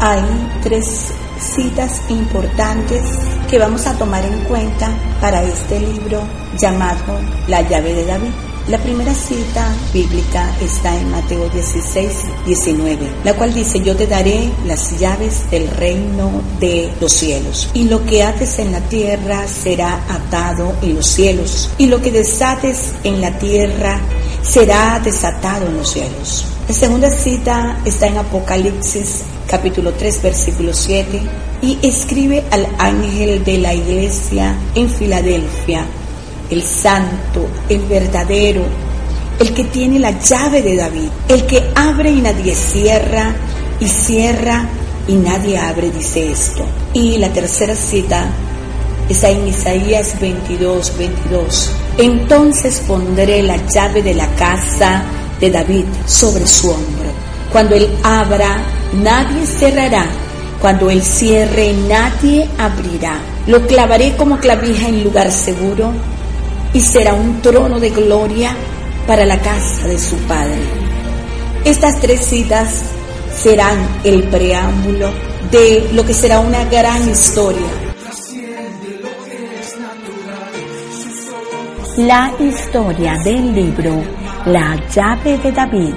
Hay 0.00 0.22
tres 0.62 1.08
citas 1.40 2.02
importantes 2.08 3.02
que 3.50 3.58
vamos 3.58 3.84
a 3.84 3.98
tomar 3.98 4.24
en 4.24 4.44
cuenta 4.44 4.92
para 5.20 5.42
este 5.42 5.80
libro 5.80 6.22
llamado 6.56 7.18
La 7.48 7.68
llave 7.68 7.94
de 7.94 8.06
David. 8.06 8.30
La 8.68 8.78
primera 8.78 9.12
cita 9.12 9.74
bíblica 9.92 10.54
está 10.60 10.94
en 10.94 11.10
Mateo 11.10 11.48
16, 11.48 12.12
19, 12.46 12.98
la 13.24 13.34
cual 13.34 13.52
dice, 13.52 13.80
yo 13.80 13.96
te 13.96 14.06
daré 14.06 14.50
las 14.66 14.96
llaves 15.00 15.50
del 15.50 15.68
reino 15.68 16.42
de 16.60 16.92
los 17.00 17.12
cielos, 17.12 17.70
y 17.74 17.84
lo 17.84 18.04
que 18.04 18.22
ates 18.22 18.58
en 18.58 18.70
la 18.70 18.80
tierra 18.82 19.48
será 19.48 19.94
atado 20.08 20.76
en 20.82 20.96
los 20.96 21.06
cielos, 21.06 21.70
y 21.78 21.86
lo 21.86 22.02
que 22.02 22.12
desates 22.12 22.92
en 23.04 23.22
la 23.22 23.38
tierra 23.38 24.00
será 24.48 25.00
desatado 25.04 25.66
en 25.66 25.76
los 25.76 25.90
cielos. 25.90 26.44
La 26.66 26.74
segunda 26.74 27.10
cita 27.10 27.80
está 27.84 28.06
en 28.06 28.18
Apocalipsis 28.18 29.22
capítulo 29.46 29.92
3 29.92 30.22
versículo 30.22 30.72
7 30.72 31.20
y 31.62 31.78
escribe 31.82 32.44
al 32.50 32.66
ángel 32.78 33.44
de 33.44 33.58
la 33.58 33.74
iglesia 33.74 34.54
en 34.74 34.88
Filadelfia, 34.88 35.84
el 36.50 36.62
santo, 36.62 37.46
el 37.68 37.80
verdadero, 37.80 38.62
el 39.38 39.52
que 39.54 39.64
tiene 39.64 39.98
la 39.98 40.18
llave 40.18 40.62
de 40.62 40.76
David, 40.76 41.08
el 41.28 41.46
que 41.46 41.70
abre 41.74 42.10
y 42.10 42.20
nadie 42.20 42.54
cierra 42.54 43.34
y 43.80 43.88
cierra 43.88 44.68
y 45.06 45.14
nadie 45.14 45.58
abre, 45.58 45.90
dice 45.90 46.30
esto. 46.30 46.64
Y 46.92 47.18
la 47.18 47.32
tercera 47.32 47.74
cita 47.74 48.28
está 49.08 49.30
en 49.30 49.48
Isaías 49.48 50.20
22, 50.20 50.98
22. 50.98 51.70
Entonces 51.98 52.82
pondré 52.86 53.42
la 53.42 53.56
llave 53.66 54.02
de 54.02 54.14
la 54.14 54.28
casa 54.34 55.02
de 55.40 55.50
David 55.50 55.84
sobre 56.06 56.46
su 56.46 56.70
hombro. 56.70 57.10
Cuando 57.52 57.74
él 57.74 57.88
abra, 58.02 58.62
nadie 59.02 59.46
cerrará. 59.46 60.06
Cuando 60.60 60.90
él 60.90 61.02
cierre, 61.02 61.72
nadie 61.88 62.48
abrirá. 62.58 63.18
Lo 63.46 63.66
clavaré 63.66 64.16
como 64.16 64.38
clavija 64.38 64.88
en 64.88 65.04
lugar 65.04 65.30
seguro 65.30 65.92
y 66.74 66.80
será 66.80 67.14
un 67.14 67.40
trono 67.40 67.80
de 67.80 67.90
gloria 67.90 68.54
para 69.06 69.24
la 69.24 69.40
casa 69.40 69.86
de 69.86 69.98
su 69.98 70.16
padre. 70.16 70.58
Estas 71.64 72.00
tres 72.00 72.20
citas 72.26 72.82
serán 73.34 73.78
el 74.04 74.24
preámbulo 74.24 75.10
de 75.50 75.88
lo 75.92 76.04
que 76.04 76.12
será 76.12 76.40
una 76.40 76.64
gran 76.64 77.08
historia. 77.08 77.87
La 81.98 82.32
historia 82.38 83.18
del 83.24 83.52
libro 83.52 84.00
La 84.46 84.76
llave 84.86 85.36
de 85.38 85.50
David 85.50 85.94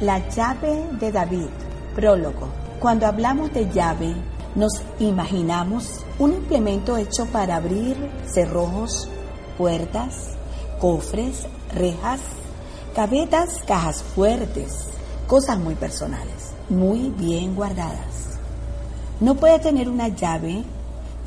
La 0.00 0.28
llave 0.28 0.86
de 1.00 1.10
David, 1.10 1.48
prólogo. 1.96 2.48
Cuando 2.78 3.08
hablamos 3.08 3.52
de 3.52 3.68
llave, 3.68 4.14
nos 4.54 4.80
imaginamos 5.00 6.04
un 6.20 6.34
implemento 6.34 6.96
hecho 6.96 7.26
para 7.26 7.56
abrir 7.56 7.96
cerrojos, 8.32 9.10
puertas, 9.60 10.14
cofres, 10.80 11.46
rejas, 11.74 12.20
cabetas, 12.94 13.58
cajas 13.66 14.02
fuertes, 14.02 14.86
cosas 15.26 15.58
muy 15.58 15.74
personales, 15.74 16.54
muy 16.70 17.10
bien 17.10 17.54
guardadas. 17.54 18.38
No 19.20 19.34
puede 19.34 19.58
tener 19.58 19.90
una 19.90 20.08
llave 20.08 20.64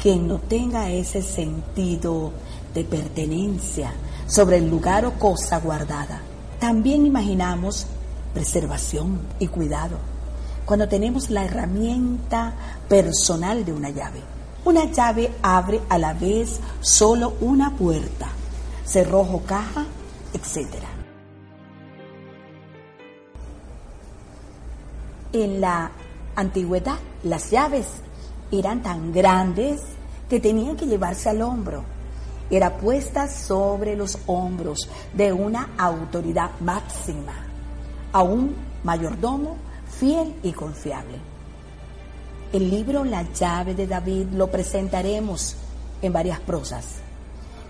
que 0.01 0.15
no 0.15 0.39
tenga 0.39 0.89
ese 0.89 1.21
sentido 1.21 2.31
de 2.73 2.83
pertenencia 2.83 3.93
sobre 4.25 4.57
el 4.57 4.67
lugar 4.67 5.05
o 5.05 5.13
cosa 5.19 5.59
guardada. 5.59 6.23
También 6.59 7.05
imaginamos 7.05 7.85
preservación 8.33 9.21
y 9.37 9.45
cuidado 9.45 9.97
cuando 10.65 10.87
tenemos 10.87 11.29
la 11.29 11.45
herramienta 11.45 12.55
personal 12.89 13.63
de 13.63 13.73
una 13.73 13.91
llave. 13.91 14.32
Una 14.65 14.85
llave 14.85 15.29
abre 15.41 15.81
a 15.89 15.97
la 15.97 16.13
vez 16.13 16.59
solo 16.79 17.33
una 17.41 17.71
puerta, 17.75 18.29
cerrojo, 18.85 19.41
caja, 19.45 19.85
etc. 20.33 20.69
En 25.33 25.59
la 25.59 25.91
antigüedad, 26.35 26.97
las 27.23 27.51
llaves 27.51 27.87
eran 28.51 28.81
tan 28.81 29.11
grandes 29.11 29.81
que 30.29 30.39
tenían 30.39 30.77
que 30.77 30.85
llevarse 30.85 31.29
al 31.29 31.41
hombro. 31.41 31.83
Era 32.49 32.77
puesta 32.77 33.27
sobre 33.27 33.97
los 33.97 34.17
hombros 34.27 34.87
de 35.13 35.33
una 35.33 35.71
autoridad 35.77 36.51
máxima 36.61 37.33
a 38.13 38.23
un 38.23 38.55
mayordomo 38.83 39.57
fiel 39.99 40.33
y 40.41 40.53
confiable. 40.53 41.32
El 42.53 42.69
libro 42.69 43.03
La 43.03 43.23
llave 43.33 43.73
de 43.73 43.87
David 43.87 44.27
lo 44.33 44.45
presentaremos 44.51 45.55
en 46.03 46.13
varias 46.13 46.39
prosas 46.39 46.99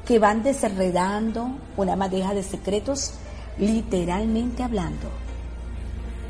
que 0.05 0.19
van 0.19 0.44
desenredando 0.44 1.51
una 1.77 1.95
madeja 1.95 2.33
de 2.33 2.44
secretos 2.44 3.13
literalmente 3.57 4.61
hablando. 4.61 5.07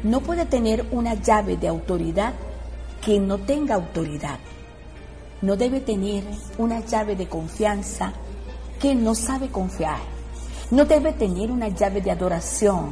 No 0.04 0.20
puede 0.20 0.46
tener 0.46 0.86
una 0.92 1.16
llave 1.16 1.58
de 1.58 1.68
autoridad 1.68 2.36
que 3.04 3.20
no 3.20 3.40
tenga 3.40 3.74
autoridad. 3.74 4.38
No 5.42 5.56
debe 5.56 5.80
tener 5.80 6.24
una 6.60 6.82
llave 6.82 7.16
de 7.16 7.28
confianza 7.28 8.14
que 8.80 8.94
no 8.94 9.16
sabe 9.16 9.48
confiar. 9.50 9.98
No 10.70 10.86
debe 10.86 11.14
tener 11.14 11.50
una 11.50 11.70
llave 11.70 12.02
de 12.02 12.12
adoración 12.12 12.92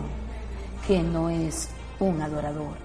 que 0.87 1.03
no 1.03 1.29
es 1.29 1.69
un 1.99 2.19
adorador, 2.19 2.77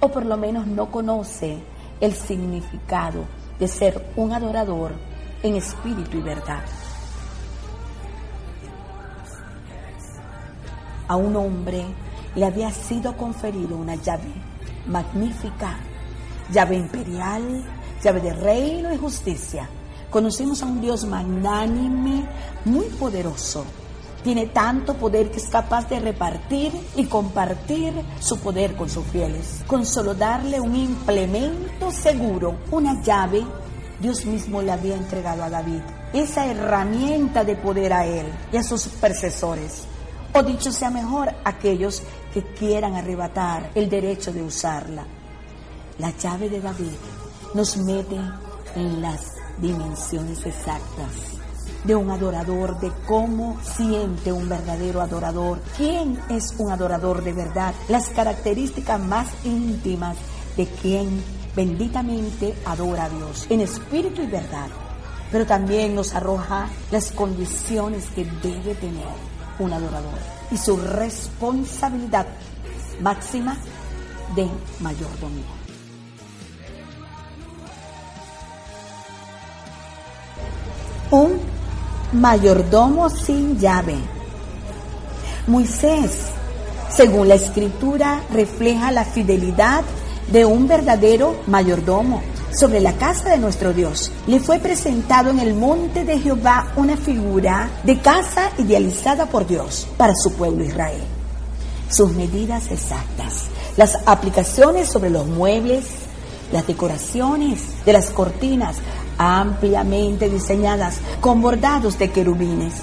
o 0.00 0.08
por 0.08 0.26
lo 0.26 0.36
menos 0.36 0.66
no 0.66 0.90
conoce 0.90 1.58
el 2.00 2.14
significado 2.14 3.24
de 3.58 3.68
ser 3.68 4.12
un 4.16 4.32
adorador 4.32 4.92
en 5.42 5.56
espíritu 5.56 6.18
y 6.18 6.22
verdad. 6.22 6.62
A 11.08 11.16
un 11.16 11.34
hombre 11.36 11.84
le 12.34 12.44
había 12.44 12.70
sido 12.70 13.16
conferido 13.16 13.76
una 13.76 13.94
llave 13.94 14.32
magnífica, 14.86 15.76
llave 16.52 16.76
imperial, 16.76 17.64
llave 18.02 18.20
de 18.20 18.32
reino 18.34 18.92
y 18.92 18.98
justicia. 18.98 19.68
Conocemos 20.10 20.62
a 20.62 20.66
un 20.66 20.80
Dios 20.80 21.04
magnánime, 21.04 22.24
muy 22.64 22.86
poderoso, 22.86 23.64
tiene 24.22 24.46
tanto 24.46 24.94
poder 24.94 25.30
que 25.30 25.38
es 25.38 25.48
capaz 25.48 25.88
de 25.88 26.00
repartir 26.00 26.72
y 26.96 27.06
compartir 27.06 27.92
su 28.20 28.38
poder 28.38 28.74
con 28.76 28.88
sus 28.88 29.04
fieles. 29.06 29.62
Con 29.66 29.86
solo 29.86 30.14
darle 30.14 30.60
un 30.60 30.74
implemento 30.74 31.90
seguro, 31.90 32.58
una 32.70 33.00
llave, 33.02 33.44
Dios 34.00 34.24
mismo 34.26 34.62
le 34.62 34.72
había 34.72 34.96
entregado 34.96 35.42
a 35.42 35.50
David 35.50 35.80
esa 36.12 36.46
herramienta 36.46 37.44
de 37.44 37.56
poder 37.56 37.92
a 37.92 38.06
él 38.06 38.26
y 38.52 38.56
a 38.56 38.62
sus 38.62 38.86
percesores. 38.88 39.84
O 40.32 40.42
dicho 40.42 40.72
sea 40.72 40.90
mejor, 40.90 41.30
aquellos 41.44 42.02
que 42.32 42.42
quieran 42.42 42.94
arrebatar 42.94 43.70
el 43.74 43.88
derecho 43.88 44.32
de 44.32 44.42
usarla. 44.42 45.04
La 45.98 46.16
llave 46.16 46.48
de 46.48 46.60
David 46.60 46.96
nos 47.54 47.76
mete 47.78 48.18
en 48.74 49.02
las 49.02 49.32
dimensiones 49.60 50.44
exactas 50.46 51.37
de 51.84 51.94
un 51.94 52.10
adorador, 52.10 52.78
de 52.80 52.92
cómo 53.06 53.58
siente 53.62 54.32
un 54.32 54.48
verdadero 54.48 55.00
adorador, 55.00 55.60
quién 55.76 56.18
es 56.28 56.54
un 56.58 56.70
adorador 56.70 57.22
de 57.22 57.32
verdad, 57.32 57.74
las 57.88 58.08
características 58.08 59.00
más 59.00 59.28
íntimas 59.44 60.16
de 60.56 60.66
quien 60.66 61.22
benditamente 61.54 62.54
adora 62.66 63.04
a 63.04 63.08
Dios 63.08 63.46
en 63.48 63.60
espíritu 63.60 64.22
y 64.22 64.26
verdad. 64.26 64.68
pero 65.30 65.44
también 65.44 65.94
nos 65.94 66.14
arroja 66.14 66.68
las 66.90 67.10
condiciones 67.12 68.06
que 68.14 68.24
debe 68.24 68.74
tener 68.74 69.06
un 69.58 69.72
adorador 69.72 70.18
y 70.50 70.56
su 70.56 70.76
responsabilidad 70.76 72.26
máxima 73.00 73.56
de 74.34 74.48
mayordomía. 74.80 75.44
Un 81.10 81.57
mayordomo 82.12 83.10
sin 83.10 83.58
llave. 83.58 83.96
Moisés, 85.46 86.10
según 86.90 87.28
la 87.28 87.34
escritura, 87.34 88.22
refleja 88.32 88.90
la 88.90 89.04
fidelidad 89.04 89.82
de 90.30 90.44
un 90.44 90.68
verdadero 90.68 91.36
mayordomo 91.46 92.22
sobre 92.50 92.80
la 92.80 92.94
casa 92.94 93.30
de 93.30 93.38
nuestro 93.38 93.72
Dios. 93.72 94.10
Le 94.26 94.40
fue 94.40 94.58
presentado 94.58 95.30
en 95.30 95.38
el 95.38 95.54
monte 95.54 96.04
de 96.04 96.18
Jehová 96.18 96.72
una 96.76 96.96
figura 96.96 97.70
de 97.82 97.98
casa 97.98 98.50
idealizada 98.58 99.26
por 99.26 99.46
Dios 99.46 99.86
para 99.96 100.14
su 100.14 100.32
pueblo 100.32 100.64
Israel. 100.64 101.02
Sus 101.88 102.12
medidas 102.12 102.70
exactas, 102.70 103.44
las 103.76 103.96
aplicaciones 104.06 104.88
sobre 104.88 105.10
los 105.10 105.26
muebles, 105.26 105.86
las 106.52 106.66
decoraciones 106.66 107.60
de 107.84 107.92
las 107.92 108.10
cortinas 108.10 108.76
ampliamente 109.18 110.30
diseñadas 110.30 110.98
con 111.20 111.42
bordados 111.42 111.98
de 111.98 112.10
querubines, 112.10 112.74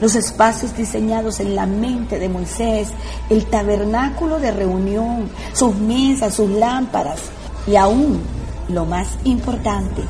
los 0.00 0.14
espacios 0.14 0.76
diseñados 0.76 1.40
en 1.40 1.54
la 1.54 1.66
mente 1.66 2.18
de 2.18 2.28
Moisés, 2.28 2.88
el 3.28 3.46
tabernáculo 3.46 4.38
de 4.38 4.50
reunión, 4.50 5.30
sus 5.52 5.74
mesas, 5.74 6.34
sus 6.34 6.50
lámparas 6.50 7.20
y 7.66 7.76
aún 7.76 8.20
lo 8.68 8.84
más 8.84 9.08
importante, 9.24 10.02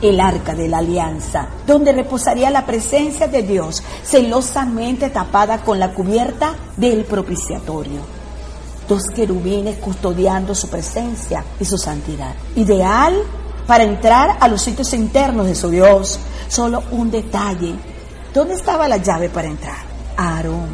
el 0.00 0.20
arca 0.20 0.54
de 0.54 0.68
la 0.68 0.78
alianza, 0.78 1.48
donde 1.66 1.92
reposaría 1.92 2.50
la 2.50 2.66
presencia 2.66 3.26
de 3.26 3.42
Dios, 3.42 3.82
celosamente 4.02 5.10
tapada 5.10 5.58
con 5.58 5.78
la 5.78 5.92
cubierta 5.92 6.54
del 6.76 7.04
propiciatorio. 7.04 8.00
Dos 8.88 9.04
querubines 9.14 9.78
custodiando 9.78 10.54
su 10.54 10.68
presencia 10.68 11.42
y 11.58 11.64
su 11.64 11.78
santidad. 11.78 12.34
Ideal 12.54 13.14
para 13.66 13.84
entrar 13.84 14.36
a 14.40 14.48
los 14.48 14.62
sitios 14.62 14.92
internos 14.92 15.46
de 15.46 15.54
su 15.54 15.70
Dios. 15.70 16.18
Solo 16.48 16.82
un 16.90 17.10
detalle. 17.10 17.74
¿Dónde 18.32 18.54
estaba 18.54 18.88
la 18.88 18.98
llave 18.98 19.28
para 19.28 19.48
entrar? 19.48 19.76
Aarón. 20.16 20.68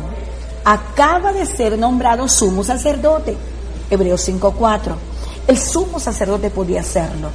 Acaba 0.65 1.33
de 1.33 1.47
ser 1.47 1.79
nombrado 1.79 2.29
sumo 2.29 2.65
sacerdote. 2.65 3.37
Hebreos 3.91 4.29
5.4. 4.29 4.95
El 5.47 5.59
sumo 5.59 5.99
sacerdote 5.99 6.51
podía 6.51 6.81
hacerlo. 6.81 7.31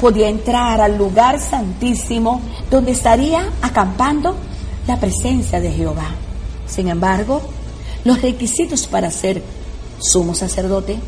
Podía 0.00 0.28
entrar 0.28 0.80
al 0.80 0.96
lugar 0.96 1.38
santísimo 1.40 2.40
donde 2.70 2.92
estaría 2.92 3.46
acampando 3.60 4.34
la 4.86 4.98
presencia 4.98 5.60
de 5.60 5.70
Jehová. 5.70 6.08
Sin 6.66 6.88
embargo, 6.88 7.42
los 8.04 8.22
requisitos 8.22 8.86
para 8.86 9.10
ser 9.10 9.42
sumo 9.98 10.34
sacerdote 10.34 10.98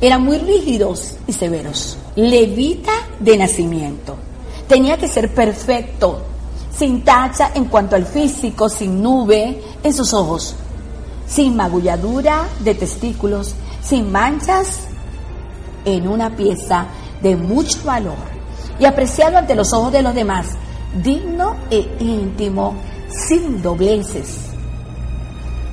eran 0.00 0.24
muy 0.24 0.38
rígidos 0.38 1.14
y 1.26 1.32
severos. 1.32 1.96
Levita 2.16 2.92
de 3.20 3.36
nacimiento. 3.36 4.16
Tenía 4.66 4.96
que 4.96 5.08
ser 5.08 5.32
perfecto, 5.32 6.22
sin 6.76 7.04
tacha 7.04 7.52
en 7.54 7.66
cuanto 7.66 7.96
al 7.96 8.06
físico, 8.06 8.68
sin 8.68 9.02
nube 9.02 9.62
en 9.82 9.94
sus 9.94 10.12
ojos, 10.12 10.56
sin 11.26 11.56
magulladura 11.56 12.48
de 12.60 12.74
testículos, 12.74 13.54
sin 13.82 14.10
manchas 14.10 14.80
en 15.84 16.08
una 16.08 16.34
pieza 16.36 16.86
de 17.22 17.36
mucho 17.36 17.78
valor 17.84 18.40
y 18.78 18.84
apreciado 18.84 19.36
ante 19.36 19.54
los 19.54 19.72
ojos 19.72 19.92
de 19.92 20.02
los 20.02 20.14
demás, 20.14 20.46
digno 21.02 21.56
e 21.70 21.86
íntimo, 22.00 22.74
sin 23.08 23.62
dobleces. 23.62 24.38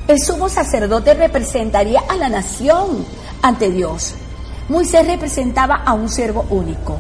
El 0.08 0.20
sumo 0.20 0.50
sacerdote 0.50 1.14
representaría 1.14 2.02
a 2.08 2.16
la 2.16 2.30
nación 2.30 3.06
ante 3.42 3.70
Dios. 3.72 4.14
Moisés 4.70 5.06
representaba 5.06 5.76
a 5.86 5.94
un 5.94 6.10
siervo 6.10 6.46
único, 6.50 6.98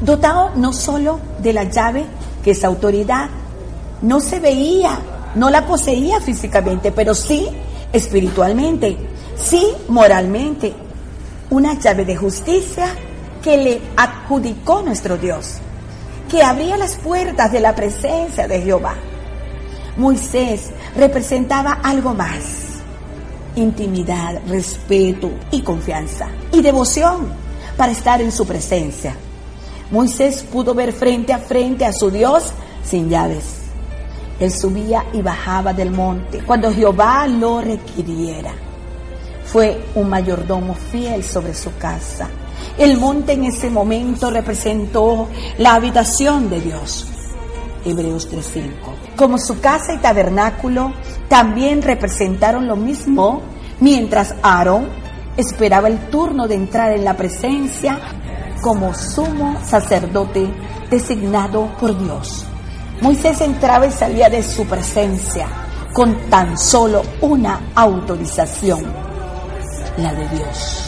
dotado 0.00 0.50
no 0.56 0.72
solo 0.72 1.20
de 1.40 1.52
la 1.52 1.64
llave, 1.64 2.06
que 2.42 2.52
es 2.52 2.64
autoridad, 2.64 3.28
no 4.02 4.20
se 4.20 4.40
veía, 4.40 4.98
no 5.34 5.50
la 5.50 5.66
poseía 5.66 6.20
físicamente, 6.20 6.92
pero 6.92 7.14
sí 7.14 7.48
espiritualmente, 7.92 8.96
sí 9.36 9.66
moralmente, 9.88 10.74
una 11.50 11.78
llave 11.78 12.04
de 12.04 12.16
justicia 12.16 12.86
que 13.42 13.56
le 13.56 13.80
adjudicó 13.96 14.82
nuestro 14.82 15.16
Dios, 15.16 15.56
que 16.30 16.42
abría 16.42 16.76
las 16.76 16.96
puertas 16.96 17.50
de 17.50 17.60
la 17.60 17.74
presencia 17.74 18.46
de 18.46 18.60
Jehová. 18.60 18.94
Moisés 19.96 20.70
representaba 20.96 21.80
algo 21.82 22.14
más, 22.14 22.78
intimidad, 23.56 24.40
respeto 24.46 25.30
y 25.50 25.62
confianza 25.62 26.28
y 26.52 26.62
devoción 26.62 27.28
para 27.76 27.92
estar 27.92 28.20
en 28.20 28.30
su 28.30 28.46
presencia. 28.46 29.14
Moisés 29.90 30.42
pudo 30.42 30.74
ver 30.74 30.92
frente 30.92 31.32
a 31.32 31.38
frente 31.38 31.84
a 31.84 31.92
su 31.92 32.10
Dios 32.10 32.52
sin 32.84 33.08
llaves. 33.08 33.58
Él 34.38 34.52
subía 34.52 35.04
y 35.12 35.22
bajaba 35.22 35.72
del 35.72 35.90
monte 35.90 36.42
cuando 36.44 36.72
Jehová 36.72 37.26
lo 37.26 37.60
requiriera. 37.60 38.52
Fue 39.44 39.84
un 39.94 40.08
mayordomo 40.08 40.74
fiel 40.74 41.24
sobre 41.24 41.54
su 41.54 41.76
casa. 41.76 42.28
El 42.76 42.98
monte 42.98 43.32
en 43.32 43.44
ese 43.44 43.70
momento 43.70 44.30
representó 44.30 45.28
la 45.58 45.74
habitación 45.74 46.50
de 46.50 46.60
Dios. 46.60 47.06
Hebreos 47.84 48.28
3:5. 48.30 48.94
Como 49.16 49.38
su 49.38 49.60
casa 49.60 49.94
y 49.94 49.98
tabernáculo 49.98 50.92
también 51.28 51.82
representaron 51.82 52.68
lo 52.68 52.76
mismo, 52.76 53.42
mientras 53.80 54.34
Aarón 54.42 54.88
esperaba 55.36 55.88
el 55.88 56.10
turno 56.10 56.46
de 56.46 56.56
entrar 56.56 56.92
en 56.92 57.04
la 57.04 57.16
presencia 57.16 57.98
como 58.60 58.94
sumo 58.94 59.58
sacerdote 59.64 60.48
designado 60.90 61.66
por 61.78 61.96
Dios. 61.96 62.44
Moisés 63.00 63.40
entraba 63.40 63.86
y 63.86 63.92
salía 63.92 64.28
de 64.28 64.42
su 64.42 64.66
presencia 64.66 65.46
con 65.92 66.16
tan 66.28 66.58
solo 66.58 67.02
una 67.20 67.60
autorización 67.74 68.84
la 69.96 70.14
de 70.14 70.28
Dios. 70.28 70.84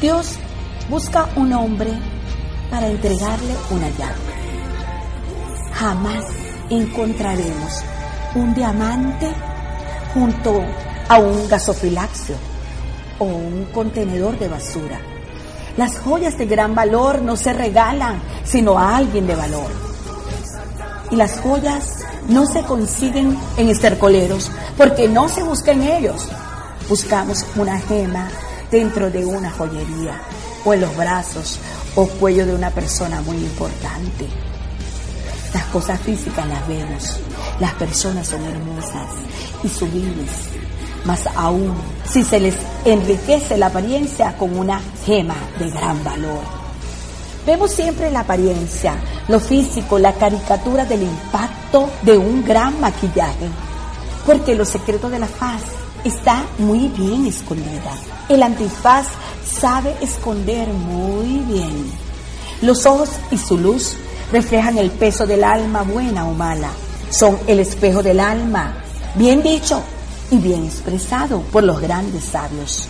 Dios 0.00 0.36
busca 0.88 1.28
un 1.36 1.52
hombre 1.52 1.92
para 2.70 2.88
entregarle 2.88 3.54
una 3.70 3.88
llave. 3.90 4.14
Jamás 5.74 6.24
encontraremos 6.70 7.82
un 8.34 8.54
diamante 8.54 9.32
junto 10.12 10.60
a 11.08 11.18
un 11.18 11.48
gasofilaxio 11.48 12.51
o 13.22 13.36
un 13.36 13.66
contenedor 13.72 14.38
de 14.38 14.48
basura. 14.48 15.00
Las 15.76 15.98
joyas 15.98 16.36
de 16.36 16.46
gran 16.46 16.74
valor 16.74 17.22
no 17.22 17.36
se 17.36 17.52
regalan, 17.52 18.20
sino 18.44 18.78
a 18.78 18.96
alguien 18.96 19.26
de 19.26 19.34
valor. 19.34 19.70
Y 21.10 21.16
las 21.16 21.40
joyas 21.40 22.04
no 22.28 22.46
se 22.46 22.62
consiguen 22.62 23.38
en 23.56 23.68
estercoleros 23.68 24.50
porque 24.76 25.08
no 25.08 25.28
se 25.28 25.42
busca 25.42 25.72
en 25.72 25.82
ellos. 25.82 26.26
Buscamos 26.88 27.44
una 27.56 27.78
gema 27.78 28.28
dentro 28.70 29.10
de 29.10 29.24
una 29.24 29.50
joyería 29.50 30.20
o 30.64 30.74
en 30.74 30.80
los 30.80 30.96
brazos 30.96 31.58
o 31.94 32.06
cuello 32.06 32.46
de 32.46 32.54
una 32.54 32.70
persona 32.70 33.20
muy 33.22 33.36
importante. 33.36 34.26
Las 35.52 35.64
cosas 35.66 36.00
físicas 36.00 36.46
las 36.48 36.66
vemos, 36.66 37.18
las 37.60 37.74
personas 37.74 38.26
son 38.26 38.42
hermosas 38.44 39.06
y 39.62 39.68
sublimes, 39.68 40.30
más 41.04 41.26
aún 41.34 41.74
si 42.08 42.24
se 42.24 42.40
les 42.40 42.54
enriquece 42.84 43.56
la 43.56 43.66
apariencia 43.66 44.36
con 44.36 44.56
una 44.56 44.80
gema 45.04 45.36
de 45.58 45.70
gran 45.70 46.02
valor. 46.04 46.40
Vemos 47.46 47.72
siempre 47.72 48.10
la 48.10 48.20
apariencia, 48.20 48.94
lo 49.28 49.40
físico, 49.40 49.98
la 49.98 50.12
caricatura 50.12 50.84
del 50.84 51.02
impacto 51.02 51.90
de 52.02 52.16
un 52.16 52.44
gran 52.44 52.80
maquillaje, 52.80 53.48
porque 54.24 54.54
los 54.54 54.68
secretos 54.68 55.10
de 55.10 55.18
la 55.18 55.26
faz 55.26 55.62
está 56.04 56.44
muy 56.58 56.88
bien 56.88 57.26
escondida. 57.26 57.92
El 58.28 58.42
antifaz 58.42 59.06
sabe 59.44 59.96
esconder 60.00 60.68
muy 60.68 61.38
bien. 61.38 61.90
Los 62.60 62.86
ojos 62.86 63.10
y 63.32 63.38
su 63.38 63.58
luz 63.58 63.96
reflejan 64.30 64.78
el 64.78 64.90
peso 64.90 65.26
del 65.26 65.42
alma 65.42 65.82
buena 65.82 66.26
o 66.26 66.34
mala. 66.34 66.70
Son 67.10 67.38
el 67.48 67.58
espejo 67.58 68.02
del 68.02 68.20
alma, 68.20 68.74
bien 69.16 69.42
dicho 69.42 69.82
y 70.32 70.38
bien 70.38 70.64
expresado 70.64 71.42
por 71.52 71.62
los 71.62 71.78
grandes 71.78 72.24
sabios. 72.24 72.88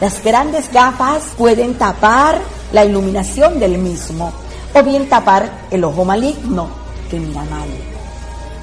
Las 0.00 0.22
grandes 0.24 0.70
gafas 0.72 1.22
pueden 1.38 1.74
tapar 1.74 2.40
la 2.72 2.84
iluminación 2.84 3.60
del 3.60 3.78
mismo 3.78 4.32
o 4.74 4.82
bien 4.82 5.08
tapar 5.08 5.66
el 5.70 5.84
ojo 5.84 6.04
maligno 6.04 6.68
que 7.08 7.20
mira 7.20 7.44
mal. 7.44 7.68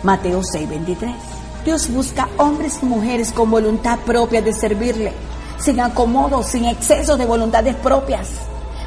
Mateo 0.04 0.42
6:23. 0.44 1.16
Dios 1.64 1.90
busca 1.90 2.28
hombres 2.38 2.80
y 2.82 2.86
mujeres 2.86 3.32
con 3.32 3.50
voluntad 3.50 4.00
propia 4.00 4.42
de 4.42 4.54
servirle, 4.54 5.14
sin 5.58 5.80
acomodo, 5.80 6.44
sin 6.44 6.66
exceso 6.66 7.16
de 7.16 7.26
voluntades 7.26 7.76
propias, 7.76 8.28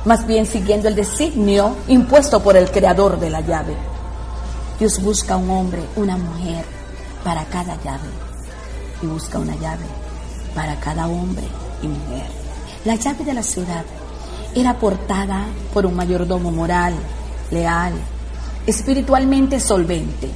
más 0.04 0.26
bien 0.26 0.44
siguiendo 0.44 0.88
el 0.88 0.94
designio 0.94 1.76
impuesto 1.88 2.42
por 2.42 2.58
el 2.58 2.70
creador 2.70 3.18
de 3.18 3.30
la 3.30 3.40
llave. 3.40 3.74
Dios 4.78 5.02
busca 5.02 5.36
un 5.36 5.48
hombre, 5.50 5.82
una 5.96 6.18
mujer 6.18 6.64
para 7.24 7.44
cada 7.46 7.76
llave 7.82 8.29
y 9.02 9.06
busca 9.06 9.38
una 9.38 9.54
llave 9.56 9.86
para 10.54 10.78
cada 10.80 11.06
hombre 11.06 11.44
y 11.82 11.88
mujer. 11.88 12.26
La 12.84 12.94
llave 12.94 13.24
de 13.24 13.34
la 13.34 13.42
ciudad 13.42 13.84
era 14.54 14.78
portada 14.78 15.46
por 15.72 15.86
un 15.86 15.94
mayordomo 15.94 16.50
moral, 16.50 16.94
leal, 17.50 17.92
espiritualmente 18.66 19.60
solvente, 19.60 20.28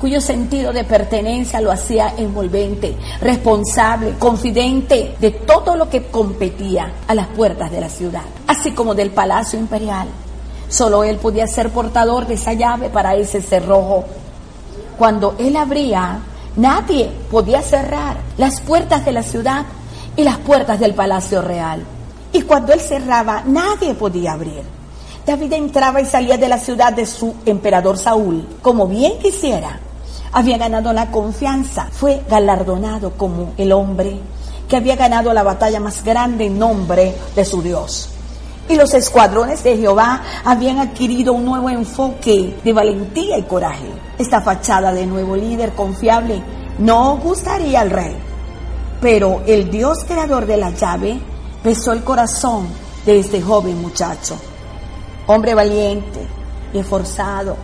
cuyo 0.00 0.20
sentido 0.20 0.72
de 0.72 0.84
pertenencia 0.84 1.60
lo 1.60 1.72
hacía 1.72 2.14
envolvente, 2.16 2.96
responsable, 3.20 4.14
confidente 4.18 5.14
de 5.18 5.30
todo 5.30 5.76
lo 5.76 5.88
que 5.88 6.06
competía 6.06 6.92
a 7.06 7.14
las 7.14 7.28
puertas 7.28 7.70
de 7.70 7.80
la 7.80 7.88
ciudad, 7.88 8.22
así 8.46 8.72
como 8.72 8.94
del 8.94 9.10
palacio 9.10 9.58
imperial. 9.58 10.08
Solo 10.68 11.04
él 11.04 11.16
podía 11.16 11.46
ser 11.46 11.70
portador 11.70 12.26
de 12.26 12.34
esa 12.34 12.52
llave 12.52 12.88
para 12.88 13.14
ese 13.14 13.40
cerrojo. 13.40 14.04
Cuando 14.98 15.36
él 15.38 15.56
abría, 15.56 16.20
nadie 16.56 17.10
podía 17.30 17.62
cerrar 17.62 18.16
las 18.38 18.60
puertas 18.60 19.04
de 19.04 19.12
la 19.12 19.22
ciudad 19.22 19.64
y 20.16 20.24
las 20.24 20.38
puertas 20.38 20.78
del 20.80 20.94
palacio 20.94 21.42
real. 21.42 21.84
Y 22.32 22.42
cuando 22.42 22.72
él 22.72 22.80
cerraba, 22.80 23.42
nadie 23.46 23.94
podía 23.94 24.32
abrir. 24.32 24.62
David 25.26 25.52
entraba 25.54 26.00
y 26.00 26.06
salía 26.06 26.36
de 26.36 26.48
la 26.48 26.58
ciudad 26.58 26.92
de 26.92 27.06
su 27.06 27.34
emperador 27.46 27.98
Saúl, 27.98 28.46
como 28.60 28.86
bien 28.86 29.18
quisiera. 29.18 29.78
Había 30.32 30.58
ganado 30.58 30.92
la 30.92 31.10
confianza, 31.10 31.88
fue 31.90 32.22
galardonado 32.28 33.12
como 33.12 33.52
el 33.56 33.72
hombre 33.72 34.18
que 34.68 34.76
había 34.76 34.96
ganado 34.96 35.32
la 35.32 35.42
batalla 35.42 35.80
más 35.80 36.02
grande 36.02 36.46
en 36.46 36.58
nombre 36.58 37.14
de 37.36 37.44
su 37.44 37.62
Dios. 37.62 38.13
Y 38.68 38.76
los 38.76 38.94
escuadrones 38.94 39.62
de 39.62 39.76
Jehová 39.76 40.22
habían 40.44 40.78
adquirido 40.78 41.34
un 41.34 41.44
nuevo 41.44 41.68
enfoque 41.68 42.56
de 42.64 42.72
valentía 42.72 43.36
y 43.36 43.42
coraje. 43.42 43.90
Esta 44.18 44.40
fachada 44.40 44.92
de 44.92 45.06
nuevo 45.06 45.36
líder 45.36 45.72
confiable 45.72 46.42
no 46.78 47.18
gustaría 47.18 47.80
al 47.80 47.90
rey. 47.90 48.16
Pero 49.00 49.42
el 49.46 49.70
Dios 49.70 50.04
creador 50.04 50.46
de 50.46 50.56
la 50.56 50.70
llave 50.70 51.20
pesó 51.62 51.92
el 51.92 52.02
corazón 52.02 52.68
de 53.04 53.18
este 53.18 53.42
joven 53.42 53.80
muchacho. 53.82 54.36
Hombre 55.26 55.54
valiente, 55.54 56.26
esforzado, 56.72 57.56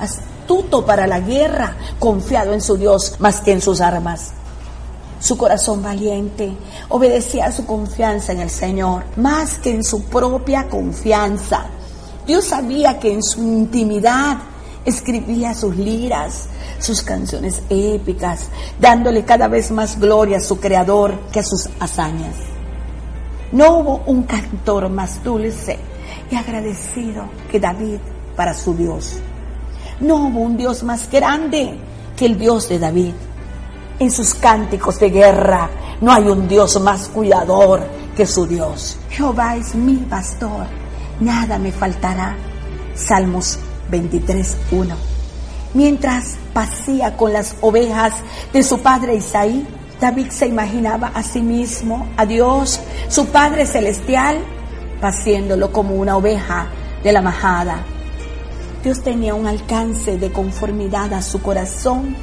astuto 0.00 0.84
para 0.84 1.06
la 1.06 1.20
guerra, 1.20 1.76
confiado 1.98 2.52
en 2.52 2.60
su 2.60 2.76
Dios 2.76 3.14
más 3.20 3.40
que 3.40 3.52
en 3.52 3.60
sus 3.60 3.80
armas. 3.80 4.32
Su 5.28 5.36
corazón 5.36 5.82
valiente 5.82 6.50
obedecía 6.88 7.52
su 7.52 7.66
confianza 7.66 8.32
en 8.32 8.40
el 8.40 8.48
Señor 8.48 9.04
más 9.16 9.58
que 9.58 9.68
en 9.68 9.84
su 9.84 10.04
propia 10.04 10.70
confianza. 10.70 11.66
Dios 12.26 12.46
sabía 12.46 12.98
que 12.98 13.12
en 13.12 13.22
su 13.22 13.42
intimidad 13.42 14.38
escribía 14.86 15.52
sus 15.52 15.76
liras, 15.76 16.46
sus 16.78 17.02
canciones 17.02 17.60
épicas, 17.68 18.46
dándole 18.80 19.26
cada 19.26 19.48
vez 19.48 19.70
más 19.70 20.00
gloria 20.00 20.38
a 20.38 20.40
su 20.40 20.58
creador 20.60 21.20
que 21.30 21.40
a 21.40 21.44
sus 21.44 21.68
hazañas. 21.78 22.34
No 23.52 23.80
hubo 23.80 24.02
un 24.06 24.22
cantor 24.22 24.88
más 24.88 25.22
dulce 25.22 25.78
y 26.30 26.36
agradecido 26.36 27.28
que 27.50 27.60
David 27.60 27.98
para 28.34 28.54
su 28.54 28.74
Dios. 28.74 29.18
No 30.00 30.28
hubo 30.28 30.40
un 30.40 30.56
Dios 30.56 30.82
más 30.84 31.10
grande 31.10 31.78
que 32.16 32.24
el 32.24 32.38
Dios 32.38 32.70
de 32.70 32.78
David. 32.78 33.12
En 34.00 34.12
sus 34.12 34.34
cánticos 34.34 35.00
de 35.00 35.10
guerra 35.10 35.68
no 36.00 36.12
hay 36.12 36.24
un 36.24 36.46
Dios 36.46 36.80
más 36.80 37.08
cuidador 37.08 37.82
que 38.16 38.26
su 38.26 38.46
Dios. 38.46 38.96
Jehová 39.10 39.56
es 39.56 39.74
mi 39.74 39.96
pastor, 39.96 40.66
nada 41.18 41.58
me 41.58 41.72
faltará. 41.72 42.36
Salmos 42.94 43.58
23.1. 43.90 44.94
Mientras 45.74 46.36
pasía 46.52 47.16
con 47.16 47.32
las 47.32 47.56
ovejas 47.60 48.12
de 48.52 48.62
su 48.62 48.78
padre 48.80 49.16
Isaí, 49.16 49.66
David 50.00 50.28
se 50.30 50.46
imaginaba 50.46 51.08
a 51.08 51.24
sí 51.24 51.42
mismo, 51.42 52.06
a 52.16 52.24
Dios, 52.24 52.80
su 53.08 53.26
Padre 53.26 53.66
Celestial, 53.66 54.38
paciéndolo 55.00 55.72
como 55.72 55.96
una 55.96 56.16
oveja 56.16 56.68
de 57.02 57.12
la 57.12 57.20
majada. 57.20 57.82
Dios 58.84 59.02
tenía 59.02 59.34
un 59.34 59.48
alcance 59.48 60.16
de 60.16 60.30
conformidad 60.30 61.12
a 61.12 61.20
su 61.20 61.42
corazón 61.42 62.14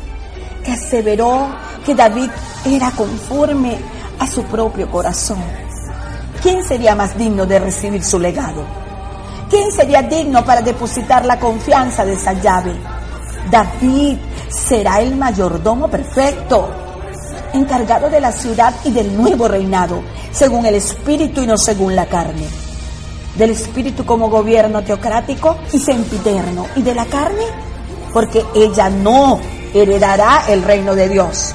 que 0.66 0.72
aseveró 0.72 1.48
que 1.86 1.94
David 1.94 2.30
era 2.66 2.92
conforme 2.92 3.78
a 4.20 4.28
su 4.28 4.44
propio 4.44 4.90
corazón. 4.90 5.44
¿Quién 6.42 6.64
sería 6.64 6.96
más 6.96 7.18
digno 7.18 7.46
de 7.46 7.60
recibir 7.60 8.04
su 8.04 8.20
legado? 8.20 8.64
¿Quién 9.50 9.72
sería 9.72 10.02
digno 10.02 10.44
para 10.44 10.62
depositar 10.62 11.26
la 11.26 11.40
confianza 11.40 12.04
de 12.04 12.14
esa 12.14 12.34
llave? 12.34 12.74
David 13.50 14.18
será 14.50 15.00
el 15.00 15.16
mayordomo 15.16 15.88
perfecto, 15.88 16.68
encargado 17.54 18.10
de 18.10 18.20
la 18.20 18.32
ciudad 18.32 18.74
y 18.84 18.92
del 18.92 19.16
nuevo 19.16 19.48
reinado, 19.48 20.02
según 20.32 20.66
el 20.66 20.76
espíritu 20.76 21.42
y 21.42 21.48
no 21.48 21.58
según 21.58 21.96
la 21.96 22.08
carne. 22.08 22.48
Del 23.38 23.52
espíritu 23.52 24.06
como 24.06 24.30
gobierno 24.30 24.84
teocrático 24.84 25.58
y 25.72 25.80
sempiterno, 25.80 26.66
y 26.76 26.82
de 26.82 26.96
la 26.96 27.06
carne, 27.06 27.46
porque 28.14 28.44
ella 28.56 28.90
no 28.90 29.40
heredará 29.82 30.44
el 30.48 30.64
reino 30.64 30.96
de 30.96 31.10
Dios. 31.10 31.54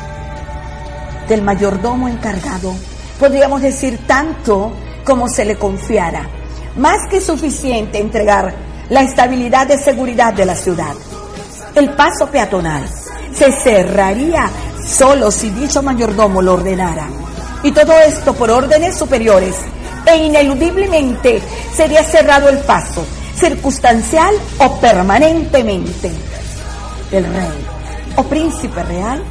Del 1.29 1.43
mayordomo 1.43 2.09
encargado, 2.09 2.75
podríamos 3.19 3.63
decir 3.63 3.99
tanto 4.07 4.73
como 5.05 5.29
se 5.29 5.45
le 5.45 5.57
confiara. 5.57 6.29
Más 6.77 7.09
que 7.09 7.21
suficiente 7.21 7.99
entregar 7.99 8.55
la 8.91 9.03
estabilidad 9.03 9.67
de 9.67 9.79
seguridad 9.79 10.35
de 10.35 10.45
la 10.45 10.55
ciudad. 10.55 10.95
El 11.75 11.91
paso 11.95 12.27
peatonal 12.27 12.85
se 13.33 13.53
cerraría 13.53 14.51
solo 14.85 15.31
si 15.31 15.51
dicho 15.51 15.83
mayordomo 15.83 16.43
lo 16.43 16.55
ordenara. 16.55 17.07
Y 17.63 17.73
todo 17.73 17.93
esto 17.93 18.35
por 18.35 18.51
órdenes 18.51 18.97
superiores. 18.97 19.57
E 20.07 20.17
ineludiblemente 20.17 21.43
sería 21.75 22.03
cerrado 22.03 22.49
el 22.49 22.59
paso, 22.59 23.05
circunstancial 23.37 24.35
o 24.59 24.81
permanentemente. 24.81 26.11
El 27.13 27.25
rey 27.25 27.70
príncipe 28.25 28.83
real 28.83 29.23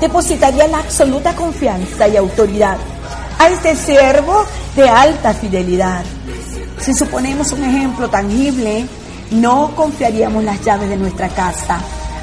depositaría 0.00 0.66
la 0.68 0.78
absoluta 0.78 1.34
confianza 1.34 2.08
y 2.08 2.16
autoridad 2.16 2.76
a 3.38 3.48
este 3.48 3.74
siervo 3.76 4.44
de 4.76 4.88
alta 4.88 5.34
fidelidad. 5.34 6.04
Si 6.80 6.92
suponemos 6.94 7.52
un 7.52 7.64
ejemplo 7.64 8.08
tangible, 8.08 8.86
no 9.30 9.74
confiaríamos 9.74 10.44
las 10.44 10.60
llaves 10.62 10.88
de 10.88 10.96
nuestra 10.96 11.28
casa 11.28 11.78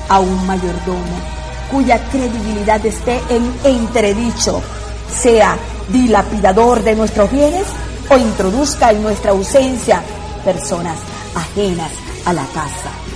a 0.10 0.20
un 0.20 0.46
mayordomo 0.46 1.42
cuya 1.72 2.00
credibilidad 2.10 2.86
esté 2.86 3.22
en 3.30 3.52
entredicho, 3.64 4.62
sea 5.10 5.58
dilapidador 5.88 6.84
de 6.84 6.96
nuestros 6.96 7.32
bienes 7.32 7.66
o 8.10 8.18
introduzca 8.18 8.92
en 8.92 9.02
nuestra 9.02 9.32
ausencia 9.32 10.02
personas 10.44 10.98
ajenas 11.34 11.92
a 12.26 12.34
la 12.34 12.46
casa. 12.48 13.11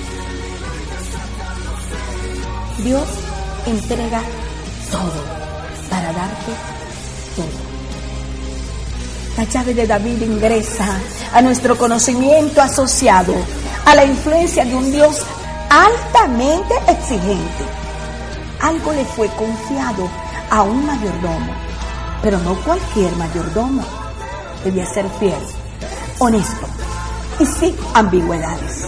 Dios 2.84 3.08
entrega 3.66 4.22
todo 4.92 5.24
para 5.90 6.12
darte 6.12 6.52
todo. 7.36 7.66
La 9.38 9.44
llave 9.46 9.74
de 9.74 9.88
David 9.88 10.22
ingresa 10.22 11.00
a 11.34 11.42
nuestro 11.42 11.78
conocimiento 11.78 12.62
asociado 12.62 13.34
a 13.86 13.96
la 13.96 14.06
influencia 14.06 14.66
de 14.66 14.76
un 14.76 14.92
Dios 14.92 15.22
altamente 15.70 16.74
exigente. 16.88 17.64
Algo 18.62 18.92
le 18.92 19.06
fue 19.06 19.28
confiado 19.30 20.10
a 20.50 20.64
un 20.64 20.86
mayordomo, 20.86 21.54
pero 22.22 22.38
no 22.40 22.56
cualquier 22.64 23.16
mayordomo. 23.16 23.84
Debía 24.64 24.86
ser 24.86 25.06
fiel, 25.20 25.34
honesto 26.20 26.68
y 27.40 27.46
sin 27.46 27.76
ambigüedades 27.94 28.86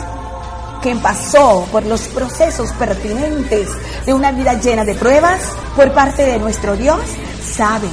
quien 0.81 1.00
pasó 1.00 1.67
por 1.72 1.86
los 1.86 2.01
procesos 2.07 2.72
pertinentes 2.74 3.69
de 4.05 4.13
una 4.13 4.31
vida 4.31 4.53
llena 4.53 4.86
de 4.86 4.96
pruebas 4.96 5.41
por 5.75 5.91
parte 5.93 6.25
de 6.25 6.39
nuestro 6.39 6.75
Dios, 6.75 7.00
sabe 7.55 7.88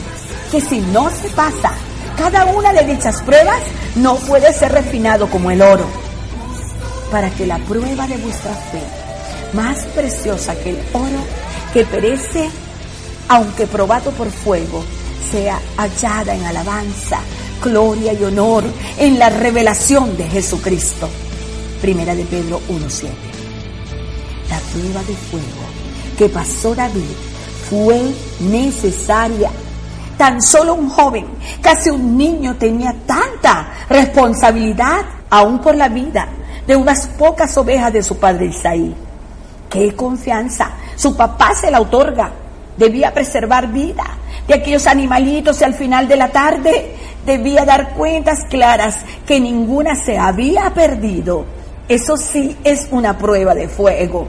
que 0.50 0.60
si 0.60 0.80
no 0.80 1.10
se 1.10 1.28
pasa 1.30 1.72
cada 2.16 2.44
una 2.46 2.72
de 2.72 2.84
dichas 2.84 3.22
pruebas, 3.22 3.60
no 3.96 4.16
puede 4.16 4.52
ser 4.52 4.72
refinado 4.72 5.28
como 5.28 5.50
el 5.50 5.60
oro. 5.62 5.84
Para 7.10 7.30
que 7.30 7.46
la 7.46 7.58
prueba 7.58 8.06
de 8.06 8.16
vuestra 8.18 8.52
fe, 8.52 8.82
más 9.52 9.78
preciosa 9.94 10.54
que 10.56 10.70
el 10.70 10.78
oro, 10.92 11.24
que 11.72 11.84
perece, 11.84 12.48
aunque 13.28 13.66
probado 13.66 14.10
por 14.12 14.30
fuego, 14.30 14.84
sea 15.30 15.60
hallada 15.76 16.34
en 16.34 16.44
alabanza, 16.44 17.18
gloria 17.62 18.12
y 18.12 18.22
honor 18.22 18.64
en 18.98 19.18
la 19.18 19.30
revelación 19.30 20.16
de 20.16 20.28
Jesucristo. 20.28 21.08
Primera 21.84 22.14
de 22.14 22.24
Pedro 22.24 22.62
1.7. 22.70 23.10
La 24.48 24.58
prueba 24.72 25.02
de 25.02 25.14
fuego 25.14 25.64
que 26.16 26.30
pasó 26.30 26.74
David 26.74 27.12
fue 27.68 28.00
necesaria. 28.40 29.50
Tan 30.16 30.40
solo 30.40 30.72
un 30.72 30.88
joven, 30.88 31.26
casi 31.60 31.90
un 31.90 32.16
niño, 32.16 32.56
tenía 32.56 32.94
tanta 33.06 33.68
responsabilidad 33.90 35.02
aún 35.28 35.58
por 35.58 35.74
la 35.74 35.90
vida 35.90 36.26
de 36.66 36.74
unas 36.74 37.06
pocas 37.06 37.54
ovejas 37.58 37.92
de 37.92 38.02
su 38.02 38.16
padre 38.16 38.46
Isaí. 38.46 38.94
¡Qué 39.68 39.94
confianza! 39.94 40.70
Su 40.96 41.14
papá 41.14 41.54
se 41.54 41.70
la 41.70 41.82
otorga. 41.82 42.32
Debía 42.78 43.12
preservar 43.12 43.70
vida 43.70 44.04
de 44.48 44.54
aquellos 44.54 44.86
animalitos 44.86 45.60
y 45.60 45.64
al 45.64 45.74
final 45.74 46.08
de 46.08 46.16
la 46.16 46.28
tarde 46.28 46.96
debía 47.26 47.66
dar 47.66 47.90
cuentas 47.90 48.38
claras 48.48 49.00
que 49.26 49.38
ninguna 49.38 49.94
se 49.94 50.16
había 50.16 50.72
perdido. 50.72 51.62
Eso 51.88 52.16
sí 52.16 52.56
es 52.64 52.88
una 52.90 53.18
prueba 53.18 53.54
de 53.54 53.68
fuego. 53.68 54.28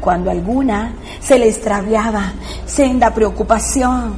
Cuando 0.00 0.30
alguna 0.30 0.94
se 1.20 1.38
le 1.38 1.48
extraviaba, 1.48 2.32
senda 2.66 3.12
preocupación, 3.14 4.14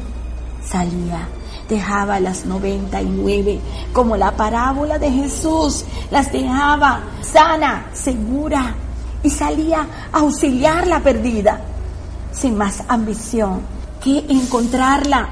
salía 0.65 1.29
dejaba 1.69 2.19
las 2.19 2.47
99, 2.47 3.61
como 3.93 4.17
la 4.17 4.33
parábola 4.33 4.99
de 4.99 5.11
Jesús, 5.11 5.85
las 6.11 6.33
dejaba 6.33 7.01
sana, 7.21 7.87
segura, 7.93 8.75
y 9.23 9.31
salía 9.31 9.87
a 10.13 10.19
auxiliar 10.19 10.87
la 10.87 11.01
perdida, 11.01 11.61
sin 12.33 12.57
más 12.57 12.83
ambición 12.89 13.61
que 14.03 14.25
encontrarla 14.29 15.29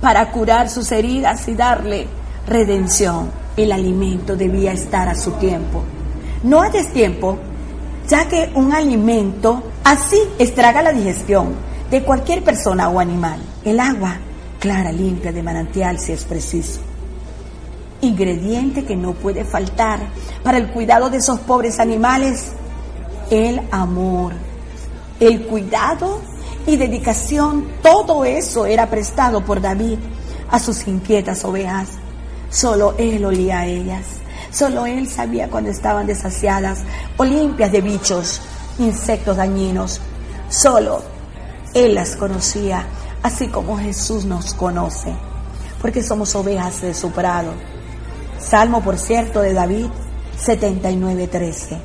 para 0.00 0.30
curar 0.30 0.70
sus 0.70 0.90
heridas 0.92 1.46
y 1.48 1.54
darle 1.54 2.06
redención. 2.46 3.30
El 3.56 3.72
alimento 3.72 4.36
debía 4.36 4.72
estar 4.72 5.08
a 5.08 5.14
su 5.14 5.32
tiempo, 5.32 5.82
no 6.42 6.62
a 6.62 6.70
destiempo, 6.70 7.38
ya 8.08 8.28
que 8.28 8.50
un 8.54 8.72
alimento 8.72 9.62
así 9.84 10.18
estraga 10.38 10.82
la 10.82 10.92
digestión 10.92 11.54
de 11.90 12.02
cualquier 12.02 12.42
persona 12.42 12.88
o 12.88 13.00
animal. 13.00 13.40
El 13.64 13.80
agua 13.80 14.16
clara, 14.58 14.92
limpia, 14.92 15.32
de 15.32 15.42
manantial 15.42 15.98
si 15.98 16.12
es 16.12 16.24
preciso. 16.24 16.80
Ingrediente 18.02 18.84
que 18.84 18.96
no 18.96 19.12
puede 19.12 19.44
faltar 19.44 20.00
para 20.42 20.58
el 20.58 20.68
cuidado 20.68 21.10
de 21.10 21.18
esos 21.18 21.40
pobres 21.40 21.80
animales, 21.80 22.52
el 23.30 23.60
amor, 23.70 24.32
el 25.18 25.46
cuidado 25.46 26.20
y 26.66 26.76
dedicación, 26.76 27.66
todo 27.82 28.24
eso 28.24 28.66
era 28.66 28.88
prestado 28.88 29.44
por 29.44 29.60
David 29.60 29.98
a 30.50 30.58
sus 30.58 30.86
inquietas 30.86 31.44
ovejas. 31.44 31.88
Solo 32.50 32.94
él 32.98 33.24
olía 33.24 33.60
a 33.60 33.66
ellas, 33.66 34.04
solo 34.50 34.86
él 34.86 35.08
sabía 35.08 35.48
cuando 35.48 35.70
estaban 35.70 36.06
desasiadas 36.06 36.80
o 37.16 37.24
limpias 37.24 37.72
de 37.72 37.80
bichos, 37.80 38.40
insectos 38.78 39.36
dañinos. 39.36 40.00
Solo 40.48 41.02
él 41.74 41.94
las 41.94 42.16
conocía 42.16 42.86
así 43.22 43.48
como 43.48 43.78
Jesús 43.78 44.24
nos 44.24 44.54
conoce, 44.54 45.12
porque 45.80 46.02
somos 46.02 46.34
ovejas 46.34 46.80
de 46.80 46.94
su 46.94 47.10
prado. 47.10 47.52
Salmo, 48.38 48.82
por 48.82 48.98
cierto, 48.98 49.40
de 49.40 49.52
David, 49.52 49.86
79.13. 50.44 51.78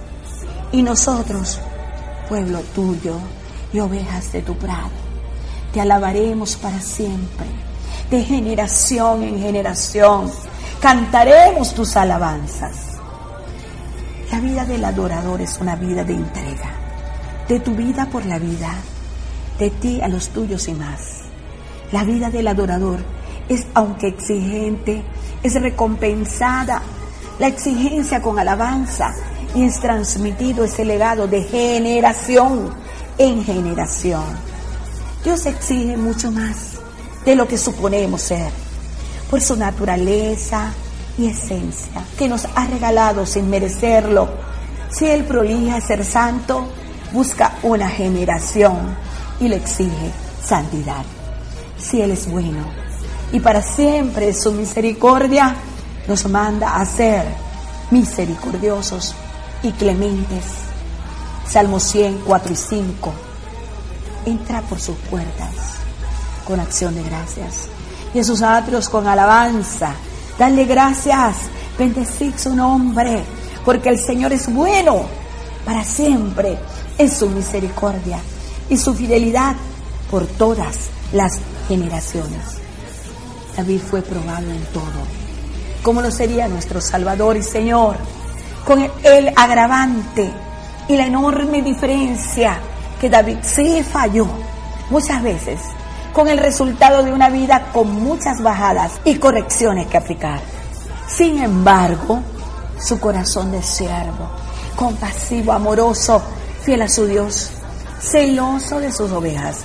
Y 0.72 0.82
nosotros, 0.82 1.60
pueblo 2.30 2.60
tuyo 2.74 3.18
y 3.74 3.80
ovejas 3.80 4.32
de 4.32 4.42
tu 4.42 4.56
prado, 4.58 4.90
te 5.74 5.82
alabaremos 5.82 6.56
para 6.56 6.80
siempre, 6.80 7.46
de 8.10 8.24
generación 8.24 9.24
en 9.24 9.40
generación, 9.40 10.32
cantaremos 10.86 11.74
tus 11.74 11.98
alabanzas. 11.98 12.76
La 14.32 14.40
vida 14.40 14.66
del 14.66 14.86
adorador 14.86 15.42
es 15.42 15.58
una 15.60 15.76
vida 15.76 16.04
de 16.04 16.14
entrega, 16.14 16.76
de 17.50 17.60
tu 17.60 17.74
vida 17.74 18.06
por 18.06 18.24
la 18.28 18.38
vida, 18.38 18.72
de 19.58 19.72
ti 19.72 20.00
a 20.04 20.08
los 20.08 20.30
tuyos 20.30 20.68
y 20.68 20.76
más. 20.76 21.22
La 21.92 22.04
vida 22.04 22.30
del 22.30 22.48
adorador 22.48 23.00
es, 23.50 23.66
aunque 23.74 24.10
exigente, 24.10 25.02
es 25.42 25.60
recompensada. 25.60 26.84
La 27.40 27.48
exigencia 27.48 28.22
con 28.22 28.38
alabanza 28.38 29.12
y 29.56 29.64
es 29.64 29.80
transmitido 29.80 30.66
ese 30.66 30.86
legado 30.86 31.26
de 31.26 31.42
generación 31.46 32.70
en 33.18 33.44
generación. 33.44 34.24
Dios 35.24 35.48
exige 35.48 35.98
mucho 35.98 36.32
más 36.32 36.74
de 37.26 37.36
lo 37.36 37.48
que 37.48 37.58
suponemos 37.58 38.22
ser, 38.22 38.65
por 39.30 39.42
su 39.42 39.56
naturaleza 39.56 40.74
y 41.18 41.28
esencia, 41.28 42.04
que 42.18 42.28
nos 42.28 42.46
ha 42.56 42.66
regalado 42.68 43.26
sin 43.26 43.50
merecerlo. 43.50 44.30
Si 44.90 45.06
Él 45.08 45.24
prolija 45.24 45.82
ser 45.82 46.06
santo, 46.06 46.68
busca 47.12 47.56
una 47.64 47.90
generación 47.90 48.96
y 49.40 49.48
le 49.48 49.58
exige 49.58 50.12
santidad 50.44 51.04
si 51.78 52.02
Él 52.02 52.12
es 52.12 52.30
bueno. 52.30 52.66
Y 53.32 53.40
para 53.40 53.62
siempre 53.62 54.34
su 54.34 54.52
misericordia 54.52 55.56
nos 56.08 56.26
manda 56.30 56.76
a 56.76 56.86
ser 56.86 57.26
misericordiosos 57.92 59.16
y 59.64 59.72
clementes. 59.72 60.46
Salmo 61.48 61.80
100, 61.80 62.22
4 62.26 62.54
y 62.54 62.56
5. 62.56 63.14
Entra 64.26 64.62
por 64.62 64.80
sus 64.80 64.96
puertas 65.10 65.54
con 66.46 66.60
acción 66.60 66.96
de 66.96 67.04
gracias 67.04 67.70
y 68.16 68.24
sus 68.24 68.42
atrios 68.42 68.88
con 68.88 69.08
alabanza. 69.08 69.94
Dale 70.40 70.64
gracias, 70.66 71.36
bendecid 71.78 72.36
su 72.38 72.56
nombre, 72.56 73.24
porque 73.66 73.90
el 73.90 74.00
Señor 74.00 74.32
es 74.32 74.52
bueno 74.52 75.04
para 75.66 75.84
siempre 75.84 76.58
en 76.98 77.12
su 77.12 77.30
misericordia 77.30 78.20
y 78.70 78.78
su 78.78 78.94
fidelidad 78.94 79.56
por 80.10 80.26
todas 80.26 80.78
las 81.12 81.40
generaciones. 81.68 82.42
David 83.58 83.82
fue 83.82 84.02
probado 84.02 84.50
en 84.50 84.64
todo. 84.68 84.84
¿Cómo 85.84 86.02
lo 86.02 86.10
sería 86.10 86.48
nuestro 86.48 86.80
Salvador 86.80 87.38
y 87.38 87.44
Señor? 87.44 87.98
Con 88.66 88.90
el 89.04 89.34
agravante 89.36 90.32
y 90.88 90.96
la 90.96 91.08
enorme 91.08 91.62
diferencia 91.62 92.60
que 93.00 93.10
David 93.10 93.38
sí 93.42 93.84
falló 93.84 94.28
muchas 94.90 95.22
veces, 95.22 95.60
con 96.16 96.30
el 96.30 96.38
resultado 96.38 97.04
de 97.04 97.12
una 97.12 97.30
vida 97.30 97.68
con 97.74 97.92
muchas 97.92 98.42
bajadas 98.42 98.94
y 99.04 99.16
correcciones 99.16 99.88
que 99.88 99.98
aplicar. 99.98 100.40
Sin 101.08 101.44
embargo, 101.44 102.22
su 102.80 103.02
corazón 103.02 103.52
de 103.52 103.62
siervo, 103.62 104.30
compasivo, 104.78 105.52
amoroso, 105.52 106.24
fiel 106.64 106.84
a 106.84 106.88
su 106.88 107.06
Dios, 107.06 107.50
celoso 108.00 108.80
de 108.80 108.94
sus 108.94 109.12
ovejas, 109.12 109.58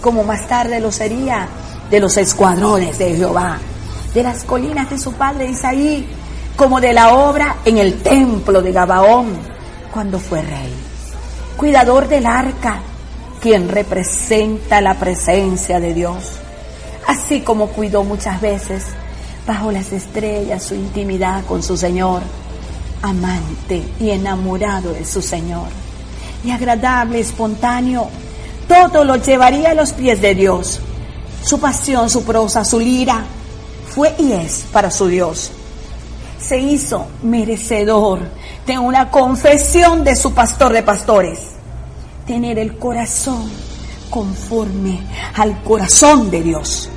como 0.00 0.22
más 0.22 0.46
tarde 0.46 0.78
lo 0.78 0.92
sería 0.92 1.48
de 1.90 1.98
los 1.98 2.16
escuadrones 2.16 2.96
de 2.96 3.16
Jehová, 3.16 3.58
de 4.14 4.22
las 4.22 4.44
colinas 4.44 4.88
de 4.90 4.98
su 4.98 5.12
padre 5.14 5.50
Isaí, 5.50 6.08
como 6.54 6.80
de 6.80 6.92
la 6.92 7.14
obra 7.14 7.56
en 7.64 7.78
el 7.78 8.00
templo 8.00 8.62
de 8.62 8.70
Gabaón 8.70 9.26
cuando 9.92 10.20
fue 10.20 10.40
rey. 10.40 10.72
Cuidador 11.56 12.06
del 12.06 12.26
arca, 12.26 12.80
quien 13.40 13.68
representa 13.68 14.80
la 14.80 14.94
presencia 14.94 15.80
de 15.80 15.94
Dios, 15.94 16.32
así 17.06 17.40
como 17.40 17.68
cuidó 17.68 18.04
muchas 18.04 18.40
veces 18.40 18.84
bajo 19.46 19.72
las 19.72 19.92
estrellas 19.92 20.62
su 20.62 20.74
intimidad 20.74 21.44
con 21.46 21.62
su 21.62 21.76
Señor, 21.76 22.22
amante 23.02 23.82
y 23.98 24.10
enamorado 24.10 24.92
de 24.92 25.04
su 25.04 25.22
Señor, 25.22 25.68
y 26.44 26.50
agradable, 26.50 27.20
espontáneo, 27.20 28.08
todo 28.68 29.04
lo 29.04 29.16
llevaría 29.16 29.70
a 29.70 29.74
los 29.74 29.92
pies 29.92 30.20
de 30.20 30.34
Dios. 30.34 30.80
Su 31.42 31.58
pasión, 31.58 32.08
su 32.10 32.22
prosa, 32.22 32.64
su 32.64 32.78
lira, 32.78 33.24
fue 33.88 34.14
y 34.18 34.32
es 34.32 34.64
para 34.72 34.90
su 34.90 35.08
Dios. 35.08 35.50
Se 36.40 36.58
hizo 36.58 37.06
merecedor 37.22 38.20
de 38.66 38.78
una 38.78 39.10
confesión 39.10 40.04
de 40.04 40.14
su 40.14 40.32
pastor 40.32 40.72
de 40.72 40.82
pastores. 40.82 41.49
Tener 42.30 42.60
el 42.60 42.78
corazón 42.78 43.50
conforme 44.08 45.00
al 45.34 45.64
corazón 45.64 46.30
de 46.30 46.40
Dios. 46.44 46.88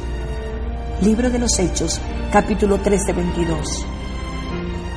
Libro 1.02 1.32
de 1.32 1.40
los 1.40 1.58
Hechos, 1.58 2.00
capítulo 2.32 2.80
13, 2.80 3.14
22. 3.14 3.84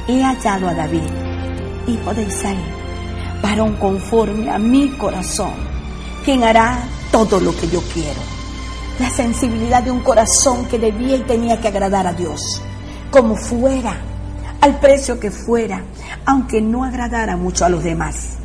He 0.06 0.22
hallado 0.22 0.68
a 0.68 0.74
David, 0.74 1.08
hijo 1.86 2.12
de 2.12 2.24
Isaí, 2.24 2.62
varón 3.42 3.76
conforme 3.76 4.50
a 4.50 4.58
mi 4.58 4.90
corazón 4.98 5.54
quien 6.22 6.44
hará 6.44 6.80
todo 7.10 7.40
lo 7.40 7.56
que 7.56 7.70
yo 7.70 7.80
quiero. 7.94 8.20
La 9.00 9.08
sensibilidad 9.08 9.82
de 9.82 9.90
un 9.90 10.00
corazón 10.00 10.66
que 10.66 10.78
debía 10.78 11.16
y 11.16 11.22
tenía 11.22 11.58
que 11.62 11.68
agradar 11.68 12.06
a 12.06 12.12
Dios, 12.12 12.60
como 13.10 13.36
fuera, 13.36 13.96
al 14.60 14.78
precio 14.80 15.18
que 15.18 15.30
fuera, 15.30 15.82
aunque 16.26 16.60
no 16.60 16.84
agradara 16.84 17.38
mucho 17.38 17.64
a 17.64 17.70
los 17.70 17.82
demás. 17.82 18.36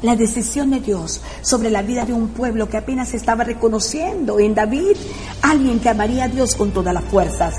La 0.00 0.14
decisión 0.14 0.70
de 0.70 0.78
Dios 0.78 1.20
sobre 1.42 1.70
la 1.70 1.82
vida 1.82 2.04
de 2.04 2.12
un 2.12 2.28
pueblo 2.28 2.68
que 2.68 2.76
apenas 2.76 3.14
estaba 3.14 3.42
reconociendo 3.42 4.38
en 4.38 4.54
David, 4.54 4.96
alguien 5.42 5.80
que 5.80 5.88
amaría 5.88 6.24
a 6.24 6.28
Dios 6.28 6.54
con 6.54 6.70
todas 6.70 6.94
las 6.94 7.02
fuerzas, 7.04 7.56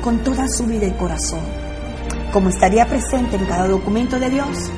con 0.00 0.22
toda 0.22 0.46
su 0.48 0.66
vida 0.66 0.86
y 0.86 0.92
corazón, 0.92 1.40
como 2.32 2.48
estaría 2.48 2.86
presente 2.86 3.34
en 3.34 3.44
cada 3.44 3.66
documento 3.66 4.20
de 4.20 4.30
Dios, 4.30 4.70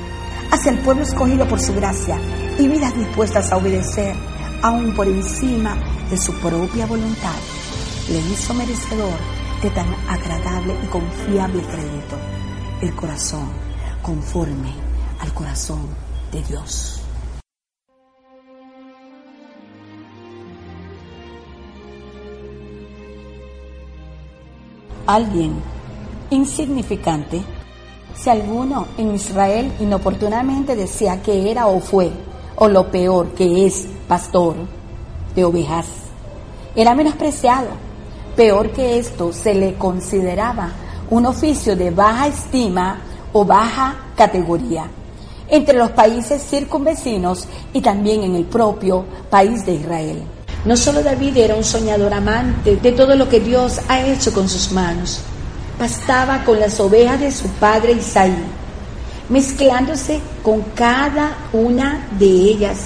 hacia 0.51 0.72
el 0.72 0.79
pueblo 0.79 1.03
escogido 1.03 1.46
por 1.46 1.61
su 1.61 1.75
gracia 1.75 2.18
y 2.59 2.66
vidas 2.66 2.96
dispuestas 2.96 3.53
a 3.53 3.59
obedecer 3.59 4.16
aún 4.62 4.94
por 4.94 5.07
encima 5.07 5.77
de 6.09 6.16
su 6.16 6.33
propia 6.40 6.87
voluntad. 6.87 7.37
Le 8.09 8.20
hizo 8.20 8.55
merecedor 8.55 9.18
de 9.62 9.68
tan 9.68 9.94
agradable 10.09 10.75
y 10.83 10.87
confiable 10.87 11.62
crédito, 11.62 12.16
el 12.81 12.94
corazón 12.94 13.51
conforme 14.01 14.72
al 15.20 15.35
corazón 15.35 15.88
de 16.33 16.42
Dios. 16.42 17.01
Alguien 25.06 25.54
insignificante, 26.30 27.42
si 28.14 28.30
alguno 28.30 28.86
en 28.96 29.14
Israel 29.14 29.72
inoportunamente 29.80 30.76
decía 30.76 31.20
que 31.22 31.50
era 31.50 31.66
o 31.66 31.80
fue, 31.80 32.10
o 32.56 32.68
lo 32.68 32.90
peor 32.90 33.28
que 33.30 33.66
es 33.66 33.86
pastor 34.06 34.54
de 35.34 35.44
ovejas, 35.44 35.86
era 36.76 36.94
menospreciado. 36.94 37.68
Peor 38.36 38.70
que 38.70 38.98
esto, 38.98 39.32
se 39.32 39.54
le 39.54 39.74
consideraba 39.74 40.70
un 41.10 41.26
oficio 41.26 41.76
de 41.76 41.90
baja 41.90 42.28
estima 42.28 43.00
o 43.32 43.44
baja 43.44 43.96
categoría 44.16 44.88
entre 45.48 45.76
los 45.76 45.90
países 45.90 46.42
circunvecinos 46.42 47.46
y 47.74 47.82
también 47.82 48.22
en 48.22 48.36
el 48.36 48.44
propio 48.44 49.04
país 49.28 49.66
de 49.66 49.74
Israel. 49.74 50.22
No 50.64 50.77
solo 50.77 51.03
David 51.03 51.38
era 51.38 51.57
un 51.57 51.64
soñador 51.64 52.14
amante 52.14 52.77
de 52.77 52.92
todo 52.92 53.16
lo 53.16 53.29
que 53.29 53.40
Dios 53.40 53.81
ha 53.88 54.07
hecho 54.07 54.33
con 54.33 54.48
sus 54.48 54.70
manos, 54.70 55.18
pastaba 55.77 56.44
con 56.44 56.61
las 56.61 56.79
ovejas 56.79 57.18
de 57.18 57.33
su 57.33 57.48
padre 57.48 57.94
Isaí, 57.94 58.37
mezclándose 59.29 60.20
con 60.40 60.62
cada 60.75 61.37
una 61.53 62.07
de 62.16 62.27
ellas, 62.27 62.79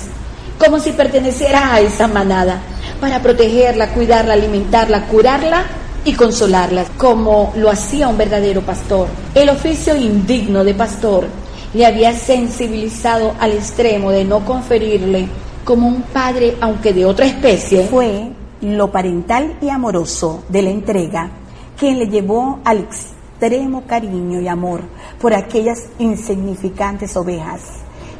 como 0.58 0.78
si 0.78 0.92
perteneciera 0.92 1.74
a 1.74 1.80
esa 1.80 2.08
manada, 2.08 2.60
para 2.98 3.20
protegerla, 3.20 3.92
cuidarla, 3.92 4.32
alimentarla, 4.32 5.06
curarla 5.08 5.64
y 6.02 6.14
consolarla, 6.14 6.86
como 6.96 7.52
lo 7.56 7.70
hacía 7.70 8.08
un 8.08 8.16
verdadero 8.16 8.62
pastor. 8.62 9.08
El 9.34 9.50
oficio 9.50 9.94
indigno 9.94 10.64
de 10.64 10.72
pastor 10.72 11.26
le 11.74 11.84
había 11.84 12.14
sensibilizado 12.14 13.34
al 13.38 13.52
extremo 13.52 14.10
de 14.12 14.24
no 14.24 14.46
conferirle 14.46 15.28
como 15.66 15.88
un 15.88 16.02
padre, 16.02 16.56
aunque 16.60 16.94
de 16.94 17.04
otra 17.04 17.26
especie. 17.26 17.84
Fue 17.88 18.30
lo 18.62 18.90
parental 18.90 19.58
y 19.60 19.68
amoroso 19.68 20.44
de 20.48 20.62
la 20.62 20.70
entrega 20.70 21.28
quien 21.76 21.98
le 21.98 22.06
llevó 22.06 22.60
al 22.64 22.78
extremo 22.78 23.82
cariño 23.86 24.40
y 24.40 24.48
amor 24.48 24.80
por 25.20 25.34
aquellas 25.34 25.78
insignificantes 25.98 27.16
ovejas 27.16 27.60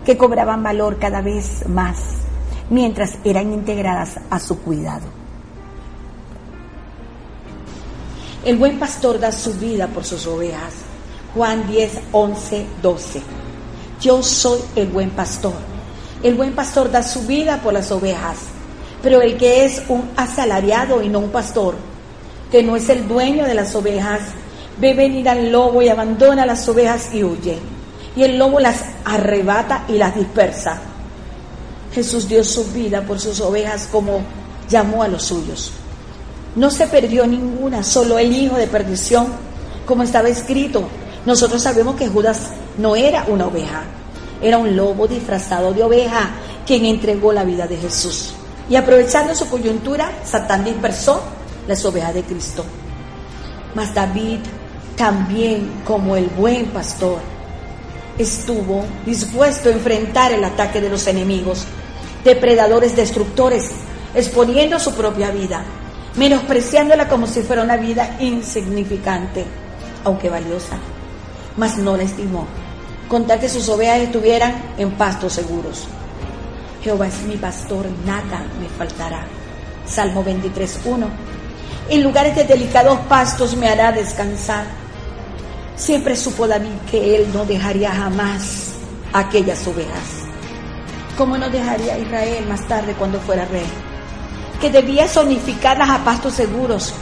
que 0.04 0.18
cobraban 0.18 0.62
valor 0.62 0.98
cada 0.98 1.22
vez 1.22 1.66
más 1.68 1.96
mientras 2.68 3.16
eran 3.24 3.52
integradas 3.52 4.18
a 4.28 4.38
su 4.40 4.58
cuidado. 4.58 5.06
El 8.44 8.56
buen 8.56 8.78
pastor 8.78 9.18
da 9.20 9.32
su 9.32 9.54
vida 9.54 9.86
por 9.86 10.04
sus 10.04 10.26
ovejas. 10.26 10.74
Juan 11.34 11.66
10, 11.68 12.00
11, 12.12 12.66
12. 12.82 13.22
Yo 14.00 14.22
soy 14.22 14.60
el 14.74 14.88
buen 14.88 15.10
pastor. 15.10 15.75
El 16.22 16.34
buen 16.34 16.54
pastor 16.54 16.90
da 16.90 17.02
su 17.02 17.22
vida 17.22 17.60
por 17.62 17.74
las 17.74 17.90
ovejas, 17.92 18.38
pero 19.02 19.20
el 19.20 19.36
que 19.36 19.64
es 19.64 19.82
un 19.88 20.10
asalariado 20.16 21.02
y 21.02 21.08
no 21.08 21.18
un 21.18 21.30
pastor, 21.30 21.74
que 22.50 22.62
no 22.62 22.76
es 22.76 22.88
el 22.88 23.06
dueño 23.06 23.44
de 23.44 23.54
las 23.54 23.74
ovejas, 23.74 24.20
ve 24.78 24.94
venir 24.94 25.28
al 25.28 25.50
lobo 25.50 25.82
y 25.82 25.88
abandona 25.88 26.46
las 26.46 26.68
ovejas 26.68 27.14
y 27.14 27.22
huye. 27.22 27.58
Y 28.14 28.22
el 28.22 28.38
lobo 28.38 28.60
las 28.60 28.82
arrebata 29.04 29.84
y 29.88 29.92
las 29.92 30.14
dispersa. 30.14 30.80
Jesús 31.94 32.28
dio 32.28 32.42
su 32.44 32.64
vida 32.72 33.02
por 33.02 33.20
sus 33.20 33.40
ovejas 33.40 33.88
como 33.90 34.20
llamó 34.68 35.02
a 35.02 35.08
los 35.08 35.24
suyos. 35.24 35.72
No 36.54 36.70
se 36.70 36.86
perdió 36.86 37.26
ninguna, 37.26 37.82
solo 37.82 38.18
el 38.18 38.32
hijo 38.32 38.56
de 38.56 38.66
perdición, 38.66 39.26
como 39.86 40.02
estaba 40.02 40.28
escrito. 40.28 40.84
Nosotros 41.26 41.62
sabemos 41.62 41.96
que 41.96 42.08
Judas 42.08 42.50
no 42.78 42.96
era 42.96 43.24
una 43.28 43.46
oveja, 43.46 43.84
era 44.40 44.58
un 44.58 44.76
lobo 44.76 45.06
disfrazado 45.06 45.72
de 45.72 45.82
oveja 45.82 46.30
quien 46.66 46.84
entregó 46.84 47.32
la 47.32 47.44
vida 47.44 47.66
de 47.66 47.76
Jesús. 47.76 48.32
Y 48.68 48.76
aprovechando 48.76 49.34
su 49.34 49.48
coyuntura, 49.48 50.10
Satán 50.24 50.64
dispersó 50.64 51.22
las 51.68 51.84
ovejas 51.84 52.14
de 52.14 52.22
Cristo. 52.22 52.64
Mas 53.74 53.94
David 53.94 54.40
también, 54.96 55.82
como 55.84 56.16
el 56.16 56.26
buen 56.26 56.66
pastor, 56.66 57.18
estuvo 58.18 58.84
dispuesto 59.04 59.68
a 59.68 59.72
enfrentar 59.72 60.32
el 60.32 60.42
ataque 60.42 60.80
de 60.80 60.88
los 60.88 61.06
enemigos, 61.06 61.64
depredadores 62.24 62.96
destructores, 62.96 63.70
exponiendo 64.14 64.80
su 64.80 64.94
propia 64.94 65.30
vida, 65.30 65.64
menospreciándola 66.16 67.08
como 67.08 67.26
si 67.26 67.42
fuera 67.42 67.62
una 67.62 67.76
vida 67.76 68.16
insignificante, 68.20 69.44
aunque 70.02 70.30
valiosa, 70.30 70.78
mas 71.56 71.76
no 71.76 71.96
la 71.96 72.04
estimó, 72.04 72.46
con 73.08 73.26
tal 73.26 73.40
que 73.40 73.48
sus 73.48 73.68
ovejas 73.68 73.98
estuvieran 73.98 74.54
en 74.78 74.90
pastos 74.92 75.34
seguros. 75.34 75.86
Jehová 76.82 77.08
es 77.08 77.22
mi 77.22 77.36
pastor, 77.36 77.86
nada 78.04 78.44
me 78.60 78.68
faltará. 78.68 79.26
Salmo 79.86 80.24
23.1 80.24 81.36
en 81.88 82.02
lugares 82.02 82.34
de 82.34 82.42
delicados 82.42 82.98
pastos 83.08 83.56
me 83.56 83.68
hará 83.68 83.92
descansar. 83.92 84.64
Siempre 85.76 86.16
supo 86.16 86.48
David 86.48 86.72
que 86.90 87.16
él 87.16 87.28
no 87.32 87.44
dejaría 87.44 87.92
jamás 87.92 88.72
aquellas 89.12 89.64
ovejas. 89.68 90.24
Como 91.16 91.38
no 91.38 91.48
dejaría 91.48 91.96
Israel 91.96 92.44
más 92.48 92.66
tarde 92.66 92.94
cuando 92.94 93.20
fuera 93.20 93.44
rey? 93.44 93.66
Que 94.60 94.68
debía 94.68 95.06
zonificarlas 95.06 95.90
a 95.90 96.04
pastos 96.04 96.34
seguros. 96.34 96.92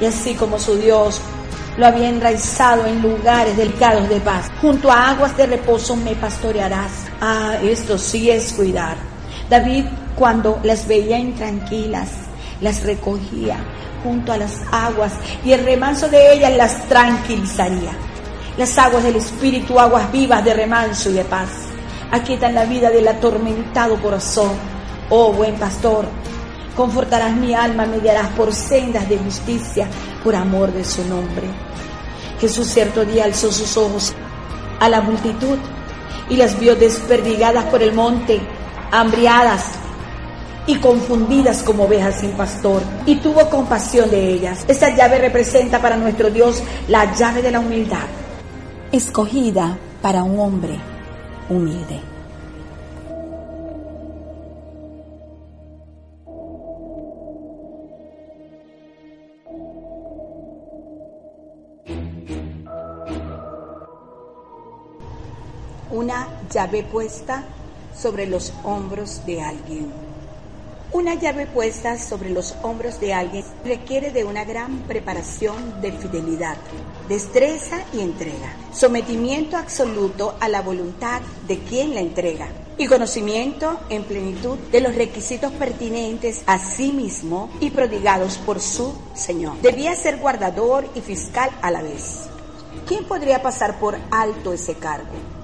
Y 0.00 0.06
así 0.06 0.34
como 0.34 0.58
su 0.58 0.76
Dios 0.76 1.20
lo 1.76 1.86
había 1.86 2.08
enraizado 2.08 2.86
en 2.86 3.02
lugares 3.02 3.56
delicados 3.56 4.08
de 4.08 4.20
paz. 4.20 4.50
Junto 4.60 4.90
a 4.90 5.10
aguas 5.10 5.36
de 5.36 5.46
reposo 5.46 5.96
me 5.96 6.14
pastorearás. 6.14 6.90
Ah, 7.20 7.56
esto 7.62 7.98
sí 7.98 8.30
es 8.30 8.52
cuidar. 8.52 8.96
David, 9.50 9.84
cuando 10.16 10.58
las 10.62 10.88
veía 10.88 11.18
intranquilas, 11.18 12.08
las 12.60 12.82
recogía, 12.82 13.58
junto 14.02 14.32
a 14.32 14.38
las 14.38 14.60
aguas 14.72 15.12
y 15.44 15.52
el 15.52 15.64
remanso 15.64 16.08
de 16.08 16.32
ellas 16.32 16.56
las 16.56 16.88
tranquilizaría. 16.88 17.92
Las 18.56 18.78
aguas 18.78 19.04
del 19.04 19.16
Espíritu, 19.16 19.78
aguas 19.78 20.10
vivas 20.10 20.42
de 20.44 20.54
remanso 20.54 21.10
y 21.10 21.14
de 21.14 21.24
paz, 21.24 21.50
aquietan 22.10 22.54
la 22.54 22.64
vida 22.64 22.90
del 22.90 23.06
atormentado 23.06 24.00
corazón. 24.00 24.52
Oh 25.10 25.32
buen 25.32 25.56
pastor, 25.56 26.06
confortarás 26.76 27.34
mi 27.34 27.54
alma, 27.54 27.86
me 27.86 27.98
guiarás 27.98 28.28
por 28.30 28.54
sendas 28.54 29.08
de 29.08 29.18
justicia, 29.18 29.88
por 30.22 30.34
amor 30.34 30.72
de 30.72 30.84
su 30.84 31.04
nombre. 31.04 31.46
Jesús 32.40 32.68
cierto 32.68 33.04
día 33.04 33.24
alzó 33.24 33.50
sus 33.50 33.76
ojos 33.76 34.12
a 34.78 34.88
la 34.88 35.00
multitud 35.00 35.58
y 36.28 36.36
las 36.36 36.58
vio 36.60 36.76
desperdigadas 36.76 37.64
por 37.64 37.82
el 37.82 37.94
monte, 37.94 38.40
hambriadas, 38.92 39.64
y 40.66 40.76
confundidas 40.76 41.62
como 41.62 41.84
ovejas 41.84 42.20
sin 42.20 42.32
pastor, 42.32 42.82
y 43.06 43.16
tuvo 43.16 43.48
compasión 43.48 44.10
de 44.10 44.30
ellas. 44.30 44.64
Esta 44.66 44.94
llave 44.94 45.18
representa 45.18 45.80
para 45.80 45.96
nuestro 45.96 46.28
Dios 46.30 46.62
la 46.88 47.14
llave 47.14 47.40
de 47.40 47.52
la 47.52 47.60
humildad, 47.60 48.06
escogida 48.90 49.78
para 50.02 50.24
un 50.24 50.40
hombre 50.40 50.76
humilde. 51.48 52.15
Una 65.96 66.28
llave 66.52 66.82
puesta 66.82 67.42
sobre 67.98 68.26
los 68.26 68.52
hombros 68.64 69.24
de 69.24 69.40
alguien. 69.40 69.90
Una 70.92 71.14
llave 71.14 71.46
puesta 71.46 71.98
sobre 71.98 72.28
los 72.28 72.54
hombros 72.62 73.00
de 73.00 73.14
alguien 73.14 73.42
requiere 73.64 74.10
de 74.10 74.22
una 74.22 74.44
gran 74.44 74.80
preparación 74.80 75.80
de 75.80 75.92
fidelidad, 75.92 76.58
destreza 77.08 77.78
y 77.94 78.00
entrega, 78.00 78.54
sometimiento 78.74 79.56
absoluto 79.56 80.36
a 80.38 80.50
la 80.50 80.60
voluntad 80.60 81.22
de 81.48 81.60
quien 81.60 81.94
la 81.94 82.00
entrega 82.00 82.48
y 82.76 82.88
conocimiento 82.88 83.80
en 83.88 84.04
plenitud 84.04 84.58
de 84.70 84.82
los 84.82 84.96
requisitos 84.96 85.50
pertinentes 85.52 86.42
a 86.46 86.58
sí 86.58 86.92
mismo 86.92 87.48
y 87.58 87.70
prodigados 87.70 88.36
por 88.36 88.60
su 88.60 88.92
Señor. 89.14 89.58
Debía 89.62 89.96
ser 89.96 90.18
guardador 90.18 90.86
y 90.94 91.00
fiscal 91.00 91.48
a 91.62 91.70
la 91.70 91.80
vez. 91.80 92.24
¿Quién 92.86 93.06
podría 93.06 93.40
pasar 93.40 93.80
por 93.80 93.96
alto 94.10 94.52
ese 94.52 94.74
cargo? 94.74 95.35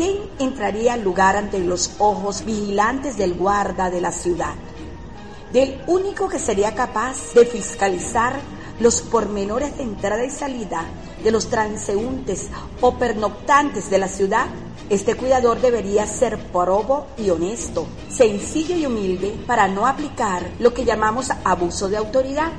¿Quién 0.00 0.16
entraría 0.38 0.94
al 0.94 1.02
lugar 1.02 1.36
ante 1.36 1.58
los 1.58 1.90
ojos 1.98 2.46
vigilantes 2.46 3.18
del 3.18 3.34
guarda 3.34 3.90
de 3.90 4.00
la 4.00 4.12
ciudad? 4.12 4.54
del 5.52 5.82
único 5.88 6.26
que 6.26 6.38
sería 6.38 6.74
capaz 6.74 7.34
de 7.34 7.44
fiscalizar 7.44 8.40
los 8.78 9.02
pormenores 9.02 9.76
de 9.76 9.82
entrada 9.82 10.24
y 10.24 10.30
salida 10.30 10.86
de 11.22 11.30
los 11.30 11.50
transeúntes 11.50 12.48
o 12.80 12.94
pernoctantes 12.94 13.90
de 13.90 13.98
la 13.98 14.08
ciudad, 14.08 14.46
este 14.88 15.16
cuidador 15.16 15.60
debería 15.60 16.06
ser 16.06 16.38
probo 16.50 17.08
y 17.18 17.28
honesto, 17.28 17.86
sencillo 18.08 18.76
y 18.76 18.86
humilde 18.86 19.38
para 19.46 19.68
no 19.68 19.86
aplicar 19.86 20.50
lo 20.60 20.72
que 20.72 20.86
llamamos 20.86 21.28
abuso 21.44 21.90
de 21.90 21.98
autoridad, 21.98 22.52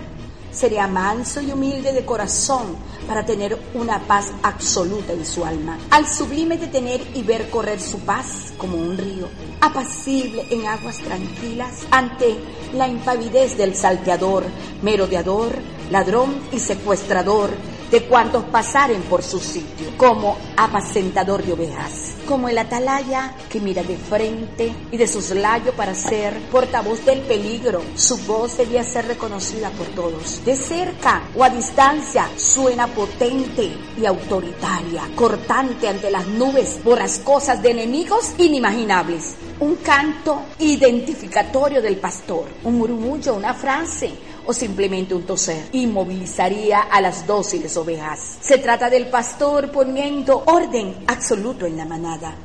Sería 0.52 0.86
manso 0.86 1.40
y 1.40 1.52
humilde 1.52 1.94
de 1.94 2.06
corazón 2.06 2.76
para 3.12 3.26
tener 3.26 3.60
una 3.74 4.00
paz 4.00 4.32
absoluta 4.42 5.12
en 5.12 5.26
su 5.26 5.44
alma. 5.44 5.78
Al 5.90 6.08
sublime 6.08 6.58
de 6.58 6.68
tener 6.68 7.02
y 7.14 7.24
ver 7.24 7.50
correr 7.50 7.82
su 7.82 8.00
paz 8.00 8.54
como 8.58 8.78
un 8.78 8.98
río, 8.98 9.28
apacible 9.60 10.46
en 10.50 10.66
aguas 10.66 11.00
tranquilas 11.00 11.86
ante 11.92 12.38
la 12.72 12.88
impavidez 12.88 13.58
del 13.58 13.76
salteador, 13.76 14.46
merodeador, 14.82 15.52
ladrón 15.90 16.40
y 16.54 16.60
secuestrador 16.60 17.50
de 17.92 18.04
cuantos 18.04 18.46
pasaren 18.46 19.02
por 19.04 19.22
su 19.22 19.40
sitio, 19.40 19.92
como 19.98 20.38
apacentador 20.56 21.44
de 21.44 21.52
ovejas, 21.52 22.14
como 22.26 22.48
el 22.48 22.58
atalaya 22.58 23.36
que 23.50 23.60
mira 23.60 23.84
de 23.84 23.98
frente 23.98 24.74
y 24.92 24.98
de 24.98 25.08
soslayo 25.08 25.74
para 25.74 25.94
ser 25.94 26.34
portavoz 26.52 27.04
del 27.04 27.20
peligro. 27.22 27.82
Su 27.96 28.18
voz 28.20 28.58
debía 28.58 28.84
ser 28.86 29.08
reconocida 29.08 29.70
por 29.72 29.88
todos. 29.88 30.44
De 30.46 30.56
cerca 30.56 31.24
o 31.36 31.44
a 31.44 31.50
distancia 31.50 32.30
suena 32.38 32.88
potente 32.88 33.74
y 34.00 34.06
autoritaria, 34.06 35.04
cortante 35.16 35.90
ante 35.90 36.10
las 36.10 36.26
nubes 36.28 36.82
borrascosas 36.84 37.62
de 37.62 37.72
enemigos 37.72 38.32
inimaginables. 38.38 39.36
Un 39.60 39.76
canto 39.76 40.44
identificatorio 40.60 41.82
del 41.82 41.98
pastor, 41.98 42.46
un 42.64 42.78
murmullo, 42.78 43.36
una 43.36 43.54
frase, 43.54 44.12
o 44.46 44.54
simplemente 44.54 45.14
un 45.14 45.24
toser. 45.24 45.68
Inmovilizaría 45.72 46.82
a 46.82 47.02
las 47.02 47.28
dóciles 47.28 47.76
ovejas. 47.78 48.38
Se 48.42 48.58
trata 48.58 48.90
del 48.90 49.08
pastor 49.08 49.72
poniendo 49.72 50.44
orden 50.46 51.04
absoluto 51.08 51.66
en 51.66 51.78
la 51.78 51.86
manada. 51.86 52.36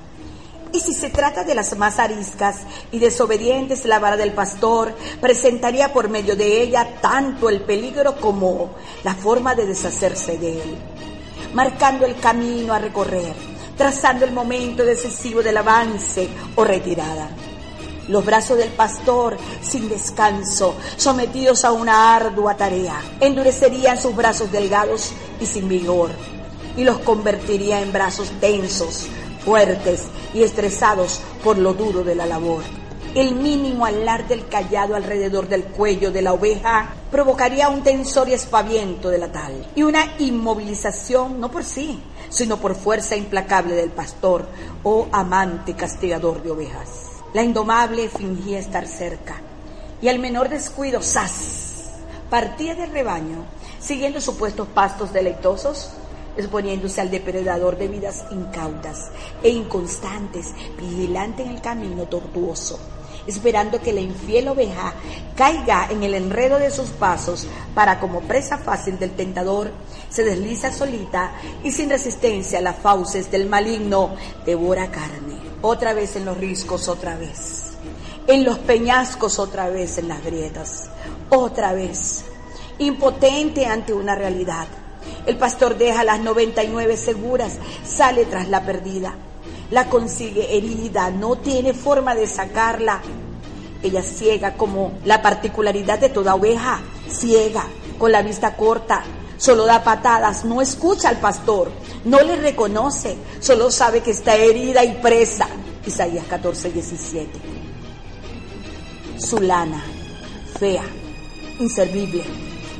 Y 0.72 0.80
si 0.80 0.92
se 0.92 1.10
trata 1.10 1.44
de 1.44 1.54
las 1.54 1.76
más 1.78 1.98
ariscas 1.98 2.58
y 2.90 2.98
desobedientes, 2.98 3.86
la 3.86 3.98
vara 3.98 4.16
del 4.16 4.32
pastor 4.32 4.94
presentaría 5.20 5.92
por 5.92 6.08
medio 6.08 6.36
de 6.36 6.60
ella 6.62 6.98
tanto 7.00 7.48
el 7.48 7.62
peligro 7.62 8.16
como 8.16 8.74
la 9.04 9.14
forma 9.14 9.54
de 9.54 9.66
deshacerse 9.66 10.36
de 10.36 10.60
él, 10.60 10.76
marcando 11.54 12.04
el 12.04 12.16
camino 12.16 12.74
a 12.74 12.78
recorrer, 12.78 13.34
trazando 13.76 14.24
el 14.24 14.32
momento 14.32 14.84
decisivo 14.84 15.42
del 15.42 15.56
avance 15.56 16.28
o 16.56 16.64
retirada 16.64 17.30
los 18.08 18.24
brazos 18.24 18.58
del 18.58 18.70
pastor 18.70 19.36
sin 19.62 19.88
descanso, 19.88 20.74
sometidos 20.96 21.64
a 21.64 21.72
una 21.72 22.14
ardua 22.14 22.56
tarea. 22.56 23.00
Endurecerían 23.20 24.00
sus 24.00 24.14
brazos 24.14 24.50
delgados 24.52 25.12
y 25.40 25.46
sin 25.46 25.68
vigor 25.68 26.10
y 26.76 26.84
los 26.84 26.98
convertiría 26.98 27.80
en 27.80 27.92
brazos 27.92 28.30
tensos, 28.40 29.06
fuertes 29.44 30.04
y 30.34 30.42
estresados 30.42 31.20
por 31.42 31.58
lo 31.58 31.74
duro 31.74 32.04
de 32.04 32.14
la 32.14 32.26
labor. 32.26 32.62
El 33.14 33.34
mínimo 33.34 33.86
alar 33.86 34.28
del 34.28 34.46
callado 34.46 34.94
alrededor 34.94 35.48
del 35.48 35.64
cuello 35.64 36.12
de 36.12 36.20
la 36.20 36.34
oveja 36.34 36.94
provocaría 37.10 37.70
un 37.70 37.82
tensor 37.82 38.28
y 38.28 38.34
espaviento 38.34 39.08
de 39.08 39.16
la 39.16 39.32
tal 39.32 39.66
y 39.74 39.84
una 39.84 40.04
inmovilización 40.18 41.40
no 41.40 41.50
por 41.50 41.64
sí, 41.64 41.98
sino 42.28 42.58
por 42.58 42.74
fuerza 42.74 43.16
implacable 43.16 43.74
del 43.74 43.90
pastor 43.90 44.46
o 44.82 45.08
amante 45.12 45.74
castigador 45.74 46.42
de 46.42 46.50
ovejas. 46.50 47.05
La 47.36 47.42
indomable 47.42 48.08
fingía 48.08 48.58
estar 48.58 48.86
cerca 48.86 49.42
y 50.00 50.08
al 50.08 50.18
menor 50.18 50.48
descuido, 50.48 51.02
¡zas! 51.02 51.90
Partía 52.30 52.74
del 52.74 52.92
rebaño, 52.92 53.44
siguiendo 53.78 54.22
supuestos 54.22 54.66
pastos 54.68 55.12
deleitosos, 55.12 55.90
exponiéndose 56.38 57.02
al 57.02 57.10
depredador 57.10 57.76
de 57.76 57.88
vidas 57.88 58.24
incautas 58.30 59.10
e 59.42 59.50
inconstantes, 59.50 60.54
vigilante 60.78 61.42
en 61.42 61.50
el 61.50 61.60
camino 61.60 62.04
tortuoso, 62.04 62.80
esperando 63.26 63.82
que 63.82 63.92
la 63.92 64.00
infiel 64.00 64.48
oveja 64.48 64.94
caiga 65.36 65.88
en 65.90 66.04
el 66.04 66.14
enredo 66.14 66.58
de 66.58 66.70
sus 66.70 66.88
pasos 66.88 67.46
para 67.74 68.00
como 68.00 68.22
presa 68.22 68.56
fácil 68.56 68.98
del 68.98 69.10
tentador 69.10 69.72
se 70.08 70.24
desliza 70.24 70.72
solita 70.72 71.32
y 71.62 71.70
sin 71.70 71.90
resistencia 71.90 72.60
a 72.60 72.62
las 72.62 72.76
fauces 72.76 73.30
del 73.30 73.46
maligno 73.46 74.16
devora 74.46 74.90
carne 74.90 75.45
otra 75.62 75.94
vez 75.94 76.16
en 76.16 76.24
los 76.24 76.36
riscos, 76.36 76.88
otra 76.88 77.16
vez. 77.16 77.72
En 78.26 78.44
los 78.44 78.58
peñascos, 78.58 79.38
otra 79.38 79.68
vez 79.68 79.98
en 79.98 80.08
las 80.08 80.24
grietas, 80.24 80.90
otra 81.30 81.72
vez. 81.72 82.24
Impotente 82.78 83.66
ante 83.66 83.92
una 83.92 84.14
realidad. 84.14 84.66
El 85.26 85.36
pastor 85.36 85.76
deja 85.76 86.04
las 86.04 86.20
99 86.20 86.96
seguras, 86.96 87.58
sale 87.84 88.24
tras 88.24 88.48
la 88.48 88.64
perdida. 88.64 89.14
La 89.70 89.88
consigue 89.88 90.56
herida, 90.56 91.10
no 91.10 91.36
tiene 91.36 91.74
forma 91.74 92.14
de 92.14 92.26
sacarla. 92.26 93.00
Ella 93.82 94.02
ciega 94.02 94.54
como 94.54 94.92
la 95.04 95.22
particularidad 95.22 95.98
de 95.98 96.08
toda 96.08 96.34
oveja, 96.34 96.80
ciega, 97.08 97.66
con 97.98 98.12
la 98.12 98.22
vista 98.22 98.56
corta, 98.56 99.04
solo 99.36 99.64
da 99.66 99.82
patadas, 99.82 100.44
no 100.44 100.62
escucha 100.62 101.08
al 101.08 101.18
pastor, 101.18 101.70
no 102.04 102.20
le 102.22 102.36
reconoce, 102.36 103.16
solo 103.40 103.70
sabe 103.70 104.00
que 104.00 104.10
está 104.10 104.36
herida 104.36 104.84
y 104.84 104.94
presa. 104.94 105.48
Isaías 105.86 106.26
14, 106.26 106.72
17. 106.72 107.30
Su 109.18 109.40
lana, 109.40 109.82
fea, 110.58 110.84
inservible, 111.60 112.24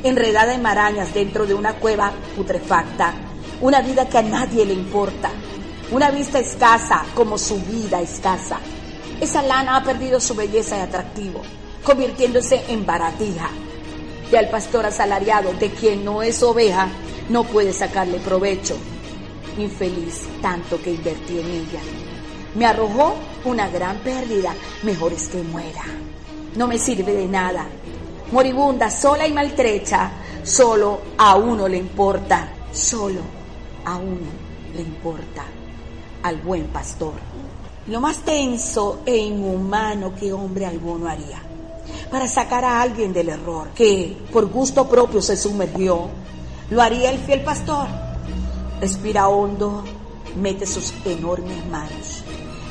enredada 0.02 0.54
en 0.54 0.62
marañas 0.62 1.14
dentro 1.14 1.46
de 1.46 1.54
una 1.54 1.74
cueva 1.74 2.12
putrefacta, 2.36 3.14
una 3.60 3.80
vida 3.80 4.08
que 4.08 4.18
a 4.18 4.22
nadie 4.22 4.66
le 4.66 4.74
importa, 4.74 5.30
una 5.92 6.10
vista 6.10 6.38
escasa 6.38 7.04
como 7.14 7.38
su 7.38 7.58
vida 7.60 8.00
escasa. 8.00 8.58
Esa 9.20 9.42
lana 9.42 9.76
ha 9.76 9.84
perdido 9.84 10.20
su 10.20 10.34
belleza 10.34 10.76
y 10.76 10.80
atractivo, 10.80 11.40
convirtiéndose 11.84 12.64
en 12.68 12.84
baratija 12.84 13.48
y 14.30 14.36
al 14.36 14.48
pastor 14.48 14.86
asalariado 14.86 15.52
de 15.54 15.70
quien 15.70 16.04
no 16.04 16.22
es 16.22 16.42
oveja 16.42 16.88
no 17.28 17.44
puede 17.44 17.72
sacarle 17.72 18.18
provecho. 18.18 18.76
Infeliz 19.58 20.22
tanto 20.42 20.80
que 20.80 20.92
invertí 20.92 21.38
en 21.38 21.46
ella. 21.46 21.80
Me 22.54 22.66
arrojó 22.66 23.14
una 23.44 23.68
gran 23.68 23.98
pérdida, 23.98 24.54
mejor 24.82 25.12
es 25.12 25.28
que 25.28 25.42
muera. 25.42 25.84
No 26.56 26.66
me 26.66 26.78
sirve 26.78 27.12
de 27.12 27.26
nada. 27.26 27.66
Moribunda, 28.32 28.90
sola 28.90 29.26
y 29.26 29.32
maltrecha, 29.32 30.10
solo 30.42 31.00
a 31.18 31.36
uno 31.36 31.68
le 31.68 31.78
importa, 31.78 32.48
solo 32.72 33.20
a 33.84 33.96
uno 33.96 34.26
le 34.74 34.82
importa, 34.82 35.44
al 36.22 36.36
buen 36.38 36.64
pastor. 36.68 37.14
Lo 37.86 38.00
más 38.00 38.18
tenso 38.18 39.02
e 39.06 39.16
inhumano 39.16 40.14
que 40.14 40.32
hombre 40.32 40.66
alguno 40.66 41.08
haría 41.08 41.45
para 42.10 42.28
sacar 42.28 42.64
a 42.64 42.80
alguien 42.80 43.12
del 43.12 43.28
error 43.28 43.68
que 43.74 44.16
por 44.32 44.46
gusto 44.46 44.88
propio 44.88 45.20
se 45.20 45.36
sumergió, 45.36 46.08
lo 46.70 46.82
haría 46.82 47.10
el 47.10 47.18
fiel 47.18 47.42
pastor. 47.42 47.86
Respira 48.80 49.28
hondo, 49.28 49.84
mete 50.36 50.66
sus 50.66 50.92
enormes 51.04 51.64
manos, 51.66 52.22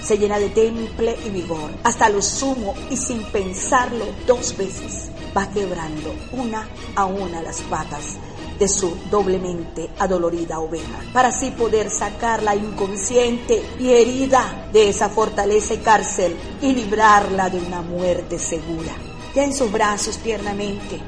se 0.04 0.18
llena 0.18 0.38
de 0.38 0.50
temple 0.50 1.18
y 1.26 1.30
vigor, 1.30 1.72
hasta 1.84 2.10
lo 2.10 2.22
sumo 2.22 2.76
y 2.92 2.98
sin 2.98 3.24
pensarlo 3.24 4.06
dos 4.28 4.56
veces, 4.56 5.10
va 5.36 5.50
quebrando 5.50 6.14
una 6.34 6.68
a 6.96 7.06
una 7.06 7.42
las 7.42 7.62
patas 7.62 8.18
de 8.60 8.68
su 8.68 8.96
doblemente 9.10 9.90
adolorida 10.00 10.60
oveja, 10.60 11.02
para 11.12 11.30
así 11.30 11.52
poder 11.52 11.90
sacarla 11.90 12.56
inconsciente 12.56 13.62
y 13.80 13.90
herida 13.90 14.70
de 14.72 14.90
esa 14.90 15.10
fortaleza 15.10 15.74
y 15.74 15.78
cárcel 15.78 16.36
y 16.62 16.72
librarla 16.74 17.50
de 17.50 17.60
una 17.60 17.82
muerte 17.82 18.40
segura 18.40 18.94
en 19.44 19.54
sus 19.54 19.72
brazos 19.72 20.18
tiernamente, 20.18 21.00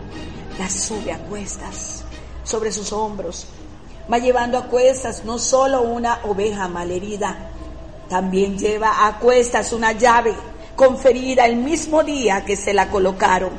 la 0.59 0.69
sube 0.69 1.11
a 1.11 1.19
cuestas 1.19 2.03
sobre 2.43 2.71
sus 2.71 2.91
hombros, 2.91 3.47
va 4.11 4.17
llevando 4.17 4.57
a 4.57 4.65
cuestas 4.65 5.23
no 5.25 5.39
solo 5.39 5.81
una 5.81 6.19
oveja 6.23 6.67
malherida, 6.67 7.51
también 8.09 8.57
lleva 8.57 9.07
a 9.07 9.19
cuestas 9.19 9.73
una 9.73 9.91
llave 9.91 10.33
conferida 10.75 11.45
el 11.45 11.57
mismo 11.57 12.03
día 12.03 12.45
que 12.45 12.55
se 12.55 12.73
la 12.73 12.89
colocaron, 12.89 13.51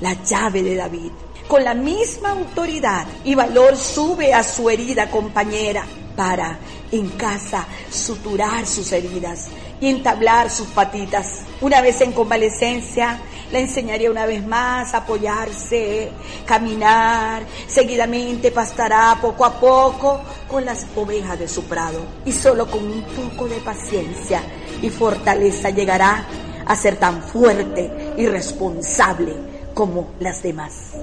la 0.00 0.14
llave 0.22 0.62
de 0.62 0.76
David. 0.76 1.12
Con 1.46 1.62
la 1.62 1.74
misma 1.74 2.30
autoridad 2.30 3.06
y 3.22 3.34
valor 3.34 3.76
sube 3.76 4.32
a 4.32 4.42
su 4.42 4.70
herida 4.70 5.10
compañera 5.10 5.84
para 6.16 6.58
en 6.90 7.10
casa 7.10 7.66
suturar 7.90 8.66
sus 8.66 8.90
heridas 8.92 9.48
y 9.84 9.88
entablar 9.88 10.48
sus 10.48 10.68
patitas. 10.68 11.42
Una 11.60 11.82
vez 11.82 12.00
en 12.00 12.12
convalecencia, 12.12 13.20
le 13.52 13.60
enseñaría 13.60 14.10
una 14.10 14.24
vez 14.24 14.42
más 14.42 14.94
a 14.94 14.98
apoyarse, 14.98 16.10
caminar, 16.46 17.42
seguidamente 17.66 18.50
pastará 18.50 19.18
poco 19.20 19.44
a 19.44 19.60
poco 19.60 20.22
con 20.48 20.64
las 20.64 20.86
ovejas 20.96 21.38
de 21.38 21.48
su 21.48 21.64
prado 21.64 22.00
y 22.24 22.32
solo 22.32 22.66
con 22.70 22.82
un 22.82 23.02
poco 23.02 23.46
de 23.46 23.56
paciencia 23.56 24.42
y 24.80 24.88
fortaleza 24.88 25.68
llegará 25.68 26.24
a 26.64 26.74
ser 26.76 26.96
tan 26.96 27.22
fuerte 27.22 28.14
y 28.16 28.26
responsable 28.26 29.34
como 29.74 30.14
las 30.18 30.42
demás. 30.42 30.94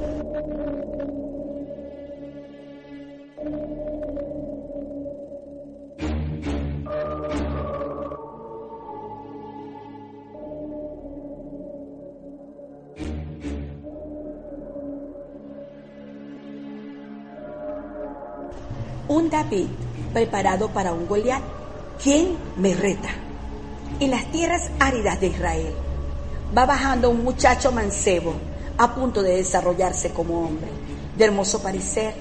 Un 19.12 19.30
David 19.30 19.68
preparado 20.14 20.70
para 20.70 20.94
un 20.94 21.06
Goliat. 21.06 21.42
¿Quién 22.02 22.38
me 22.56 22.74
reta? 22.74 23.10
En 24.00 24.10
las 24.10 24.32
tierras 24.32 24.70
áridas 24.80 25.20
de 25.20 25.28
Israel 25.28 25.74
va 26.58 26.66
bajando 26.66 27.10
un 27.10 27.22
muchacho 27.22 27.74
mancebo 27.74 28.36
a 28.78 28.96
punto 28.96 29.22
de 29.22 29.36
desarrollarse 29.36 30.12
como 30.12 30.46
hombre, 30.46 30.70
de 31.18 31.26
hermoso 31.26 31.62
parecer. 31.62 32.14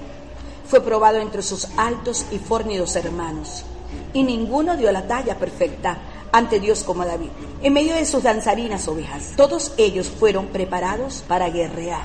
Fue 0.67 0.81
probado 0.81 1.19
entre 1.19 1.43
sus 1.43 1.69
altos 1.77 2.25
y 2.29 2.39
fornidos 2.39 2.93
hermanos, 2.97 3.63
y 4.11 4.23
ninguno 4.23 4.75
dio 4.75 4.91
la 4.91 5.07
talla 5.07 5.39
perfecta 5.39 5.97
ante 6.33 6.59
Dios 6.59 6.83
como 6.83 7.05
David. 7.05 7.29
En 7.63 7.71
medio 7.71 7.95
de 7.95 8.05
sus 8.05 8.23
danzarinas 8.23 8.85
ovejas, 8.89 9.31
todos 9.37 9.71
ellos 9.77 10.09
fueron 10.09 10.47
preparados 10.47 11.23
para 11.25 11.49
guerrear. 11.49 12.03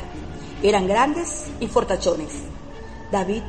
Eran 0.62 0.86
grandes 0.86 1.46
y 1.58 1.66
fortachones. 1.66 2.30
David 3.10 3.42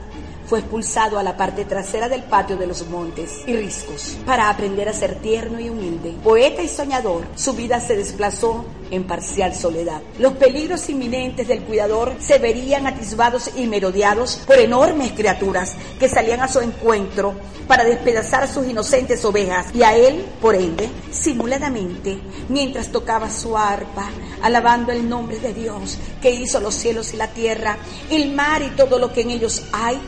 fue 0.47 0.59
expulsado 0.59 1.19
a 1.19 1.23
la 1.23 1.35
parte 1.35 1.65
trasera 1.65 2.07
del 2.07 2.23
patio 2.23 2.57
de 2.57 2.67
los 2.67 2.87
montes 2.87 3.41
y 3.45 3.53
riscos 3.53 4.17
para 4.25 4.49
aprender 4.49 4.87
a 4.87 4.93
ser 4.93 5.15
tierno 5.15 5.59
y 5.59 5.69
humilde. 5.69 6.15
Poeta 6.23 6.63
y 6.63 6.69
soñador, 6.69 7.25
su 7.35 7.53
vida 7.53 7.79
se 7.81 7.97
desplazó 7.97 8.65
en 8.89 9.03
parcial 9.03 9.53
soledad. 9.53 10.01
Los 10.19 10.33
peligros 10.33 10.89
inminentes 10.89 11.47
del 11.47 11.63
cuidador 11.63 12.15
se 12.19 12.39
verían 12.39 12.87
atisbados 12.87 13.51
y 13.55 13.67
merodeados 13.67 14.37
por 14.47 14.57
enormes 14.57 15.11
criaturas 15.11 15.75
que 15.99 16.07
salían 16.07 16.39
a 16.39 16.47
su 16.47 16.59
encuentro 16.61 17.35
para 17.67 17.83
despedazar 17.83 18.47
sus 18.47 18.65
inocentes 18.67 19.23
ovejas 19.25 19.67
y 19.73 19.83
a 19.83 19.95
él, 19.95 20.25
por 20.41 20.55
ende, 20.55 20.89
simuladamente, 21.11 22.17
mientras 22.47 22.89
tocaba 22.91 23.29
su 23.29 23.57
arpa, 23.57 24.09
alabando 24.41 24.91
el 24.93 25.07
nombre 25.07 25.39
de 25.39 25.53
Dios 25.53 25.97
que 26.21 26.31
hizo 26.31 26.59
los 26.61 26.75
cielos 26.75 27.13
y 27.13 27.17
la 27.17 27.27
tierra, 27.27 27.77
el 28.09 28.33
mar 28.33 28.61
y 28.61 28.69
todo 28.69 28.97
lo 28.97 29.11
que 29.11 29.21
en 29.21 29.31
ellos 29.31 29.63
hay. 29.73 29.99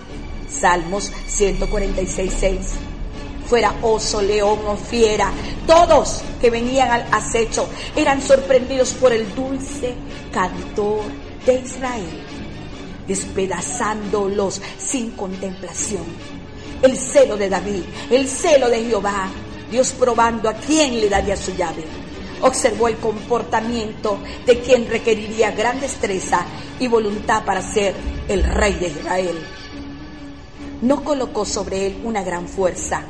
Salmos 0.49 1.11
146, 1.27 2.33
6 2.39 2.57
fuera 3.49 3.73
oso, 3.81 4.21
león 4.21 4.59
o 4.67 4.77
fiera, 4.77 5.31
todos 5.65 6.21
que 6.39 6.51
venían 6.51 6.91
al 6.91 7.07
acecho 7.11 7.67
eran 7.95 8.21
sorprendidos 8.21 8.91
por 8.91 9.11
el 9.11 9.33
dulce 9.33 9.95
cantor 10.31 11.01
de 11.47 11.55
Israel, 11.55 12.23
despedazándolos 13.07 14.61
sin 14.77 15.11
contemplación. 15.11 16.03
El 16.83 16.95
celo 16.95 17.35
de 17.35 17.49
David, 17.49 17.81
el 18.11 18.27
celo 18.27 18.69
de 18.69 18.85
Jehová, 18.85 19.29
Dios 19.71 19.93
probando 19.93 20.47
a 20.47 20.53
quién 20.53 21.01
le 21.01 21.09
daría 21.09 21.35
su 21.35 21.55
llave. 21.55 21.83
Observó 22.41 22.87
el 22.87 22.97
comportamiento 22.97 24.19
de 24.45 24.59
quien 24.59 24.87
requeriría 24.87 25.51
gran 25.51 25.81
destreza 25.81 26.45
y 26.79 26.87
voluntad 26.87 27.43
para 27.43 27.61
ser 27.61 27.95
el 28.27 28.43
rey 28.43 28.75
de 28.75 28.87
Israel. 28.87 29.58
No 30.81 31.03
colocó 31.03 31.45
sobre 31.45 31.87
él 31.87 32.01
una 32.03 32.23
gran 32.23 32.47
fuerza, 32.47 33.03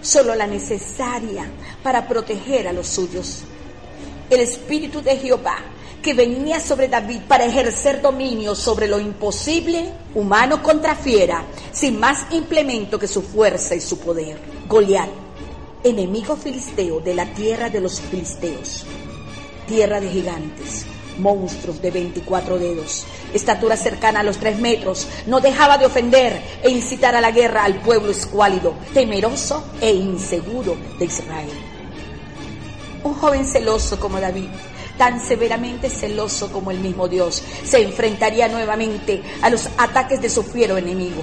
solo 0.00 0.34
la 0.34 0.46
necesaria 0.46 1.46
para 1.82 2.08
proteger 2.08 2.68
a 2.68 2.72
los 2.72 2.88
suyos. 2.88 3.44
El 4.30 4.40
Espíritu 4.40 5.02
de 5.02 5.16
Jehová 5.16 5.58
que 6.02 6.14
venía 6.14 6.58
sobre 6.58 6.88
David 6.88 7.20
para 7.28 7.44
ejercer 7.44 8.02
dominio 8.02 8.54
sobre 8.56 8.88
lo 8.88 8.98
imposible, 8.98 9.92
humano 10.14 10.62
contra 10.62 10.96
fiera, 10.96 11.44
sin 11.70 11.98
más 12.00 12.26
implemento 12.32 12.98
que 12.98 13.06
su 13.06 13.22
fuerza 13.22 13.76
y 13.76 13.80
su 13.80 13.98
poder. 14.00 14.36
Goliat, 14.68 15.08
enemigo 15.84 16.36
filisteo 16.36 17.00
de 17.00 17.14
la 17.14 17.32
tierra 17.32 17.70
de 17.70 17.80
los 17.80 18.00
filisteos, 18.00 18.84
tierra 19.68 20.00
de 20.00 20.08
gigantes, 20.10 20.86
monstruos 21.22 21.80
de 21.80 21.90
24 21.90 22.58
dedos, 22.58 23.06
estatura 23.32 23.76
cercana 23.76 24.20
a 24.20 24.22
los 24.22 24.38
3 24.38 24.58
metros, 24.58 25.06
no 25.26 25.40
dejaba 25.40 25.78
de 25.78 25.86
ofender 25.86 26.42
e 26.62 26.68
incitar 26.68 27.14
a 27.14 27.20
la 27.20 27.30
guerra 27.30 27.64
al 27.64 27.76
pueblo 27.76 28.10
escuálido, 28.10 28.74
temeroso 28.92 29.64
e 29.80 29.92
inseguro 29.92 30.76
de 30.98 31.04
Israel. 31.06 31.50
Un 33.04 33.14
joven 33.14 33.46
celoso 33.46 33.98
como 33.98 34.20
David, 34.20 34.50
tan 34.98 35.20
severamente 35.20 35.88
celoso 35.88 36.52
como 36.52 36.70
el 36.70 36.78
mismo 36.78 37.08
Dios, 37.08 37.42
se 37.64 37.82
enfrentaría 37.82 38.48
nuevamente 38.48 39.22
a 39.40 39.48
los 39.48 39.68
ataques 39.78 40.20
de 40.20 40.28
su 40.28 40.42
fiero 40.42 40.76
enemigo, 40.76 41.22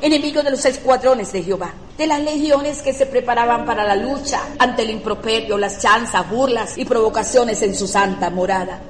enemigo 0.00 0.42
de 0.42 0.50
los 0.50 0.64
escuadrones 0.64 1.32
de 1.32 1.42
Jehová, 1.42 1.72
de 1.96 2.06
las 2.06 2.20
legiones 2.20 2.80
que 2.82 2.94
se 2.94 3.06
preparaban 3.06 3.66
para 3.66 3.84
la 3.84 3.96
lucha 3.96 4.40
ante 4.58 4.82
el 4.82 4.90
improperio, 4.90 5.58
las 5.58 5.80
chanzas, 5.80 6.30
burlas 6.30 6.78
y 6.78 6.84
provocaciones 6.84 7.60
en 7.62 7.74
su 7.74 7.88
santa 7.88 8.30
morada. 8.30 8.80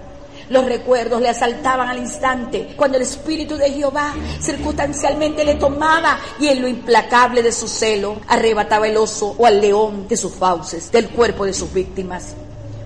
Los 0.48 0.64
recuerdos 0.64 1.20
le 1.20 1.28
asaltaban 1.28 1.88
al 1.88 1.98
instante 1.98 2.74
cuando 2.76 2.96
el 2.96 3.02
Espíritu 3.02 3.56
de 3.56 3.70
Jehová 3.70 4.14
circunstancialmente 4.40 5.44
le 5.44 5.56
tomaba 5.56 6.18
y 6.40 6.48
en 6.48 6.62
lo 6.62 6.68
implacable 6.68 7.42
de 7.42 7.52
su 7.52 7.68
celo 7.68 8.20
arrebataba 8.28 8.88
el 8.88 8.96
oso 8.96 9.34
o 9.36 9.44
al 9.44 9.60
león 9.60 10.08
de 10.08 10.16
sus 10.16 10.34
fauces, 10.34 10.90
del 10.90 11.10
cuerpo 11.10 11.44
de 11.44 11.52
sus 11.52 11.72
víctimas. 11.72 12.34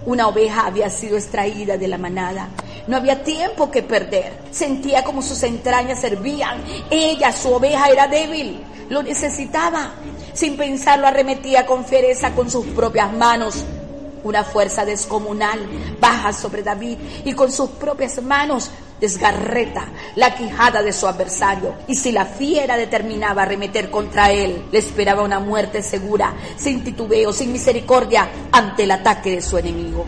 Una 0.04 0.26
oveja 0.26 0.66
había 0.66 0.90
sido 0.90 1.16
extraída 1.16 1.76
de 1.76 1.86
la 1.86 1.98
manada. 1.98 2.48
No 2.88 2.96
había 2.96 3.22
tiempo 3.22 3.70
que 3.70 3.84
perder. 3.84 4.32
Sentía 4.50 5.04
como 5.04 5.22
sus 5.22 5.44
entrañas 5.44 6.02
hervían. 6.02 6.60
Ella, 6.90 7.32
su 7.32 7.52
oveja, 7.52 7.86
era 7.88 8.08
débil. 8.08 8.60
Lo 8.88 9.04
necesitaba. 9.04 9.92
Sin 10.32 10.56
pensarlo 10.56 11.06
arremetía 11.06 11.66
con 11.66 11.84
fiereza 11.84 12.34
con 12.34 12.50
sus 12.50 12.66
propias 12.66 13.12
manos 13.12 13.64
una 14.24 14.44
fuerza 14.44 14.84
descomunal 14.84 15.60
baja 16.00 16.32
sobre 16.32 16.62
David 16.62 16.98
y 17.24 17.32
con 17.32 17.50
sus 17.50 17.70
propias 17.70 18.22
manos 18.22 18.70
desgarreta 19.02 19.88
la 20.14 20.34
quijada 20.34 20.80
de 20.80 20.92
su 20.92 21.08
adversario. 21.08 21.74
Y 21.88 21.96
si 21.96 22.12
la 22.12 22.24
fiera 22.24 22.76
determinaba 22.76 23.42
arremeter 23.42 23.90
contra 23.90 24.30
él, 24.30 24.66
le 24.70 24.78
esperaba 24.78 25.22
una 25.22 25.40
muerte 25.40 25.82
segura, 25.82 26.32
sin 26.56 26.84
titubeo, 26.84 27.32
sin 27.32 27.52
misericordia, 27.52 28.30
ante 28.52 28.84
el 28.84 28.92
ataque 28.92 29.32
de 29.32 29.42
su 29.42 29.58
enemigo. 29.58 30.06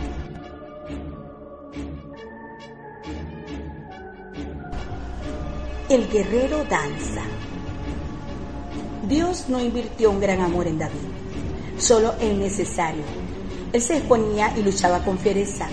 El 5.89 6.09
guerrero 6.09 6.65
danza. 6.65 7.23
Dios 9.09 9.47
no 9.49 9.61
invirtió 9.61 10.11
un 10.11 10.21
gran 10.21 10.41
amor 10.41 10.67
en 10.67 10.79
David, 10.79 10.99
solo 11.79 12.15
el 12.21 12.39
necesario 12.39 13.24
él 13.75 13.83
se 13.83 13.97
exponía 13.97 14.55
y 14.57 14.63
luchaba 14.63 15.05
con 15.05 15.19
fiereza 15.19 15.67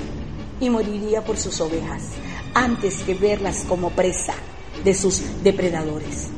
y 0.60 0.72
moriría 0.72 1.24
por 1.24 1.38
sus 1.38 1.62
ovejas 1.62 2.02
antes 2.56 3.04
que 3.04 3.14
verlas 3.14 3.64
como 3.70 3.92
presa 3.92 4.34
de 4.84 4.96
sus 4.96 5.22
depredadores. 5.44 6.30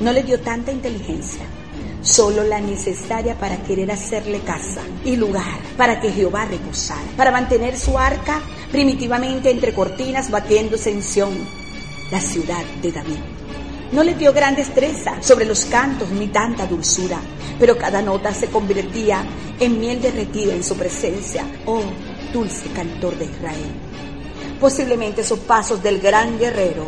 No 0.00 0.12
le 0.12 0.22
dio 0.22 0.38
tanta 0.40 0.70
inteligencia, 0.70 1.46
solo 2.02 2.44
la 2.44 2.60
necesaria 2.60 3.38
para 3.38 3.56
querer 3.62 3.90
hacerle 3.90 4.40
casa 4.40 4.82
y 5.02 5.16
lugar 5.16 5.58
para 5.78 5.98
que 5.98 6.12
Jehová 6.12 6.44
reposara, 6.44 7.00
para 7.16 7.30
mantener 7.30 7.78
su 7.78 7.96
arca 7.96 8.42
primitivamente 8.70 9.50
entre 9.50 9.72
cortinas 9.72 10.30
batiéndose 10.30 10.90
en 10.90 11.02
Sión, 11.02 11.38
la 12.10 12.20
ciudad 12.20 12.64
de 12.82 12.92
David. 12.92 13.37
No 13.92 14.02
le 14.02 14.14
dio 14.14 14.34
gran 14.34 14.54
destreza 14.54 15.22
sobre 15.22 15.46
los 15.46 15.64
cantos 15.64 16.10
ni 16.10 16.28
tanta 16.28 16.66
dulzura, 16.66 17.18
pero 17.58 17.78
cada 17.78 18.02
nota 18.02 18.34
se 18.34 18.48
convertía 18.48 19.24
en 19.58 19.80
miel 19.80 20.02
derretida 20.02 20.52
en 20.52 20.62
su 20.62 20.76
presencia, 20.76 21.44
oh 21.64 21.82
dulce 22.32 22.68
cantor 22.68 23.16
de 23.16 23.24
Israel. 23.24 23.70
Posiblemente 24.60 25.22
esos 25.22 25.38
pasos 25.38 25.82
del 25.82 26.00
gran 26.00 26.38
guerrero, 26.38 26.86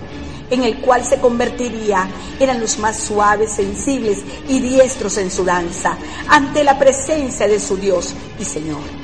en 0.51 0.63
el 0.63 0.81
cual 0.81 1.05
se 1.05 1.19
convertiría, 1.19 2.07
eran 2.39 2.61
los 2.61 2.79
más 2.79 2.99
suaves, 2.99 3.53
sensibles 3.53 4.19
y 4.49 4.61
diestros 4.61 5.17
en 5.17 5.31
su 5.31 5.45
danza, 5.45 5.97
ante 6.29 6.65
la 6.65 6.79
presencia 6.79 7.49
de 7.49 7.61
su 7.61 7.77
Dios 7.77 8.15
y 8.39 8.45
Señor. 8.45 9.00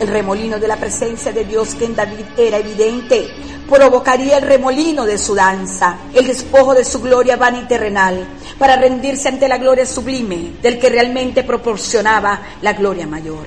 El 0.00 0.08
remolino 0.08 0.58
de 0.58 0.68
la 0.68 0.76
presencia 0.76 1.32
de 1.32 1.44
Dios 1.44 1.74
que 1.74 1.84
en 1.84 1.96
David 1.96 2.24
era 2.36 2.58
evidente, 2.58 3.28
provocaría 3.68 4.38
el 4.38 4.44
remolino 4.44 5.04
de 5.04 5.18
su 5.18 5.34
danza, 5.34 5.98
el 6.14 6.26
despojo 6.26 6.74
de 6.74 6.84
su 6.84 7.00
gloria 7.00 7.36
vana 7.36 7.58
y 7.58 7.66
terrenal, 7.66 8.26
para 8.58 8.76
rendirse 8.76 9.28
ante 9.28 9.48
la 9.48 9.58
gloria 9.58 9.84
sublime 9.84 10.52
del 10.62 10.78
que 10.78 10.88
realmente 10.88 11.42
proporcionaba 11.42 12.40
la 12.62 12.72
gloria 12.72 13.06
mayor. 13.06 13.46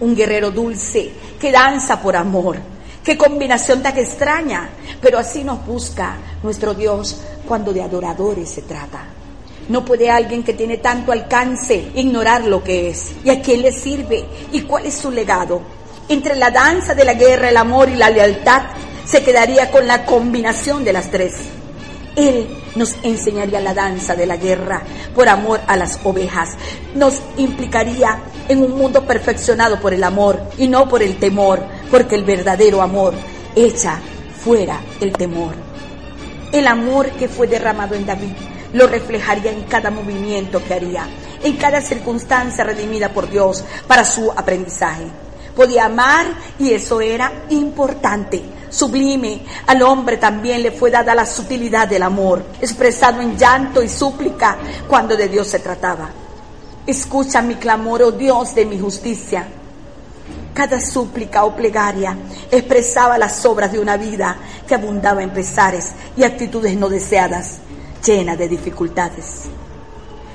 Un 0.00 0.14
guerrero 0.14 0.50
dulce 0.50 1.12
que 1.40 1.52
danza 1.52 2.00
por 2.00 2.16
amor. 2.16 2.58
Qué 3.02 3.18
combinación 3.18 3.82
tan 3.82 3.98
extraña, 3.98 4.70
pero 5.00 5.18
así 5.18 5.44
nos 5.44 5.64
busca 5.66 6.16
nuestro 6.42 6.72
Dios 6.72 7.20
cuando 7.46 7.72
de 7.72 7.82
adoradores 7.82 8.48
se 8.48 8.62
trata. 8.62 9.13
No 9.68 9.84
puede 9.84 10.10
alguien 10.10 10.42
que 10.42 10.52
tiene 10.52 10.76
tanto 10.76 11.10
alcance 11.10 11.90
ignorar 11.94 12.44
lo 12.44 12.62
que 12.62 12.90
es 12.90 13.12
y 13.24 13.30
a 13.30 13.40
quién 13.40 13.62
le 13.62 13.72
sirve 13.72 14.24
y 14.52 14.62
cuál 14.62 14.86
es 14.86 14.94
su 14.94 15.10
legado. 15.10 15.62
Entre 16.08 16.36
la 16.36 16.50
danza 16.50 16.94
de 16.94 17.04
la 17.04 17.14
guerra, 17.14 17.48
el 17.48 17.56
amor 17.56 17.88
y 17.88 17.94
la 17.94 18.10
lealtad 18.10 18.62
se 19.06 19.22
quedaría 19.22 19.70
con 19.70 19.86
la 19.86 20.04
combinación 20.04 20.84
de 20.84 20.92
las 20.92 21.10
tres. 21.10 21.34
Él 22.14 22.46
nos 22.76 22.94
enseñaría 23.02 23.60
la 23.60 23.72
danza 23.72 24.14
de 24.14 24.26
la 24.26 24.36
guerra 24.36 24.82
por 25.14 25.28
amor 25.28 25.60
a 25.66 25.76
las 25.76 25.98
ovejas. 26.04 26.50
Nos 26.94 27.20
implicaría 27.38 28.18
en 28.48 28.62
un 28.62 28.76
mundo 28.76 29.06
perfeccionado 29.06 29.80
por 29.80 29.94
el 29.94 30.04
amor 30.04 30.40
y 30.58 30.68
no 30.68 30.88
por 30.88 31.02
el 31.02 31.16
temor, 31.16 31.60
porque 31.90 32.16
el 32.16 32.24
verdadero 32.24 32.82
amor 32.82 33.14
echa 33.56 33.98
fuera 34.44 34.78
el 35.00 35.12
temor. 35.12 35.54
El 36.52 36.66
amor 36.66 37.10
que 37.12 37.28
fue 37.28 37.46
derramado 37.46 37.94
en 37.94 38.04
David 38.04 38.32
lo 38.74 38.86
reflejaría 38.86 39.50
en 39.52 39.62
cada 39.62 39.90
movimiento 39.90 40.62
que 40.62 40.74
haría, 40.74 41.06
en 41.42 41.56
cada 41.56 41.80
circunstancia 41.80 42.64
redimida 42.64 43.08
por 43.08 43.30
Dios 43.30 43.64
para 43.86 44.04
su 44.04 44.30
aprendizaje. 44.30 45.04
Podía 45.56 45.86
amar 45.86 46.26
y 46.58 46.72
eso 46.72 47.00
era 47.00 47.32
importante, 47.50 48.42
sublime. 48.68 49.42
Al 49.68 49.82
hombre 49.82 50.16
también 50.16 50.62
le 50.62 50.72
fue 50.72 50.90
dada 50.90 51.14
la 51.14 51.24
sutilidad 51.24 51.86
del 51.86 52.02
amor, 52.02 52.44
expresado 52.60 53.20
en 53.20 53.38
llanto 53.38 53.80
y 53.80 53.88
súplica 53.88 54.58
cuando 54.88 55.16
de 55.16 55.28
Dios 55.28 55.46
se 55.46 55.60
trataba. 55.60 56.10
Escucha 56.86 57.40
mi 57.40 57.54
clamor, 57.54 58.02
oh 58.02 58.10
Dios 58.10 58.54
de 58.54 58.66
mi 58.66 58.78
justicia. 58.78 59.46
Cada 60.52 60.80
súplica 60.80 61.44
o 61.44 61.54
plegaria 61.54 62.16
expresaba 62.50 63.18
las 63.18 63.44
obras 63.46 63.72
de 63.72 63.78
una 63.78 63.96
vida 63.96 64.36
que 64.66 64.74
abundaba 64.74 65.22
en 65.22 65.30
pesares 65.30 65.92
y 66.16 66.24
actitudes 66.24 66.76
no 66.76 66.88
deseadas, 66.88 67.58
llena 68.04 68.36
de 68.36 68.48
dificultades. 68.48 69.44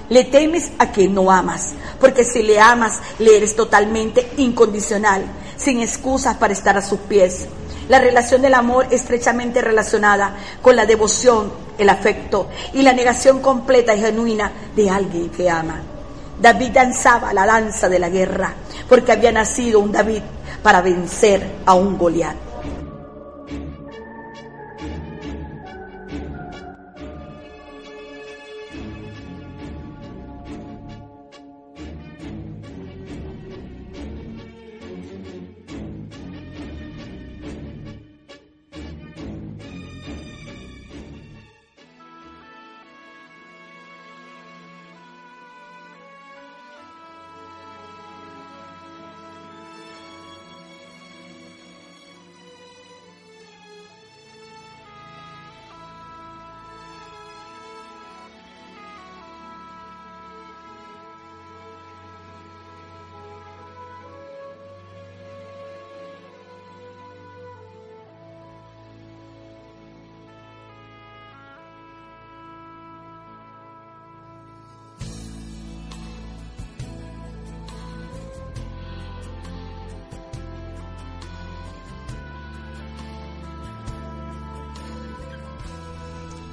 Le 0.10 0.24
temes 0.24 0.72
a 0.80 0.92
quien 0.92 1.14
no 1.14 1.30
amas, 1.30 1.74
porque 2.00 2.24
si 2.24 2.42
le 2.42 2.60
amas, 2.60 3.00
le 3.20 3.38
eres 3.38 3.56
totalmente 3.56 4.32
incondicional, 4.38 5.24
sin 5.56 5.82
excusas 5.82 6.38
para 6.38 6.54
estar 6.54 6.78
a 6.78 6.82
sus 6.82 7.00
pies. 7.02 7.48
La 7.90 8.00
relación 8.00 8.42
del 8.42 8.56
amor 8.56 8.88
estrechamente 8.90 9.62
relacionada 9.62 10.36
con 10.62 10.76
la 10.76 10.86
devoción, 10.86 11.52
el 11.78 11.90
afecto 11.90 12.48
y 12.74 12.82
la 12.82 12.94
negación 12.94 13.40
completa 13.40 13.96
y 13.96 14.02
genuina 14.02 14.52
de 14.76 14.90
alguien 14.90 15.30
que 15.30 15.50
ama. 15.50 15.82
David 16.42 16.72
danzaba 16.72 17.34
la 17.34 17.46
danza 17.46 17.90
de 17.90 18.00
la 18.00 18.10
guerra, 18.10 18.54
porque 18.88 19.12
había 19.12 19.32
nacido 19.32 19.80
un 19.80 19.92
David 19.92 20.22
para 20.64 20.82
vencer 20.82 21.60
a 21.66 21.74
un 21.74 21.98
Goliat. 21.98 22.49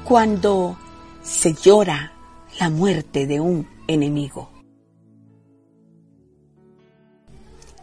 Cuando 0.07 0.79
se 1.21 1.53
llora 1.53 2.13
la 2.61 2.71
muerte 2.71 3.27
de 3.27 3.41
un 3.41 3.67
enemigo. 3.89 4.49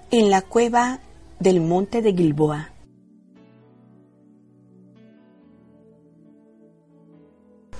En 0.09 0.30
la 0.30 0.41
cueva 0.41 1.01
del 1.39 1.59
monte 1.59 2.01
de 2.01 2.13
Gilboa, 2.13 2.69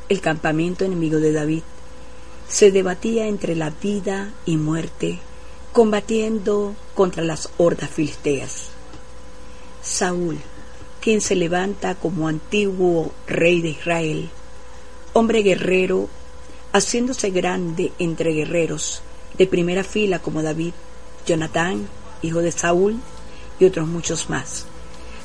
el 0.10 0.20
campamento 0.20 0.84
enemigo 0.84 1.20
de 1.20 1.32
David 1.32 1.64
se 2.50 2.72
debatía 2.72 3.28
entre 3.28 3.56
la 3.56 3.70
vida 3.70 4.34
y 4.46 4.58
muerte, 4.58 5.20
combatiendo 5.72 6.76
contra 6.96 7.24
las 7.24 7.50
hordas 7.58 7.90
filisteas. 7.90 8.72
Saúl 9.82 10.38
quien 11.04 11.20
se 11.20 11.36
levanta 11.36 11.96
como 11.96 12.30
antiguo 12.30 13.12
rey 13.28 13.62
de 13.62 13.72
Israel, 13.72 14.30
hombre 15.12 15.44
guerrero, 15.44 16.08
haciéndose 16.72 17.30
grande 17.30 17.92
entre 18.00 18.32
guerreros, 18.32 19.02
de 19.38 19.46
primera 19.46 19.84
fila 19.84 20.20
como 20.20 20.42
David, 20.42 20.72
Jonatán, 21.28 21.90
hijo 22.22 22.40
de 22.40 22.54
Saúl, 22.54 23.02
y 23.60 23.66
otros 23.66 23.86
muchos 23.86 24.30
más. 24.30 24.66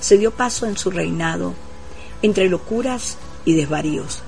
Se 0.00 0.18
dio 0.18 0.32
paso 0.32 0.66
en 0.66 0.76
su 0.76 0.90
reinado 0.90 1.54
entre 2.22 2.48
locuras 2.48 3.16
y 3.44 3.54
desvaríos. 3.54 4.22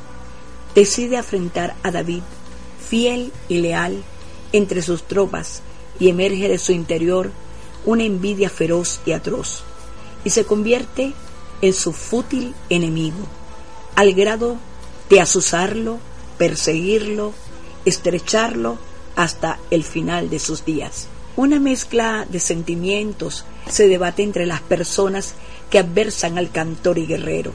Decide 0.76 1.16
afrentar 1.16 1.74
a 1.82 1.90
David, 1.90 2.22
fiel 2.88 3.32
y 3.48 3.58
leal, 3.58 4.04
entre 4.52 4.82
sus 4.82 5.02
tropas, 5.02 5.62
y 5.98 6.10
emerge 6.10 6.48
de 6.48 6.58
su 6.58 6.70
interior 6.70 7.32
una 7.84 8.04
envidia 8.04 8.50
feroz 8.50 9.00
y 9.04 9.10
atroz, 9.12 9.64
y 10.22 10.30
se 10.30 10.44
convierte 10.44 11.12
en 11.62 11.74
su 11.74 11.92
fútil 11.92 12.54
enemigo, 12.68 13.18
al 13.94 14.14
grado 14.14 14.56
de 15.08 15.20
azuzarlo, 15.20 15.98
perseguirlo, 16.38 17.32
estrecharlo 17.84 18.78
hasta 19.16 19.58
el 19.70 19.84
final 19.84 20.30
de 20.30 20.38
sus 20.38 20.64
días. 20.64 21.08
Una 21.36 21.60
mezcla 21.60 22.26
de 22.28 22.40
sentimientos 22.40 23.44
se 23.68 23.88
debate 23.88 24.22
entre 24.22 24.46
las 24.46 24.60
personas 24.60 25.34
que 25.70 25.78
adversan 25.78 26.38
al 26.38 26.50
cantor 26.50 26.98
y 26.98 27.06
guerrero, 27.06 27.52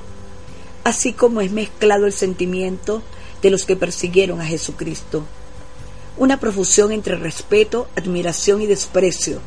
así 0.84 1.14
como 1.14 1.42
es 1.42 1.52
mezclado 1.52 2.06
el 2.06 2.14
sentimiento 2.14 3.02
de 3.42 3.50
los 3.50 3.66
que 3.66 3.76
persiguieron 3.76 4.42
a 4.42 4.46
Jesucristo. 4.46 5.24
Una 6.18 6.40
profusión 6.40 6.92
entre 6.92 7.18
respeto, 7.18 7.88
admiración 7.96 8.62
y 8.62 8.68
desprecio 8.68 9.40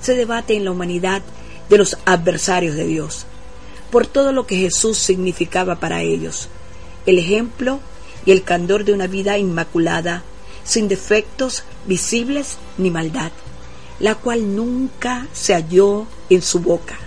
se 0.00 0.14
debate 0.14 0.54
en 0.54 0.64
la 0.64 0.70
humanidad 0.70 1.22
de 1.68 1.78
los 1.78 1.98
adversarios 2.04 2.76
de 2.76 2.86
Dios 2.86 3.26
por 3.90 4.06
todo 4.06 4.32
lo 4.32 4.46
que 4.46 4.56
Jesús 4.56 4.98
significaba 4.98 5.76
para 5.76 6.02
ellos, 6.02 6.48
el 7.06 7.18
ejemplo 7.18 7.80
y 8.26 8.32
el 8.32 8.42
candor 8.42 8.84
de 8.84 8.92
una 8.92 9.06
vida 9.06 9.38
inmaculada, 9.38 10.22
sin 10.64 10.88
defectos 10.88 11.64
visibles 11.86 12.58
ni 12.76 12.90
maldad, 12.90 13.32
la 14.00 14.14
cual 14.14 14.54
nunca 14.54 15.26
se 15.32 15.54
halló 15.54 16.06
en 16.28 16.42
su 16.42 16.60
boca. 16.60 16.98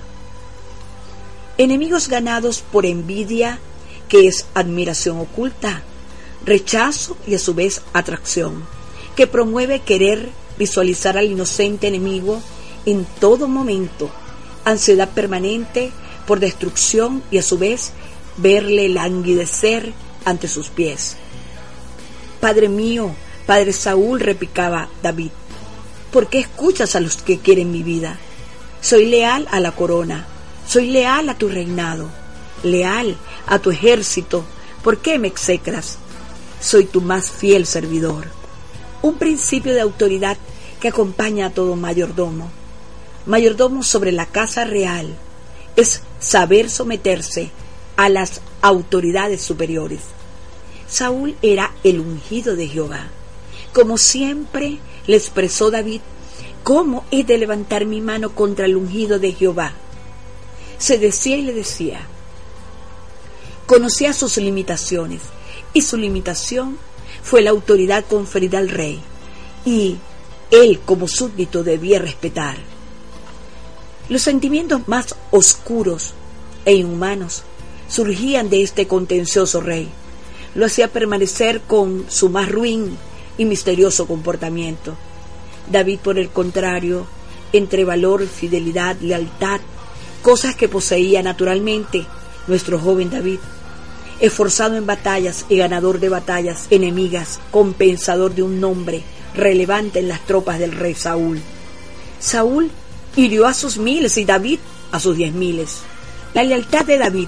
Enemigos 1.57 2.07
ganados 2.07 2.63
por 2.71 2.86
envidia, 2.86 3.59
que 4.09 4.27
es 4.27 4.47
admiración 4.55 5.19
oculta, 5.19 5.84
rechazo 6.43 7.17
y 7.27 7.36
a 7.36 7.39
su 7.39 7.53
vez 7.53 7.82
atracción, 7.93 8.65
que 9.15 9.27
promueve 9.27 9.82
querer 9.82 10.29
visualizar 10.57 11.17
al 11.17 11.27
inocente 11.27 11.88
enemigo 11.88 12.41
en 12.86 13.05
todo 13.19 13.47
momento, 13.47 14.09
ansiedad 14.65 15.09
permanente 15.09 15.91
por 16.26 16.39
destrucción 16.39 17.24
y 17.32 17.38
a 17.38 17.43
su 17.43 17.57
vez 17.57 17.91
verle 18.38 18.89
languidecer 18.89 19.93
ante 20.26 20.47
sus 20.47 20.69
pies. 20.69 21.17
Padre 22.39 22.69
mío, 22.69 23.11
Padre 23.45 23.74
Saúl, 23.74 24.19
replicaba 24.19 24.89
David, 25.03 25.32
¿por 26.11 26.28
qué 26.28 26.39
escuchas 26.39 26.95
a 26.95 26.99
los 26.99 27.17
que 27.17 27.39
quieren 27.39 27.72
mi 27.72 27.84
vida? 27.84 28.17
Soy 28.82 29.05
leal 29.05 29.47
a 29.51 29.59
la 29.59 29.74
corona, 29.74 30.26
soy 30.67 30.89
leal 30.89 31.30
a 31.30 31.38
tu 31.38 31.49
reinado, 31.49 32.09
leal 32.63 33.17
a 33.45 33.59
tu 33.59 33.72
ejército, 33.72 34.43
¿por 34.84 34.99
qué 34.99 35.19
me 35.19 35.28
execras? 35.28 35.97
Soy 36.59 36.86
tu 36.86 37.01
más 37.01 37.30
fiel 37.30 37.65
servidor. 37.65 38.26
Un 39.01 39.15
principio 39.15 39.74
de 39.74 39.82
autoridad 39.82 40.38
que 40.80 40.88
acompaña 40.88 41.47
a 41.47 41.49
todo 41.51 41.76
mayordomo. 41.76 42.49
Mayordomo 43.26 43.84
sobre 43.84 44.11
la 44.11 44.26
casa 44.26 44.63
real, 44.63 45.15
es 45.76 46.01
saber 46.19 46.69
someterse 46.69 47.51
a 47.95 48.09
las 48.09 48.41
autoridades 48.61 49.41
superiores. 49.41 50.01
Saúl 50.88 51.36
era 51.41 51.74
el 51.84 51.99
ungido 51.99 52.55
de 52.55 52.67
Jehová. 52.67 53.07
Como 53.74 53.97
siempre 53.97 54.80
le 55.07 55.15
expresó 55.15 55.72
David, 55.72 56.01
¿cómo 56.63 57.05
he 57.11 57.24
de 57.24 57.38
levantar 57.38 57.86
mi 57.86 58.01
mano 58.01 58.36
contra 58.36 58.65
el 58.65 58.76
ungido 58.76 59.19
de 59.19 59.32
Jehová? 59.34 59.74
Se 60.78 60.97
decía 60.97 61.38
y 61.38 61.43
le 61.43 61.53
decía. 61.53 62.01
Conocía 63.65 64.13
sus 64.13 64.38
limitaciones 64.38 65.22
y 65.74 65.82
su 65.82 65.95
limitación 65.97 66.78
fue 67.24 67.41
la 67.41 67.51
autoridad 67.51 68.03
conferida 68.05 68.57
al 68.57 68.69
rey 68.69 68.99
y 69.63 69.97
él 70.49 70.82
como 70.86 71.07
súbdito 71.07 71.63
debía 71.63 71.99
respetar. 71.99 72.57
Los 74.12 74.24
sentimientos 74.24 74.89
más 74.89 75.16
oscuros 75.32 76.12
e 76.66 76.74
inhumanos 76.74 77.43
surgían 77.88 78.49
de 78.49 78.62
este 78.62 78.86
contencioso 78.86 79.62
rey, 79.62 79.88
lo 80.53 80.66
hacía 80.66 80.89
permanecer 80.89 81.62
con 81.62 82.03
su 82.09 82.28
más 82.28 82.51
ruin 82.51 82.97
y 83.38 83.45
misterioso 83.45 84.07
comportamiento. 84.07 84.97
David, 85.72 85.99
por 85.99 86.20
el 86.20 86.28
contrario, 86.28 87.07
entre 87.53 87.86
valor, 87.86 88.28
fidelidad, 88.28 88.97
lealtad, 88.99 89.62
cosas 90.22 90.57
que 90.57 90.68
poseía 90.68 91.24
naturalmente 91.24 92.05
nuestro 92.47 92.80
joven 92.80 93.12
David, 93.12 93.39
esforzado 94.20 94.76
en 94.76 94.86
batallas 94.86 95.45
y 95.47 95.55
ganador 95.55 96.01
de 96.01 96.09
batallas 96.09 96.68
enemigas, 96.70 97.39
compensador 97.49 98.36
de 98.36 98.43
un 98.43 98.59
nombre 98.59 99.03
relevante 99.34 99.99
en 99.99 100.09
las 100.09 100.20
tropas 100.26 100.59
del 100.59 100.74
rey 100.74 100.95
Saúl. 100.95 101.39
Saúl 102.20 102.72
hirió 103.16 103.45
a 103.47 103.53
sus 103.53 103.78
miles 103.78 104.18
y 104.18 104.26
David 104.26 104.59
a 104.91 104.99
sus 104.99 105.16
diez 105.16 105.34
miles. 105.34 105.80
La 106.34 106.43
lealtad 106.43 106.86
de 106.86 106.97
David, 106.97 107.28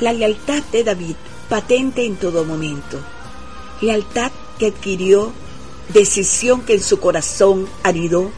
la 0.00 0.12
lealtad 0.12 0.62
de 0.72 0.84
David, 0.84 1.16
patente 1.48 2.04
en 2.04 2.16
todo 2.16 2.44
momento. 2.44 2.98
Lealtad 3.80 4.30
que 4.58 4.66
adquirió, 4.68 5.32
decisión 5.92 6.62
que 6.62 6.74
en 6.74 6.82
su 6.82 6.98
corazón 6.98 7.68
aridó, 7.82 8.30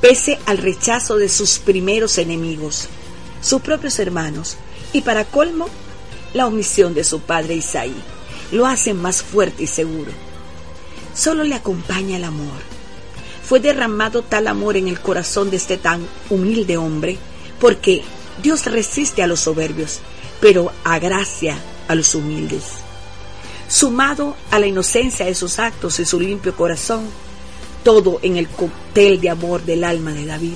pese 0.00 0.38
al 0.46 0.58
rechazo 0.58 1.16
de 1.16 1.28
sus 1.28 1.58
primeros 1.58 2.18
enemigos, 2.18 2.88
sus 3.40 3.60
propios 3.62 3.98
hermanos, 3.98 4.56
y 4.92 5.02
para 5.02 5.24
colmo, 5.24 5.68
la 6.34 6.46
omisión 6.46 6.94
de 6.94 7.04
su 7.04 7.20
padre 7.20 7.54
Isaí, 7.54 7.94
lo 8.50 8.66
hacen 8.66 9.00
más 9.00 9.22
fuerte 9.22 9.64
y 9.64 9.66
seguro. 9.66 10.10
Solo 11.14 11.44
le 11.44 11.54
acompaña 11.54 12.16
el 12.16 12.24
amor. 12.24 12.71
Fue 13.44 13.60
derramado 13.60 14.22
tal 14.22 14.46
amor 14.46 14.76
en 14.76 14.88
el 14.88 15.00
corazón 15.00 15.50
de 15.50 15.56
este 15.56 15.76
tan 15.76 16.06
humilde 16.30 16.76
hombre, 16.76 17.18
porque 17.60 18.02
Dios 18.42 18.66
resiste 18.66 19.22
a 19.22 19.26
los 19.26 19.40
soberbios, 19.40 20.00
pero 20.40 20.72
agracia 20.84 21.58
a 21.88 21.94
los 21.94 22.14
humildes. 22.14 22.64
Sumado 23.68 24.36
a 24.50 24.58
la 24.58 24.66
inocencia 24.66 25.26
de 25.26 25.34
sus 25.34 25.58
actos 25.58 25.98
y 25.98 26.04
su 26.04 26.20
limpio 26.20 26.54
corazón, 26.56 27.04
todo 27.84 28.20
en 28.22 28.36
el 28.36 28.48
cóctel 28.48 29.20
de 29.20 29.30
amor 29.30 29.62
del 29.64 29.84
alma 29.84 30.12
de 30.12 30.26
David, 30.26 30.54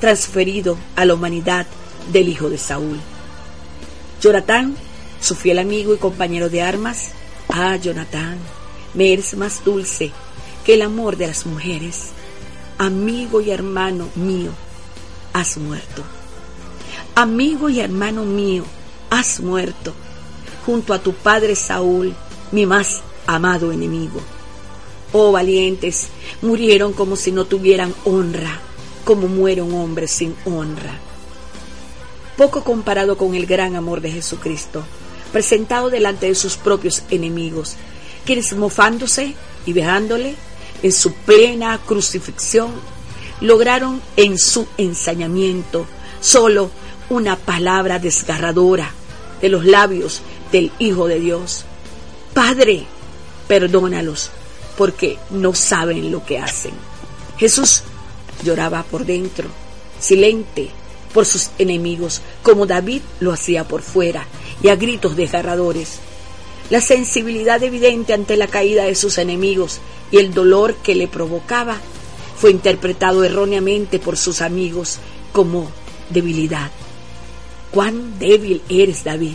transferido 0.00 0.76
a 0.96 1.04
la 1.04 1.14
humanidad 1.14 1.66
del 2.12 2.28
hijo 2.28 2.50
de 2.50 2.58
Saúl. 2.58 3.00
Jonatán, 4.20 4.76
su 5.20 5.34
fiel 5.34 5.58
amigo 5.58 5.94
y 5.94 5.98
compañero 5.98 6.48
de 6.48 6.62
armas, 6.62 7.10
ah, 7.48 7.76
Jonatán, 7.76 8.38
me 8.94 9.12
eres 9.12 9.36
más 9.36 9.64
dulce 9.64 10.12
que 10.64 10.74
el 10.74 10.82
amor 10.82 11.16
de 11.16 11.26
las 11.26 11.46
mujeres. 11.46 12.10
Amigo 12.78 13.40
y 13.40 13.50
hermano 13.50 14.08
mío, 14.16 14.50
has 15.32 15.56
muerto. 15.58 16.02
Amigo 17.14 17.68
y 17.68 17.78
hermano 17.78 18.24
mío, 18.24 18.64
has 19.10 19.38
muerto, 19.38 19.94
junto 20.66 20.92
a 20.92 20.98
tu 20.98 21.12
padre 21.12 21.54
Saúl, 21.54 22.14
mi 22.50 22.66
más 22.66 23.02
amado 23.28 23.70
enemigo. 23.70 24.20
Oh 25.12 25.30
valientes, 25.30 26.08
murieron 26.42 26.92
como 26.92 27.14
si 27.14 27.30
no 27.30 27.44
tuvieran 27.44 27.94
honra, 28.04 28.60
como 29.04 29.28
muere 29.28 29.62
un 29.62 29.74
hombre 29.74 30.08
sin 30.08 30.34
honra. 30.44 30.98
Poco 32.36 32.64
comparado 32.64 33.16
con 33.16 33.36
el 33.36 33.46
gran 33.46 33.76
amor 33.76 34.00
de 34.00 34.10
Jesucristo, 34.10 34.82
presentado 35.32 35.90
delante 35.90 36.26
de 36.26 36.34
sus 36.34 36.56
propios 36.56 37.04
enemigos, 37.10 37.76
quienes 38.24 38.52
mofándose 38.56 39.34
y 39.64 39.72
vejándole 39.72 40.34
en 40.82 40.92
su 40.92 41.12
plena 41.12 41.78
crucifixión, 41.78 42.72
lograron 43.40 44.00
en 44.16 44.38
su 44.38 44.66
ensañamiento 44.76 45.86
solo 46.20 46.70
una 47.10 47.36
palabra 47.36 47.98
desgarradora 47.98 48.90
de 49.40 49.48
los 49.48 49.64
labios 49.64 50.22
del 50.52 50.72
Hijo 50.78 51.06
de 51.06 51.20
Dios. 51.20 51.64
Padre, 52.32 52.86
perdónalos, 53.46 54.30
porque 54.76 55.18
no 55.30 55.54
saben 55.54 56.10
lo 56.10 56.24
que 56.24 56.38
hacen. 56.38 56.72
Jesús 57.38 57.82
lloraba 58.42 58.82
por 58.84 59.04
dentro, 59.04 59.48
silente 60.00 60.70
por 61.12 61.26
sus 61.26 61.50
enemigos, 61.58 62.20
como 62.42 62.66
David 62.66 63.02
lo 63.20 63.32
hacía 63.32 63.68
por 63.68 63.82
fuera, 63.82 64.26
y 64.62 64.68
a 64.68 64.76
gritos 64.76 65.16
desgarradores. 65.16 65.98
La 66.70 66.80
sensibilidad 66.80 67.62
evidente 67.62 68.14
ante 68.14 68.36
la 68.36 68.46
caída 68.46 68.84
de 68.84 68.94
sus 68.94 69.18
enemigos 69.18 69.80
y 70.10 70.18
el 70.18 70.32
dolor 70.32 70.74
que 70.76 70.94
le 70.94 71.08
provocaba 71.08 71.78
fue 72.36 72.50
interpretado 72.50 73.22
erróneamente 73.24 73.98
por 73.98 74.16
sus 74.16 74.40
amigos 74.40 74.98
como 75.32 75.70
debilidad. 76.10 76.70
Cuán 77.70 78.18
débil 78.18 78.62
eres, 78.68 79.04
David. 79.04 79.34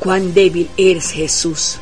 Cuán 0.00 0.34
débil 0.34 0.68
eres, 0.76 1.10
Jesús. 1.10 1.76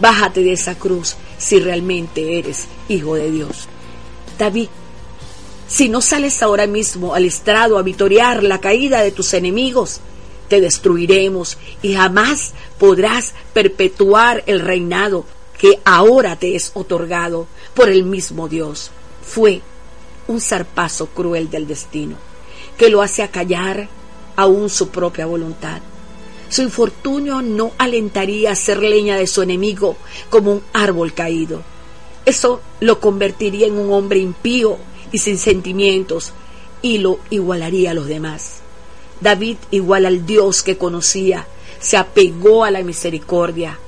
Bájate 0.00 0.42
de 0.42 0.52
esa 0.52 0.74
cruz 0.74 1.16
si 1.38 1.58
realmente 1.58 2.38
eres 2.38 2.66
hijo 2.88 3.14
de 3.14 3.30
Dios. 3.30 3.68
David, 4.38 4.68
si 5.68 5.88
no 5.88 6.00
sales 6.00 6.42
ahora 6.42 6.66
mismo 6.66 7.14
al 7.14 7.24
estrado 7.24 7.78
a 7.78 7.82
vitorear 7.82 8.42
la 8.42 8.60
caída 8.60 9.00
de 9.00 9.10
tus 9.10 9.32
enemigos, 9.34 10.00
te 10.48 10.60
destruiremos 10.60 11.58
y 11.82 11.94
jamás 11.94 12.52
podrás 12.78 13.34
perpetuar 13.52 14.42
el 14.46 14.60
reinado 14.60 15.24
que 15.58 15.80
ahora 15.84 16.36
te 16.36 16.54
es 16.54 16.70
otorgado 16.74 17.46
por 17.74 17.88
el 17.88 18.04
mismo 18.04 18.48
Dios. 18.48 18.90
Fue 19.22 19.60
un 20.28 20.40
zarpazo 20.40 21.06
cruel 21.06 21.50
del 21.50 21.66
destino, 21.66 22.16
que 22.76 22.90
lo 22.90 23.02
hace 23.02 23.22
acallar 23.22 23.88
aún 24.36 24.68
su 24.68 24.88
propia 24.88 25.26
voluntad. 25.26 25.80
Su 26.48 26.62
infortunio 26.62 27.42
no 27.42 27.72
alentaría 27.78 28.52
a 28.52 28.56
ser 28.56 28.82
leña 28.82 29.16
de 29.16 29.26
su 29.26 29.42
enemigo 29.42 29.96
como 30.30 30.52
un 30.52 30.62
árbol 30.72 31.12
caído. 31.12 31.62
Eso 32.24 32.60
lo 32.80 33.00
convertiría 33.00 33.66
en 33.66 33.78
un 33.78 33.92
hombre 33.92 34.18
impío 34.18 34.78
y 35.10 35.18
sin 35.18 35.38
sentimientos 35.38 36.32
y 36.82 36.98
lo 36.98 37.18
igualaría 37.30 37.92
a 37.92 37.94
los 37.94 38.06
demás. 38.06 38.62
David, 39.20 39.56
igual 39.70 40.06
al 40.06 40.26
Dios 40.26 40.62
que 40.62 40.76
conocía, 40.76 41.46
se 41.80 41.96
apegó 41.96 42.64
a 42.64 42.70
la 42.70 42.82
misericordia. 42.82 43.78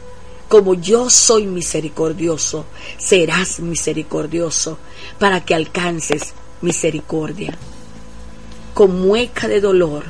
Como 0.48 0.74
yo 0.74 1.10
soy 1.10 1.46
misericordioso, 1.46 2.64
serás 2.96 3.60
misericordioso 3.60 4.78
para 5.18 5.44
que 5.44 5.54
alcances 5.54 6.32
misericordia. 6.62 7.56
Con 8.72 9.00
mueca 9.00 9.48
de 9.48 9.60
dolor, 9.60 10.04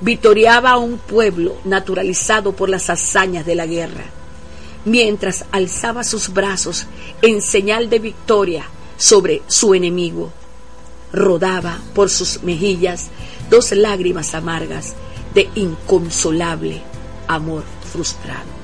vitoreaba 0.00 0.70
a 0.70 0.78
un 0.78 0.98
pueblo 0.98 1.56
naturalizado 1.64 2.52
por 2.52 2.68
las 2.68 2.88
hazañas 2.90 3.44
de 3.44 3.54
la 3.54 3.66
guerra, 3.66 4.04
mientras 4.84 5.44
alzaba 5.52 6.04
sus 6.04 6.32
brazos 6.32 6.86
en 7.22 7.42
señal 7.42 7.90
de 7.90 7.98
victoria 7.98 8.64
sobre 8.96 9.42
su 9.46 9.74
enemigo. 9.74 10.32
Rodaba 11.12 11.80
por 11.94 12.10
sus 12.10 12.42
mejillas 12.42 13.06
dos 13.50 13.72
lágrimas 13.72 14.34
amargas 14.34 14.94
de 15.34 15.48
inconsolable 15.54 16.82
amor 17.28 17.64
frustrado. 17.92 18.55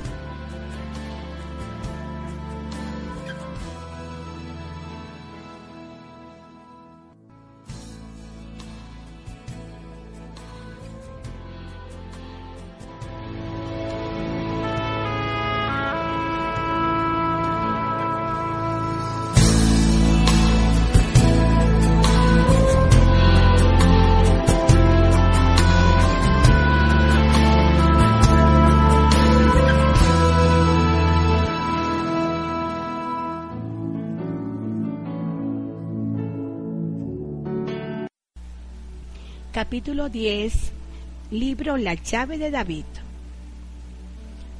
Capítulo 40.02 40.20
10 40.20 40.52
Libro 41.30 41.76
La 41.76 41.94
llave 41.94 42.36
de 42.36 42.50
David 42.50 42.86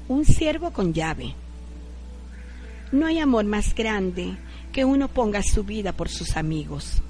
Un 0.07 0.24
siervo 0.24 0.70
con 0.70 0.95
llave 0.95 1.34
No 2.93 3.07
hay 3.07 3.18
amor 3.18 3.45
más 3.45 3.74
grande 3.74 4.36
que 4.72 4.84
uno 4.84 5.09
ponga 5.09 5.43
su 5.43 5.64
vida 5.64 5.93
por 5.93 6.09
sus 6.11 6.36
amigos. 6.36 7.03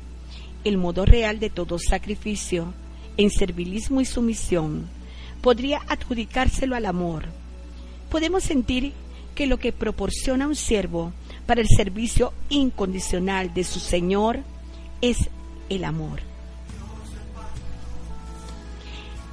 El 0.65 0.79
modo 0.79 1.05
real 1.05 1.41
de 1.41 1.51
todo 1.51 1.79
sacrificio, 1.79 2.73
en 3.19 3.29
servilismo 3.29 4.01
y 4.01 4.07
sumisión, 4.07 4.87
podría 5.43 5.83
adjudicárselo 5.87 6.75
al 6.75 6.87
amor. 6.87 7.25
Podemos 8.11 8.45
sentir 8.45 8.95
que 9.35 9.47
lo 9.47 9.59
que 9.59 9.73
proporciona 9.73 10.47
un 10.47 10.57
siervo 10.57 11.13
para 11.45 11.61
el 11.61 11.69
servicio 11.69 12.33
incondicional 12.49 13.53
de 13.53 13.65
su 13.65 13.79
Señor 13.79 14.41
es 15.03 15.19
el 15.69 15.85
amor. 15.85 16.32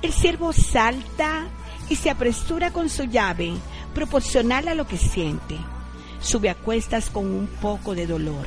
El 0.02 0.14
siervo 0.14 0.54
salta 0.54 1.48
y 1.90 1.96
se 1.96 2.10
apresura 2.10 2.72
con 2.72 2.90
su 2.90 3.04
llave 3.04 3.54
proporcional 3.94 4.68
a 4.68 4.76
lo 4.76 4.88
que 4.88 4.98
siente. 4.98 5.58
Sube 6.22 6.50
a 6.50 6.56
cuestas 6.56 7.10
con 7.10 7.26
un 7.26 7.48
poco 7.48 7.96
de 7.96 8.08
dolor 8.08 8.46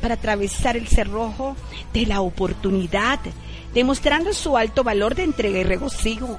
para 0.00 0.14
atravesar 0.14 0.76
el 0.76 0.86
cerrojo 0.86 1.56
de 1.92 2.06
la 2.06 2.20
oportunidad, 2.20 3.18
demostrando 3.72 4.32
su 4.32 4.56
alto 4.56 4.84
valor 4.84 5.14
de 5.14 5.24
entrega 5.24 5.58
y 5.58 5.64
regocijo. 5.64 6.38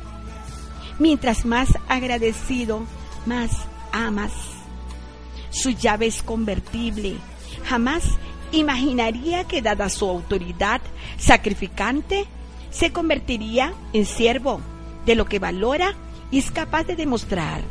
Mientras 0.99 1.45
más 1.45 1.69
agradecido, 1.87 2.83
más 3.25 3.51
amas. 3.91 4.31
Su 5.49 5.71
llave 5.71 6.07
es 6.07 6.21
convertible. 6.21 7.15
Jamás 7.65 8.03
imaginaría 8.51 9.45
que 9.45 9.61
dada 9.61 9.89
su 9.89 10.07
autoridad 10.07 10.81
sacrificante, 11.17 12.25
se 12.75 12.91
convertiría 12.91 13.73
en 13.93 14.05
siervo 14.05 14.59
de 15.05 15.15
lo 15.15 15.25
que 15.25 15.39
valora 15.39 15.93
y 16.29 16.39
es 16.39 16.51
capaz 16.51 16.83
de 16.83 16.97
demostrar, 16.97 17.61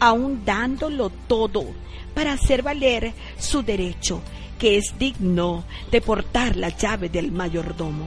aun 0.00 0.42
dándolo 0.46 1.10
todo 1.10 1.66
para 2.14 2.32
hacer 2.32 2.62
valer 2.62 3.12
su 3.38 3.62
derecho, 3.62 4.22
que 4.58 4.78
es 4.78 4.98
digno 4.98 5.64
de 5.90 6.00
portar 6.00 6.56
la 6.56 6.70
llave 6.70 7.10
del 7.10 7.30
mayordomo. 7.30 8.06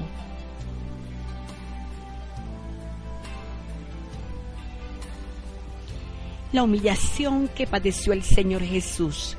La 6.52 6.64
humillación 6.64 7.50
que 7.50 7.68
padeció 7.68 8.14
el 8.14 8.24
Señor 8.24 8.64
Jesús 8.64 9.38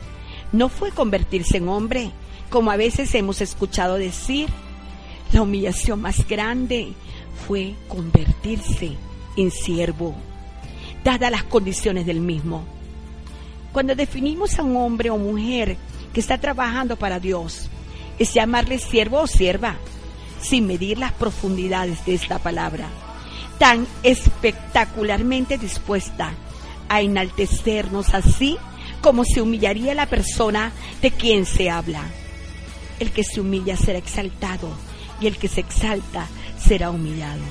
no 0.53 0.69
fue 0.69 0.93
convertirse 0.93 1.57
en 1.57 1.69
hombre, 1.69 2.13
como 2.49 2.71
a 2.71 2.77
veces 2.77 3.13
hemos 3.17 3.41
escuchado 3.41 3.97
decir. 3.97 4.49
La 5.33 5.41
humillación 5.41 6.03
más 6.03 6.29
grande 6.29 6.93
fue 7.47 7.75
convertirse 7.89 8.93
en 9.35 9.51
siervo, 9.51 10.15
dadas 11.03 11.31
las 11.31 11.45
condiciones 11.45 12.05
del 12.05 12.21
mismo. 12.21 12.65
Cuando 13.73 13.95
definimos 13.95 14.59
a 14.59 14.63
un 14.63 14.77
hombre 14.77 15.09
o 15.09 15.17
mujer 15.17 15.79
que 16.13 16.21
está 16.21 16.37
trabajando 16.37 16.97
para 16.97 17.19
Dios, 17.19 17.71
es 18.19 18.35
llamarle 18.35 18.79
siervo 18.79 19.21
o 19.21 19.27
sierva, 19.27 19.77
sin 20.43 20.67
medir 20.67 20.99
las 20.99 21.13
profundidades 21.13 22.05
de 22.05 22.13
esta 22.13 22.39
palabra, 22.39 22.89
tan 23.59 23.87
espectacularmente 24.03 25.57
dispuesta 25.57 26.35
a 26.91 27.01
enaltecernos 27.01 28.13
así 28.13 28.59
como 29.01 29.25
se 29.25 29.41
humillaría 29.41 29.95
la 29.95 30.07
persona 30.07 30.73
de 31.01 31.11
quien 31.11 31.47
se 31.47 31.71
habla. 31.71 32.03
El 33.01 33.13
que 33.13 33.25
se 33.25 33.41
humilla 33.41 33.79
será 33.79 33.99
exaltado 33.99 34.69
y 35.23 35.27
el 35.27 35.39
que 35.39 35.49
se 35.49 35.61
exalta 35.61 36.27
será 36.59 36.91
humillado. 36.91 37.43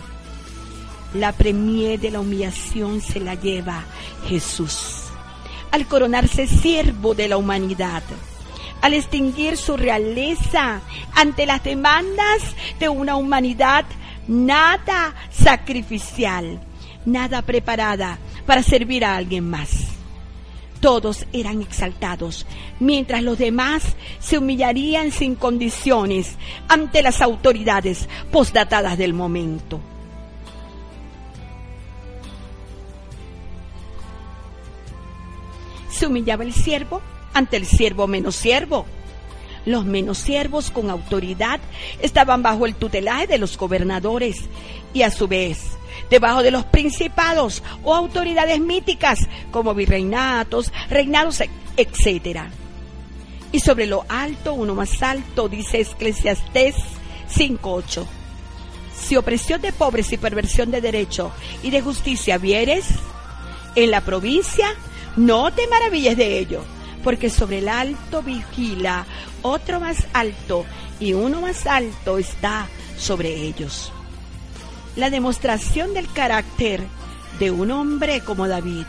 La 1.14 1.32
premie 1.32 1.98
de 1.98 2.12
la 2.12 2.20
humillación 2.20 3.02
se 3.02 3.20
la 3.20 3.36
lleva 3.36 3.84
Jesús. 4.28 5.04
Al 5.72 5.88
coronarse 5.88 6.48
siervo 6.48 7.14
de 7.14 7.30
la 7.30 7.38
humanidad, 7.38 8.04
al 8.82 8.94
extinguir 8.94 9.58
su 9.58 9.78
realeza 9.78 10.82
ante 11.16 11.46
las 11.46 11.64
demandas 11.64 12.42
de 12.80 12.90
una 12.90 13.16
humanidad 13.16 13.86
nada 14.28 15.14
sacrificial, 15.30 16.60
nada 17.06 17.42
preparada 17.42 18.18
para 18.46 18.64
servir 18.64 19.06
a 19.06 19.16
alguien 19.16 19.50
más. 19.50 20.01
Todos 20.82 21.28
eran 21.32 21.62
exaltados, 21.62 22.48
mientras 22.80 23.22
los 23.22 23.38
demás 23.38 23.84
se 24.20 24.40
humillarían 24.40 25.12
sin 25.12 25.36
condiciones 25.36 26.38
ante 26.68 27.04
las 27.04 27.22
autoridades 27.22 28.10
postdatadas 28.32 28.98
del 28.98 29.14
momento. 29.14 29.80
Se 35.92 36.08
humillaba 36.08 36.44
el 36.44 36.54
siervo 36.54 37.00
ante 37.32 37.58
el 37.58 37.68
siervo 37.68 38.08
menos 38.08 38.36
siervo. 38.36 38.88
Los 39.68 39.86
menos 39.86 40.18
siervos 40.18 40.72
con 40.72 40.90
autoridad 40.90 41.60
estaban 42.02 42.42
bajo 42.42 42.66
el 42.66 42.74
tutelaje 42.74 43.28
de 43.28 43.38
los 43.38 43.56
gobernadores 43.56 44.46
y 44.96 45.04
a 45.04 45.12
su 45.12 45.28
vez 45.28 45.78
debajo 46.12 46.44
de 46.44 46.52
los 46.52 46.66
principados 46.66 47.64
o 47.84 47.96
autoridades 47.96 48.60
míticas 48.60 49.28
como 49.50 49.74
virreinatos, 49.74 50.72
reinados, 50.90 51.42
etc. 51.78 52.42
Y 53.52 53.62
sobre 53.62 53.88
lo 53.88 54.06
alto, 54.08 54.54
uno 54.54 54.76
más 54.76 55.02
alto, 55.02 55.50
dice 55.50 55.82
Eclesiastés 55.82 56.76
5.8. 57.34 58.06
Si 58.96 59.16
opresión 59.16 59.62
de 59.62 59.74
pobres 59.74 60.12
y 60.12 60.18
perversión 60.18 60.70
de 60.70 60.82
derecho 60.82 61.32
y 61.64 61.72
de 61.72 61.82
justicia 61.82 62.38
vieres 62.38 62.86
en 63.76 63.90
la 63.90 64.02
provincia, 64.02 64.68
no 65.16 65.52
te 65.54 65.66
maravilles 65.68 66.18
de 66.18 66.38
ello, 66.40 66.64
porque 67.04 67.30
sobre 67.30 67.60
el 67.60 67.70
alto 67.70 68.22
vigila 68.22 69.06
otro 69.42 69.80
más 69.80 70.06
alto 70.14 70.66
y 71.00 71.14
uno 71.14 71.42
más 71.42 71.66
alto 71.66 72.18
está 72.18 72.68
sobre 72.98 73.34
ellos 73.34 73.92
la 74.96 75.10
demostración 75.10 75.94
del 75.94 76.12
carácter 76.12 76.82
de 77.40 77.52
un 77.52 77.72
hombre 77.72 78.22
como 78.22 78.48
David 78.48 78.86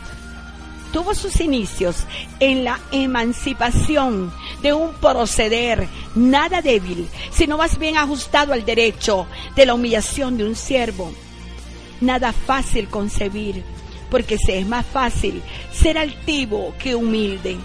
tuvo 0.93 1.15
sus 1.15 1.41
inicios 1.41 2.05
en 2.39 2.63
la 2.63 2.79
emancipación 2.91 4.31
de 4.61 4.71
un 4.71 4.93
proceder 4.93 5.89
nada 6.15 6.61
débil, 6.61 7.09
sino 7.31 7.57
más 7.57 7.77
bien 7.79 7.97
ajustado 7.97 8.53
al 8.53 8.63
derecho 8.63 9.27
de 9.55 9.65
la 9.65 9.73
humillación 9.73 10.37
de 10.37 10.45
un 10.45 10.55
siervo. 10.55 11.11
Nada 11.99 12.31
fácil 12.31 12.87
concebir, 12.87 13.63
porque 14.09 14.37
se 14.37 14.59
es 14.59 14.67
más 14.67 14.85
fácil 14.85 15.41
ser 15.73 15.97
altivo 15.97 16.75
que 16.77 16.95
humilde. 16.95 17.57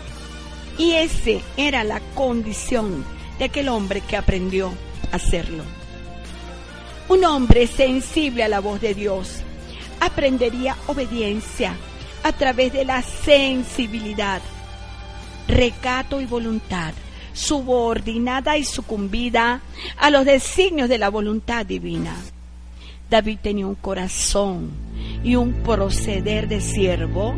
Y 0.78 0.92
esa 0.92 1.44
era 1.56 1.84
la 1.84 2.00
condición 2.14 3.04
de 3.38 3.44
aquel 3.44 3.68
hombre 3.68 4.00
que 4.00 4.16
aprendió 4.16 4.72
a 5.12 5.16
hacerlo. 5.16 5.77
Un 7.08 7.24
hombre 7.24 7.66
sensible 7.66 8.44
a 8.44 8.48
la 8.48 8.60
voz 8.60 8.82
de 8.82 8.92
Dios 8.92 9.40
aprendería 9.98 10.76
obediencia 10.88 11.74
a 12.22 12.32
través 12.32 12.74
de 12.74 12.84
la 12.84 13.00
sensibilidad, 13.00 14.42
recato 15.46 16.20
y 16.20 16.26
voluntad, 16.26 16.92
subordinada 17.32 18.58
y 18.58 18.64
sucumbida 18.64 19.62
a 19.96 20.10
los 20.10 20.26
designios 20.26 20.90
de 20.90 20.98
la 20.98 21.08
voluntad 21.08 21.64
divina. 21.64 22.14
David 23.08 23.38
tenía 23.40 23.66
un 23.66 23.76
corazón 23.76 24.70
y 25.24 25.34
un 25.34 25.54
proceder 25.62 26.46
de 26.46 26.60
siervo, 26.60 27.34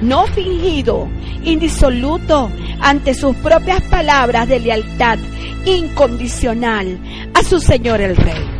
no 0.00 0.26
fingido, 0.28 1.10
indisoluto 1.44 2.50
ante 2.80 3.12
sus 3.12 3.36
propias 3.36 3.82
palabras 3.82 4.48
de 4.48 4.60
lealtad 4.60 5.18
incondicional 5.66 6.98
a 7.34 7.42
su 7.42 7.60
Señor 7.60 8.00
el 8.00 8.16
Rey 8.16 8.53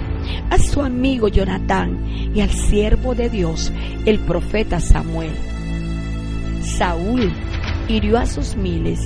a 0.50 0.58
su 0.58 0.82
amigo 0.82 1.28
Jonatán 1.28 2.04
y 2.34 2.40
al 2.40 2.50
siervo 2.50 3.14
de 3.14 3.28
Dios, 3.30 3.72
el 4.04 4.18
profeta 4.20 4.80
Samuel. 4.80 5.32
Saúl 6.62 7.32
hirió 7.88 8.18
a 8.18 8.26
sus 8.26 8.56
miles 8.56 9.00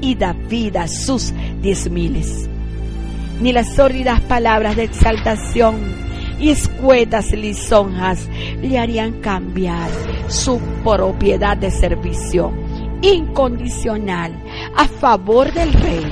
y 0.00 0.14
David 0.14 0.76
a 0.76 0.88
sus 0.88 1.32
diez 1.62 1.90
miles. 1.90 2.48
Ni 3.40 3.52
las 3.52 3.74
sórdidas 3.74 4.20
palabras 4.22 4.76
de 4.76 4.84
exaltación 4.84 5.76
y 6.38 6.50
escuetas 6.50 7.32
lisonjas 7.32 8.28
le 8.60 8.78
harían 8.78 9.20
cambiar 9.20 9.90
su 10.28 10.58
propiedad 10.84 11.56
de 11.56 11.70
servicio 11.70 12.52
incondicional 13.02 14.32
a 14.76 14.86
favor 14.86 15.52
del 15.52 15.72
rey 15.72 16.06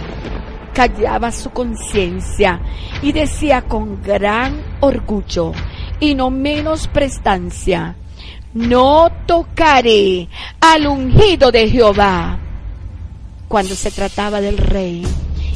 callaba 0.75 1.33
su 1.33 1.51
conciencia 1.51 2.61
y 3.01 3.13
decía 3.13 3.63
con 3.63 4.03
gran 4.03 4.63
orgullo 4.81 5.53
y 6.01 6.15
no 6.15 6.31
menos 6.31 6.89
prestancia, 6.89 7.97
no 8.53 9.11
tocaré 9.27 10.29
al 10.61 10.87
ungido 10.87 11.51
de 11.51 11.71
Jehová. 11.71 12.39
Cuando 13.49 13.75
se 13.75 13.91
trataba 13.91 14.41
del 14.41 14.59
rey 14.59 15.07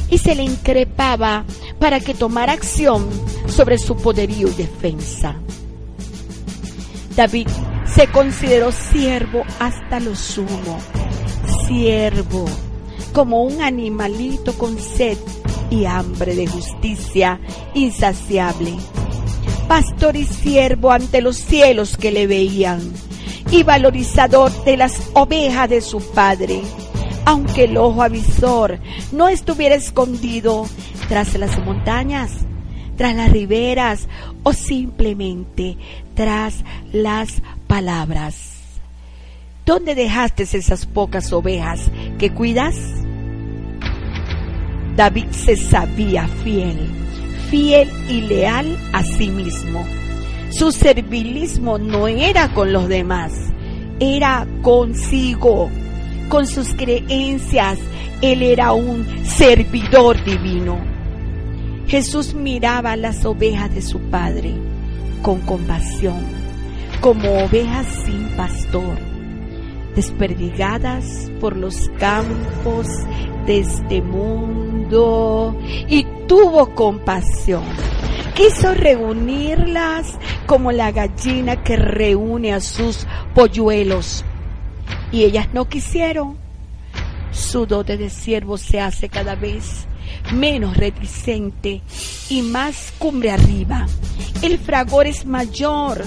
y 0.09 0.17
se 0.17 0.33
le 0.33 0.43
increpaba 0.43 1.43
para 1.79 1.99
que 1.99 2.13
tomara 2.13 2.53
acción 2.53 3.07
sobre 3.47 3.77
su 3.77 3.97
poderío 3.97 4.47
y 4.47 4.53
defensa. 4.53 5.35
David 7.15 7.47
se 7.85 8.07
consideró 8.07 8.71
siervo 8.71 9.43
hasta 9.59 9.99
lo 9.99 10.15
sumo, 10.15 10.79
siervo 11.67 12.45
como 13.13 13.43
un 13.43 13.61
animalito 13.61 14.53
con 14.53 14.79
sed 14.79 15.17
y 15.69 15.85
hambre 15.85 16.35
de 16.35 16.47
justicia 16.47 17.39
insaciable. 17.73 18.73
Pastor 19.67 20.15
y 20.15 20.25
siervo 20.25 20.91
ante 20.91 21.21
los 21.21 21.37
cielos 21.37 21.97
que 21.97 22.11
le 22.11 22.27
veían 22.27 22.81
y 23.51 23.63
valorizador 23.63 24.51
de 24.63 24.77
las 24.77 25.09
ovejas 25.13 25.69
de 25.69 25.81
su 25.81 26.01
padre, 26.11 26.61
aunque 27.25 27.65
el 27.65 27.77
ojo 27.77 28.01
avisor 28.01 28.79
no 29.11 29.27
estuviera 29.27 29.75
escondido 29.75 30.65
tras 31.07 31.33
las 31.35 31.57
montañas, 31.63 32.31
tras 32.97 33.15
las 33.15 33.31
riberas 33.31 34.07
o 34.43 34.53
simplemente 34.53 35.77
tras 36.15 36.63
las 36.91 37.41
palabras 37.67 38.48
¿Dónde 39.69 39.93
dejaste 39.93 40.41
esas 40.41 40.87
pocas 40.87 41.31
ovejas 41.31 41.91
que 42.17 42.31
cuidas? 42.31 42.75
David 44.95 45.27
se 45.29 45.55
sabía 45.57 46.27
fiel, 46.43 46.75
fiel 47.51 47.87
y 48.09 48.21
leal 48.21 48.75
a 48.93 49.03
sí 49.03 49.29
mismo. 49.29 49.85
Su 50.49 50.71
servilismo 50.71 51.77
no 51.77 52.07
era 52.07 52.51
con 52.51 52.73
los 52.73 52.87
demás, 52.87 53.31
era 53.99 54.47
consigo, 54.63 55.69
con 56.29 56.47
sus 56.47 56.73
creencias. 56.73 57.77
Él 58.23 58.41
era 58.41 58.71
un 58.71 59.05
servidor 59.23 60.23
divino. 60.23 60.79
Jesús 61.85 62.33
miraba 62.33 62.95
las 62.95 63.23
ovejas 63.23 63.71
de 63.75 63.83
su 63.83 63.99
Padre 63.99 64.51
con 65.21 65.41
compasión, 65.41 66.23
como 67.01 67.43
ovejas 67.43 67.85
sin 68.03 68.29
pastor, 68.29 69.08
desperdigadas 69.95 71.31
por 71.39 71.55
los 71.55 71.89
campos 71.99 72.87
de 73.45 73.59
este 73.59 74.01
mundo, 74.01 75.55
y 75.87 76.05
tuvo 76.27 76.73
compasión. 76.75 77.63
Quiso 78.35 78.73
reunirlas 78.73 80.17
como 80.45 80.71
la 80.71 80.91
gallina 80.91 81.63
que 81.63 81.75
reúne 81.75 82.53
a 82.53 82.61
sus 82.61 83.05
polluelos, 83.35 84.23
y 85.11 85.23
ellas 85.23 85.49
no 85.53 85.67
quisieron. 85.67 86.37
Su 87.31 87.65
dote 87.65 87.97
de 87.97 88.09
siervo 88.09 88.57
se 88.57 88.79
hace 88.79 89.09
cada 89.09 89.35
vez 89.35 89.87
menos 90.33 90.77
reticente 90.77 91.81
y 92.29 92.41
más 92.41 92.93
cumbre 92.97 93.31
arriba. 93.31 93.87
El 94.41 94.57
fragor 94.57 95.07
es 95.07 95.25
mayor, 95.25 96.03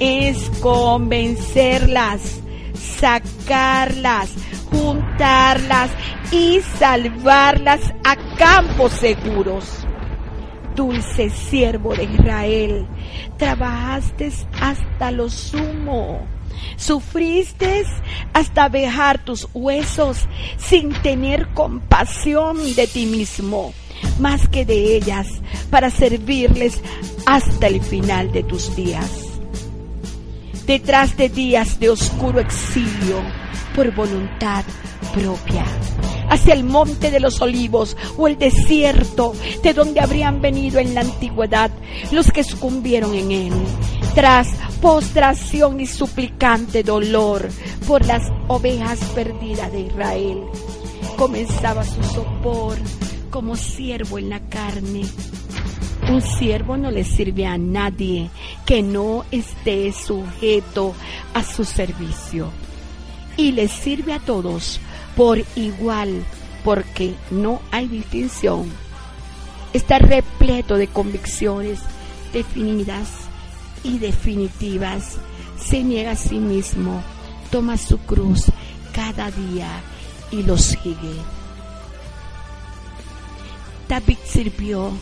es 0.00 0.50
convencerlas, 0.60 2.40
sacarlas, 2.76 4.30
juntarlas 4.70 5.90
y 6.30 6.60
salvarlas 6.78 7.80
a 8.04 8.16
campos 8.36 8.92
seguros. 8.92 9.86
Dulce 10.74 11.30
siervo 11.30 11.94
de 11.94 12.04
Israel, 12.04 12.86
trabajaste 13.38 14.30
hasta 14.60 15.10
lo 15.10 15.30
sumo 15.30 16.36
Sufriste 16.76 17.84
hasta 18.32 18.68
vejar 18.68 19.24
tus 19.24 19.48
huesos 19.54 20.26
sin 20.58 20.92
tener 21.02 21.48
compasión 21.54 22.74
de 22.74 22.86
ti 22.86 23.06
mismo, 23.06 23.72
más 24.18 24.48
que 24.48 24.64
de 24.64 24.96
ellas, 24.96 25.26
para 25.70 25.90
servirles 25.90 26.80
hasta 27.24 27.66
el 27.66 27.80
final 27.80 28.32
de 28.32 28.42
tus 28.42 28.74
días. 28.76 29.25
Detrás 30.66 31.16
de 31.16 31.28
días 31.28 31.78
de 31.78 31.90
oscuro 31.90 32.40
exilio, 32.40 33.22
por 33.76 33.94
voluntad 33.94 34.64
propia, 35.14 35.64
hacia 36.28 36.54
el 36.54 36.64
monte 36.64 37.12
de 37.12 37.20
los 37.20 37.40
olivos 37.40 37.96
o 38.16 38.26
el 38.26 38.36
desierto 38.36 39.32
de 39.62 39.72
donde 39.74 40.00
habrían 40.00 40.40
venido 40.40 40.80
en 40.80 40.94
la 40.94 41.02
antigüedad 41.02 41.70
los 42.10 42.32
que 42.32 42.42
sucumbieron 42.42 43.14
en 43.14 43.30
él, 43.30 43.52
tras 44.16 44.48
postración 44.82 45.80
y 45.80 45.86
suplicante 45.86 46.82
dolor 46.82 47.48
por 47.86 48.04
las 48.04 48.22
ovejas 48.48 48.98
perdidas 49.14 49.70
de 49.70 49.82
Israel. 49.82 50.40
Comenzaba 51.16 51.84
su 51.84 52.02
sopor 52.02 52.76
como 53.30 53.54
siervo 53.54 54.18
en 54.18 54.30
la 54.30 54.40
carne. 54.48 55.02
Un 56.08 56.22
siervo 56.22 56.76
no 56.76 56.90
le 56.92 57.04
sirve 57.04 57.46
a 57.46 57.58
nadie 57.58 58.30
que 58.64 58.80
no 58.80 59.24
esté 59.32 59.92
sujeto 59.92 60.94
a 61.34 61.42
su 61.42 61.64
servicio. 61.64 62.50
Y 63.36 63.52
le 63.52 63.66
sirve 63.68 64.12
a 64.12 64.20
todos 64.20 64.80
por 65.16 65.42
igual, 65.56 66.24
porque 66.64 67.14
no 67.30 67.60
hay 67.72 67.88
distinción. 67.88 68.70
Está 69.72 69.98
repleto 69.98 70.76
de 70.76 70.86
convicciones 70.86 71.80
definidas 72.32 73.08
y 73.82 73.98
definitivas. 73.98 75.18
Se 75.58 75.82
niega 75.82 76.12
a 76.12 76.16
sí 76.16 76.38
mismo, 76.38 77.02
toma 77.50 77.76
su 77.76 77.98
cruz 77.98 78.44
cada 78.94 79.30
día 79.30 79.68
y 80.30 80.44
lo 80.44 80.56
sigue. 80.56 81.16
David 83.88 84.18
sirvió 84.24 84.92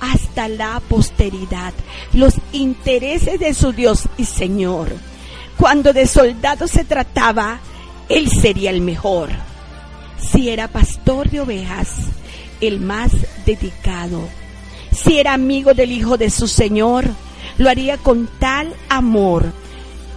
hasta 0.00 0.48
la 0.48 0.80
posteridad 0.88 1.72
los 2.12 2.34
intereses 2.52 3.38
de 3.40 3.54
su 3.54 3.72
Dios 3.72 4.08
y 4.16 4.24
Señor. 4.24 4.92
Cuando 5.56 5.92
de 5.92 6.06
soldados 6.06 6.70
se 6.70 6.84
trataba, 6.84 7.60
él 8.08 8.28
sería 8.30 8.70
el 8.70 8.80
mejor 8.80 9.30
si 10.18 10.50
era 10.50 10.68
pastor 10.68 11.30
de 11.30 11.40
ovejas, 11.40 11.88
el 12.60 12.80
más 12.80 13.12
dedicado. 13.46 14.20
Si 14.92 15.18
era 15.18 15.34
amigo 15.34 15.74
del 15.74 15.92
Hijo 15.92 16.16
de 16.16 16.30
su 16.30 16.48
Señor, 16.48 17.06
lo 17.56 17.70
haría 17.70 17.98
con 17.98 18.28
tal 18.38 18.74
amor 18.88 19.52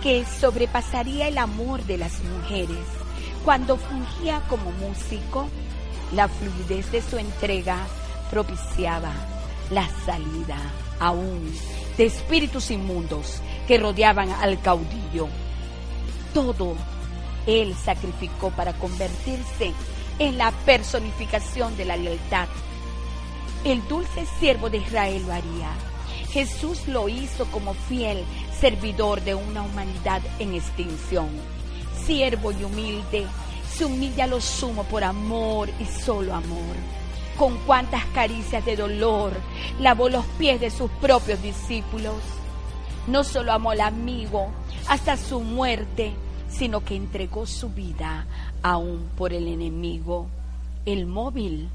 que 0.01 0.25
sobrepasaría 0.39 1.27
el 1.27 1.38
amor 1.38 1.84
de 1.84 1.97
las 1.97 2.13
mujeres. 2.23 2.77
Cuando 3.45 3.77
fungía 3.77 4.41
como 4.49 4.71
músico, 4.71 5.47
la 6.15 6.27
fluidez 6.27 6.91
de 6.91 7.01
su 7.01 7.17
entrega 7.17 7.77
propiciaba 8.32 9.13
la 9.72 9.89
salida 10.05 10.57
aún 10.99 11.51
de 11.97 12.05
espíritus 12.05 12.72
inmundos 12.72 13.41
que 13.67 13.78
rodeaban 13.78 14.30
al 14.30 14.61
caudillo. 14.61 15.28
Todo 16.34 16.76
él 17.47 17.76
sacrificó 17.84 18.51
para 18.51 18.74
convertirse 18.74 19.74
en 20.19 20.38
la 20.38 20.51
personificación 20.65 21.76
de 21.78 21.86
la 21.86 21.95
lealtad. 21.95 22.47
El 23.63 23.86
dulce 23.88 24.26
siervo 24.39 24.69
de 24.69 24.78
Israel 24.78 25.24
lo 25.26 25.34
haría. 25.34 25.72
Jesús 26.32 26.88
lo 26.88 27.09
hizo 27.09 27.45
como 27.47 27.74
fiel 27.74 28.24
servidor 28.59 29.22
de 29.22 29.36
una 29.36 29.63
humanidad 29.63 30.22
en 30.39 30.53
extinción. 30.53 31.30
Siervo 32.05 32.51
y 32.51 32.63
humilde, 32.63 33.26
se 33.74 33.86
humilla 33.86 34.28
lo 34.28 34.39
sumo 34.39 34.84
por 34.84 35.03
amor 35.03 35.69
y 35.80 35.86
solo 35.86 36.34
amor. 36.34 37.00
Con 37.38 37.57
cuántas 37.65 38.05
caricias 38.07 38.63
de 38.65 38.75
dolor 38.75 39.34
lavó 39.79 40.09
los 40.09 40.25
pies 40.38 40.59
de 40.59 40.69
sus 40.69 40.91
propios 40.91 41.41
discípulos. 41.41 42.15
No 43.07 43.23
solo 43.23 43.51
amó 43.51 43.71
al 43.71 43.82
amigo 43.82 44.49
hasta 44.88 45.17
su 45.17 45.41
muerte, 45.41 46.13
sino 46.49 46.84
que 46.84 46.95
entregó 46.95 47.45
su 47.45 47.69
vida 47.69 48.25
aún 48.61 49.09
por 49.17 49.34
el 49.34 49.47
enemigo, 49.47 50.27
el 50.86 51.07
móvil, 51.07 51.69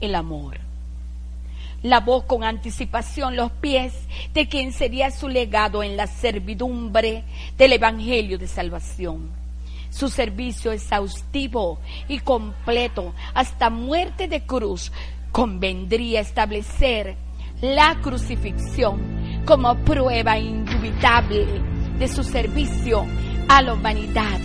el 0.00 0.14
amor. 0.14 0.58
Lavó 1.82 2.26
con 2.26 2.44
anticipación 2.44 3.34
los 3.34 3.50
pies 3.50 3.92
de 4.34 4.48
quien 4.48 4.72
sería 4.72 5.10
su 5.10 5.28
legado 5.28 5.82
en 5.82 5.96
la 5.96 6.06
servidumbre 6.06 7.24
del 7.58 7.72
Evangelio 7.72 8.38
de 8.38 8.46
Salvación. 8.46 9.41
Su 9.92 10.08
servicio 10.08 10.72
exhaustivo 10.72 11.78
y 12.08 12.20
completo 12.20 13.14
hasta 13.34 13.68
muerte 13.68 14.26
de 14.26 14.46
cruz 14.46 14.90
convendría 15.32 16.20
establecer 16.20 17.16
la 17.60 18.00
crucifixión 18.00 19.42
como 19.44 19.76
prueba 19.84 20.38
indubitable 20.38 21.46
de 21.98 22.08
su 22.08 22.24
servicio 22.24 23.04
a 23.48 23.60
la 23.60 23.74
humanidad. 23.74 24.40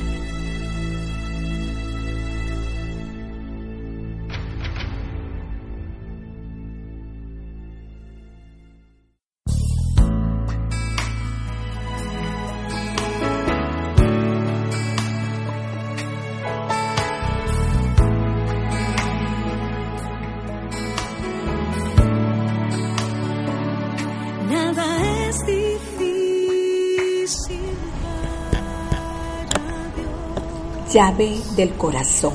Llave 30.97 31.39
del 31.55 31.73
corazón. 31.73 32.33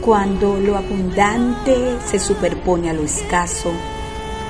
Cuando 0.00 0.56
lo 0.56 0.78
abundante 0.78 1.98
se 2.10 2.18
superpone 2.18 2.88
a 2.88 2.94
lo 2.94 3.02
escaso 3.02 3.70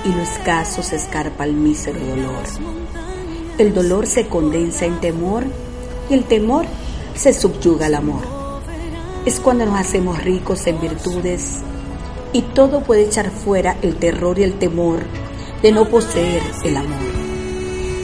y 0.05 0.11
lo 0.11 0.23
escaso 0.23 0.85
se 0.85 0.95
escarpa 0.95 1.43
al 1.43 1.55
mísero 1.55 1.99
dolor. 1.99 2.45
El 3.59 3.75
dolor 3.75 4.07
se 4.07 4.29
condensa 4.29 4.85
en 4.85 5.01
temor 5.01 5.43
y 6.09 6.15
el 6.15 6.23
temor 6.23 6.67
se 7.17 7.33
subyuga 7.33 7.87
al 7.87 7.97
amor. 7.97 8.23
Es 9.27 9.41
cuando 9.41 9.67
nos 9.67 9.81
hacemos 9.81 10.23
ricos 10.23 10.69
en 10.69 10.81
virtudes 10.81 11.63
y 12.33 12.43
todo 12.43 12.85
puede 12.85 13.07
echar 13.07 13.33
fuera 13.33 13.77
el 13.83 13.97
terror 13.97 14.39
y 14.39 14.45
el 14.45 14.57
temor 14.61 15.01
de 15.63 15.73
no 15.73 15.89
poseer 15.89 16.43
el 16.63 16.77
amor. 16.77 17.03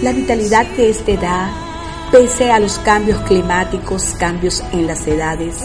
La 0.02 0.10
vitalidad 0.10 0.66
que 0.74 0.90
éste 0.90 1.16
da 1.16 1.69
Pese 2.10 2.50
a 2.50 2.58
los 2.58 2.80
cambios 2.80 3.20
climáticos, 3.20 4.16
cambios 4.18 4.64
en 4.72 4.88
las 4.88 5.06
edades, 5.06 5.58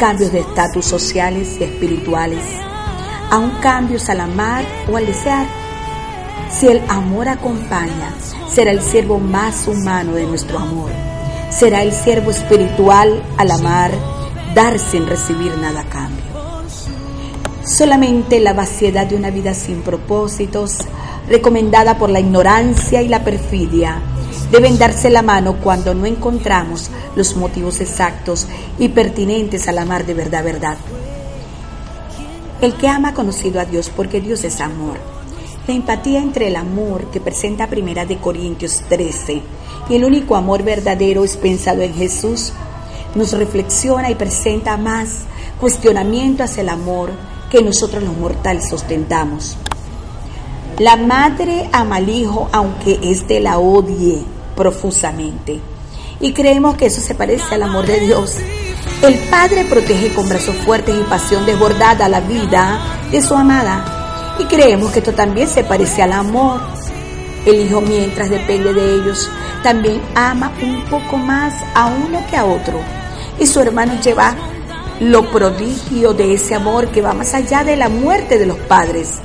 cambios 0.00 0.32
de 0.32 0.40
estatus 0.40 0.84
sociales 0.84 1.58
y 1.60 1.62
espirituales, 1.62 2.42
aún 3.30 3.52
cambios 3.60 4.08
al 4.08 4.18
amar 4.18 4.64
o 4.90 4.96
al 4.96 5.06
desear, 5.06 5.46
si 6.50 6.66
el 6.66 6.82
amor 6.88 7.28
acompaña, 7.28 8.12
será 8.50 8.72
el 8.72 8.82
siervo 8.82 9.20
más 9.20 9.68
humano 9.68 10.14
de 10.14 10.26
nuestro 10.26 10.58
amor. 10.58 10.90
Será 11.50 11.82
el 11.82 11.92
siervo 11.92 12.32
espiritual 12.32 13.22
al 13.36 13.52
amar, 13.52 13.92
dar 14.56 14.80
sin 14.80 15.06
recibir 15.06 15.56
nada 15.58 15.82
a 15.82 15.88
cambio. 15.88 16.24
Solamente 17.64 18.40
la 18.40 18.54
vaciedad 18.54 19.06
de 19.06 19.14
una 19.14 19.30
vida 19.30 19.54
sin 19.54 19.82
propósitos, 19.82 20.78
recomendada 21.28 21.96
por 21.96 22.10
la 22.10 22.18
ignorancia 22.18 23.02
y 23.02 23.08
la 23.08 23.22
perfidia, 23.22 24.02
deben 24.50 24.78
darse 24.78 25.10
la 25.10 25.22
mano 25.22 25.56
cuando 25.62 25.94
no 25.94 26.06
encontramos 26.06 26.90
los 27.14 27.36
motivos 27.36 27.80
exactos 27.80 28.46
y 28.78 28.88
pertinentes 28.88 29.68
al 29.68 29.78
amar 29.78 30.06
de 30.06 30.14
verdad, 30.14 30.44
verdad. 30.44 30.76
El 32.60 32.74
que 32.74 32.88
ama 32.88 33.08
ha 33.08 33.14
conocido 33.14 33.60
a 33.60 33.64
Dios 33.64 33.90
porque 33.94 34.20
Dios 34.20 34.44
es 34.44 34.60
amor. 34.60 34.98
La 35.66 35.74
empatía 35.74 36.20
entre 36.20 36.48
el 36.48 36.56
amor 36.56 37.10
que 37.10 37.20
presenta 37.20 37.66
Primera 37.66 38.06
de 38.06 38.18
Corintios 38.18 38.82
13 38.88 39.42
y 39.88 39.94
el 39.94 40.04
único 40.04 40.36
amor 40.36 40.62
verdadero 40.62 41.24
es 41.24 41.36
pensado 41.36 41.82
en 41.82 41.94
Jesús 41.94 42.52
nos 43.16 43.32
reflexiona 43.32 44.10
y 44.10 44.14
presenta 44.14 44.76
más 44.76 45.20
cuestionamiento 45.58 46.44
hacia 46.44 46.60
el 46.60 46.68
amor 46.68 47.10
que 47.50 47.62
nosotros 47.62 48.02
los 48.02 48.16
mortales 48.16 48.72
ostentamos. 48.72 49.56
La 50.78 50.96
madre 50.96 51.70
ama 51.72 51.96
al 51.96 52.08
hijo 52.10 52.50
aunque 52.52 52.98
éste 53.02 53.40
la 53.40 53.58
odie 53.58 54.22
profusamente. 54.54 55.58
Y 56.20 56.34
creemos 56.34 56.76
que 56.76 56.86
eso 56.86 57.00
se 57.00 57.14
parece 57.14 57.54
al 57.54 57.62
amor 57.62 57.86
de 57.86 57.98
Dios. 58.00 58.36
El 59.00 59.14
padre 59.30 59.64
protege 59.64 60.12
con 60.12 60.28
brazos 60.28 60.54
fuertes 60.56 60.94
y 60.94 61.02
pasión 61.04 61.46
desbordada 61.46 62.10
la 62.10 62.20
vida 62.20 62.78
de 63.10 63.22
su 63.22 63.34
amada. 63.34 64.36
Y 64.38 64.44
creemos 64.44 64.92
que 64.92 64.98
esto 64.98 65.14
también 65.14 65.48
se 65.48 65.64
parece 65.64 66.02
al 66.02 66.12
amor. 66.12 66.60
El 67.46 67.66
hijo 67.66 67.80
mientras 67.80 68.28
depende 68.28 68.74
de 68.74 68.96
ellos, 68.96 69.30
también 69.62 70.02
ama 70.14 70.52
un 70.60 70.84
poco 70.90 71.16
más 71.16 71.54
a 71.74 71.86
uno 71.86 72.22
que 72.28 72.36
a 72.36 72.44
otro. 72.44 72.78
Y 73.38 73.46
su 73.46 73.60
hermano 73.60 73.98
lleva 74.02 74.34
lo 75.00 75.30
prodigio 75.30 76.14
de 76.14 76.34
ese 76.34 76.54
amor 76.54 76.88
que 76.88 77.02
va 77.02 77.12
más 77.12 77.34
allá 77.34 77.64
de 77.64 77.76
la 77.76 77.88
muerte 77.88 78.38
de 78.38 78.46
los 78.46 78.58
padres, 78.58 79.18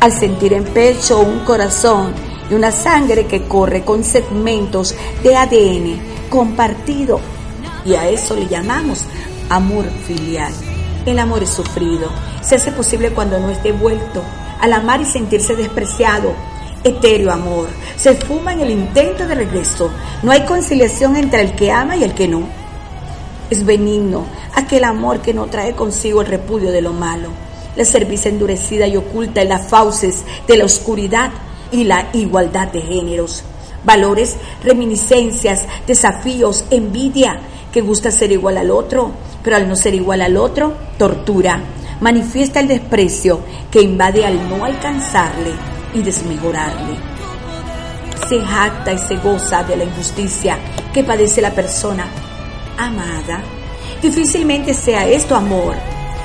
al 0.00 0.12
sentir 0.12 0.52
en 0.52 0.64
pecho 0.64 1.20
un 1.20 1.40
corazón 1.40 2.12
y 2.50 2.54
una 2.54 2.70
sangre 2.70 3.26
que 3.26 3.42
corre 3.42 3.84
con 3.84 4.04
segmentos 4.04 4.94
de 5.22 5.36
ADN 5.36 6.00
compartido. 6.30 7.20
Y 7.84 7.94
a 7.94 8.08
eso 8.08 8.34
le 8.34 8.46
llamamos 8.46 9.04
amor 9.48 9.84
filial. 10.06 10.52
El 11.04 11.18
amor 11.18 11.42
es 11.42 11.50
sufrido, 11.50 12.10
se 12.42 12.56
hace 12.56 12.72
posible 12.72 13.10
cuando 13.10 13.38
no 13.38 13.50
es 13.50 13.62
devuelto. 13.62 14.22
Al 14.60 14.72
amar 14.72 15.00
y 15.00 15.04
sentirse 15.04 15.54
despreciado, 15.54 16.32
etéreo 16.82 17.32
amor, 17.32 17.68
se 17.96 18.14
fuma 18.14 18.52
en 18.52 18.60
el 18.60 18.70
intento 18.70 19.26
de 19.26 19.34
regreso. 19.34 19.90
No 20.22 20.32
hay 20.32 20.44
conciliación 20.44 21.16
entre 21.16 21.42
el 21.42 21.54
que 21.54 21.70
ama 21.70 21.96
y 21.96 22.04
el 22.04 22.14
que 22.14 22.28
no. 22.28 22.65
Es 23.48 23.64
benigno 23.64 24.26
aquel 24.54 24.82
amor 24.82 25.20
que 25.20 25.32
no 25.32 25.46
trae 25.46 25.74
consigo 25.74 26.20
el 26.20 26.26
repudio 26.26 26.72
de 26.72 26.82
lo 26.82 26.92
malo, 26.92 27.28
la 27.76 27.84
cerviz 27.84 28.26
endurecida 28.26 28.88
y 28.88 28.96
oculta 28.96 29.40
en 29.40 29.50
las 29.50 29.68
fauces 29.68 30.24
de 30.48 30.56
la 30.56 30.64
oscuridad 30.64 31.30
y 31.70 31.84
la 31.84 32.08
igualdad 32.12 32.68
de 32.68 32.82
géneros. 32.82 33.44
Valores, 33.84 34.36
reminiscencias, 34.64 35.64
desafíos, 35.86 36.64
envidia, 36.70 37.38
que 37.70 37.82
gusta 37.82 38.10
ser 38.10 38.32
igual 38.32 38.58
al 38.58 38.72
otro, 38.72 39.12
pero 39.44 39.56
al 39.56 39.68
no 39.68 39.76
ser 39.76 39.94
igual 39.94 40.22
al 40.22 40.36
otro, 40.36 40.72
tortura. 40.98 41.60
Manifiesta 42.00 42.58
el 42.58 42.66
desprecio 42.66 43.38
que 43.70 43.80
invade 43.80 44.26
al 44.26 44.48
no 44.48 44.64
alcanzarle 44.64 45.52
y 45.94 46.02
desmejorarle. 46.02 46.96
Se 48.28 48.40
jacta 48.40 48.92
y 48.92 48.98
se 48.98 49.16
goza 49.16 49.62
de 49.62 49.76
la 49.76 49.84
injusticia 49.84 50.58
que 50.92 51.04
padece 51.04 51.40
la 51.40 51.52
persona 51.52 52.25
amada. 52.78 53.42
Difícilmente 54.02 54.74
sea 54.74 55.06
esto 55.06 55.34
amor. 55.34 55.74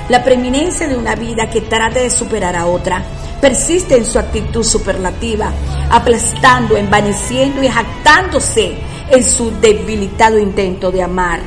La 0.10 0.24
preeminencia 0.24 0.88
de 0.88 0.98
una 0.98 1.16
vida 1.16 1.50
que 1.50 1.62
trate 1.62 2.00
de 2.00 2.10
superar 2.10 2.56
a 2.56 2.66
otra 2.66 3.04
persiste 3.40 3.98
en 3.98 4.06
su 4.06 4.20
actitud 4.20 4.64
superlativa, 4.64 5.52
aplastando, 5.90 6.78
envaneciendo 6.78 7.64
y 7.64 7.68
jactándose 7.68 8.76
en 9.10 9.24
su 9.24 9.52
debilitado 9.60 10.38
intento 10.38 10.92
de 10.92 11.02
amar. 11.02 11.40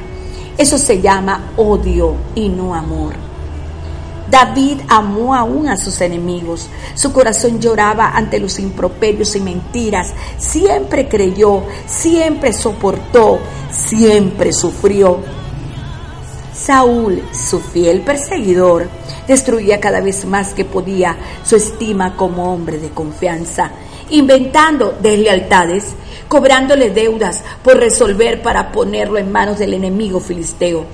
Eso 0.58 0.76
se 0.78 1.00
llama 1.00 1.52
odio 1.56 2.16
y 2.34 2.48
no 2.48 2.74
amor. 2.74 3.23
David 4.30 4.80
amó 4.88 5.34
aún 5.34 5.68
a 5.68 5.76
sus 5.76 6.00
enemigos. 6.00 6.68
Su 6.94 7.12
corazón 7.12 7.60
lloraba 7.60 8.10
ante 8.10 8.38
los 8.38 8.58
improperios 8.58 9.36
y 9.36 9.40
mentiras. 9.40 10.12
Siempre 10.38 11.08
creyó, 11.08 11.62
siempre 11.86 12.52
soportó, 12.52 13.38
siempre 13.70 14.52
sufrió. 14.52 15.18
Saúl, 16.54 17.22
su 17.32 17.60
fiel 17.60 18.00
perseguidor, 18.00 18.88
destruía 19.28 19.80
cada 19.80 20.00
vez 20.00 20.24
más 20.24 20.54
que 20.54 20.64
podía 20.64 21.16
su 21.44 21.56
estima 21.56 22.16
como 22.16 22.54
hombre 22.54 22.78
de 22.78 22.90
confianza, 22.90 23.72
inventando 24.08 24.96
deslealtades, 25.02 25.94
cobrándole 26.28 26.90
deudas 26.90 27.42
por 27.62 27.76
resolver 27.76 28.40
para 28.40 28.72
ponerlo 28.72 29.18
en 29.18 29.30
manos 29.30 29.58
del 29.58 29.74
enemigo 29.74 30.20
filisteo. 30.20 30.86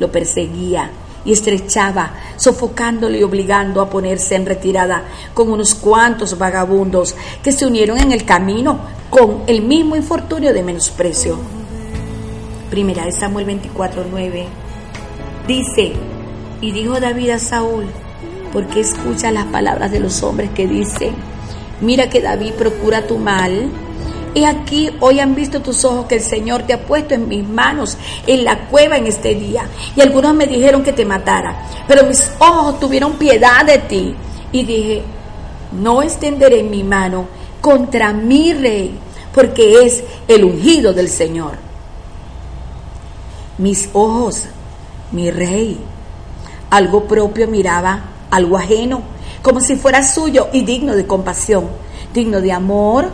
Lo 0.00 0.10
perseguía 0.10 0.90
y 1.24 1.32
estrechaba, 1.32 2.12
sofocándole 2.36 3.18
y 3.18 3.22
obligando 3.22 3.80
a 3.80 3.88
ponerse 3.88 4.34
en 4.34 4.46
retirada 4.46 5.04
con 5.32 5.50
unos 5.50 5.74
cuantos 5.74 6.38
vagabundos 6.38 7.14
que 7.42 7.52
se 7.52 7.66
unieron 7.66 7.98
en 7.98 8.12
el 8.12 8.24
camino 8.24 8.78
con 9.10 9.42
el 9.46 9.62
mismo 9.62 9.96
infortunio 9.96 10.52
de 10.52 10.62
menosprecio. 10.62 11.38
Primera 12.70 13.04
de 13.04 13.12
Samuel 13.12 13.46
24:9 13.46 14.46
dice, 15.46 15.92
y 16.60 16.72
dijo 16.72 16.98
David 16.98 17.30
a 17.30 17.38
Saúl, 17.38 17.86
porque 18.52 18.80
escucha 18.80 19.30
las 19.30 19.46
palabras 19.46 19.90
de 19.90 20.00
los 20.00 20.22
hombres 20.22 20.50
que 20.50 20.66
dicen, 20.66 21.14
mira 21.80 22.08
que 22.08 22.20
David 22.20 22.54
procura 22.54 23.06
tu 23.06 23.18
mal, 23.18 23.70
y 24.34 24.44
aquí 24.44 24.90
hoy 24.98 25.20
han 25.20 25.34
visto 25.34 25.60
tus 25.62 25.84
ojos 25.84 26.06
que 26.06 26.16
el 26.16 26.20
Señor 26.20 26.64
te 26.64 26.72
ha 26.72 26.84
puesto 26.84 27.14
en 27.14 27.28
mis 27.28 27.48
manos 27.48 27.96
en 28.26 28.44
la 28.44 28.66
cueva 28.66 28.96
en 28.96 29.06
este 29.06 29.36
día. 29.36 29.68
Y 29.94 30.00
algunos 30.00 30.34
me 30.34 30.46
dijeron 30.46 30.82
que 30.82 30.92
te 30.92 31.04
matara, 31.04 31.68
pero 31.86 32.04
mis 32.04 32.32
ojos 32.40 32.80
tuvieron 32.80 33.12
piedad 33.12 33.64
de 33.64 33.78
ti. 33.78 34.14
Y 34.50 34.64
dije, 34.64 35.02
no 35.72 36.02
extenderé 36.02 36.64
mi 36.64 36.82
mano 36.82 37.28
contra 37.60 38.12
mi 38.12 38.52
rey, 38.52 38.98
porque 39.32 39.84
es 39.84 40.02
el 40.26 40.44
ungido 40.44 40.92
del 40.92 41.08
Señor. 41.08 41.52
Mis 43.58 43.88
ojos, 43.92 44.42
mi 45.12 45.30
rey, 45.30 45.78
algo 46.70 47.04
propio 47.04 47.46
miraba, 47.46 48.02
algo 48.30 48.58
ajeno, 48.58 49.02
como 49.42 49.60
si 49.60 49.76
fuera 49.76 50.02
suyo 50.02 50.48
y 50.52 50.64
digno 50.64 50.96
de 50.96 51.06
compasión, 51.06 51.68
digno 52.12 52.40
de 52.40 52.52
amor, 52.52 53.10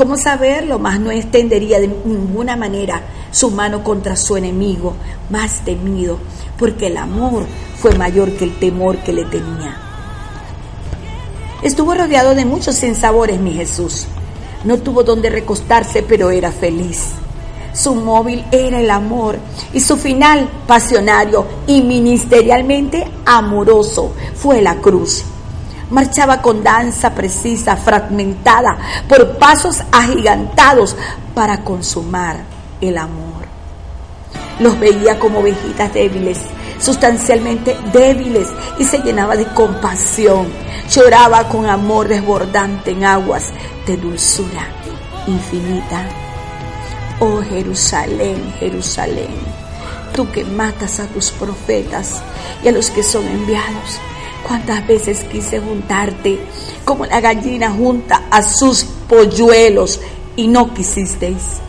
¿Cómo 0.00 0.16
saberlo? 0.16 0.78
Más 0.78 0.98
no 0.98 1.10
extendería 1.10 1.78
de 1.78 1.88
ninguna 1.88 2.56
manera 2.56 3.02
su 3.30 3.50
mano 3.50 3.84
contra 3.84 4.16
su 4.16 4.34
enemigo 4.34 4.94
más 5.28 5.62
temido, 5.62 6.16
porque 6.58 6.86
el 6.86 6.96
amor 6.96 7.44
fue 7.78 7.94
mayor 7.96 8.32
que 8.32 8.44
el 8.44 8.58
temor 8.58 8.96
que 9.00 9.12
le 9.12 9.26
tenía. 9.26 9.76
Estuvo 11.62 11.92
rodeado 11.92 12.34
de 12.34 12.46
muchos 12.46 12.76
sinsabores, 12.76 13.38
mi 13.40 13.52
Jesús. 13.52 14.06
No 14.64 14.78
tuvo 14.78 15.02
donde 15.02 15.28
recostarse, 15.28 16.02
pero 16.02 16.30
era 16.30 16.50
feliz. 16.50 17.08
Su 17.74 17.94
móvil 17.94 18.42
era 18.52 18.80
el 18.80 18.90
amor 18.90 19.36
y 19.74 19.80
su 19.80 19.98
final 19.98 20.48
pasionario 20.66 21.44
y 21.66 21.82
ministerialmente 21.82 23.06
amoroso 23.26 24.14
fue 24.34 24.62
la 24.62 24.76
cruz 24.76 25.26
marchaba 25.90 26.40
con 26.40 26.62
danza 26.62 27.14
precisa, 27.14 27.76
fragmentada, 27.76 28.78
por 29.08 29.38
pasos 29.38 29.82
agigantados 29.92 30.96
para 31.34 31.62
consumar 31.62 32.36
el 32.80 32.96
amor. 32.96 33.30
Los 34.58 34.78
veía 34.78 35.18
como 35.18 35.40
ovejitas 35.40 35.92
débiles, 35.92 36.38
sustancialmente 36.80 37.76
débiles, 37.92 38.48
y 38.78 38.84
se 38.84 38.98
llenaba 38.98 39.36
de 39.36 39.46
compasión. 39.46 40.48
Lloraba 40.90 41.48
con 41.48 41.66
amor 41.66 42.08
desbordante 42.08 42.92
en 42.92 43.04
aguas 43.04 43.52
de 43.86 43.96
dulzura 43.96 44.66
infinita. 45.26 46.04
Oh 47.20 47.42
Jerusalén, 47.42 48.54
Jerusalén, 48.58 49.34
tú 50.14 50.30
que 50.30 50.44
matas 50.44 51.00
a 51.00 51.06
tus 51.06 51.30
profetas 51.30 52.22
y 52.64 52.68
a 52.68 52.72
los 52.72 52.90
que 52.90 53.02
son 53.02 53.26
enviados 53.26 54.00
¿Cuántas 54.46 54.86
veces 54.86 55.24
quise 55.30 55.60
juntarte 55.60 56.38
como 56.84 57.06
la 57.06 57.20
gallina 57.20 57.70
junta 57.70 58.22
a 58.30 58.42
sus 58.42 58.84
polluelos 59.08 60.00
y 60.36 60.48
no 60.48 60.72
quisisteis? 60.72 61.60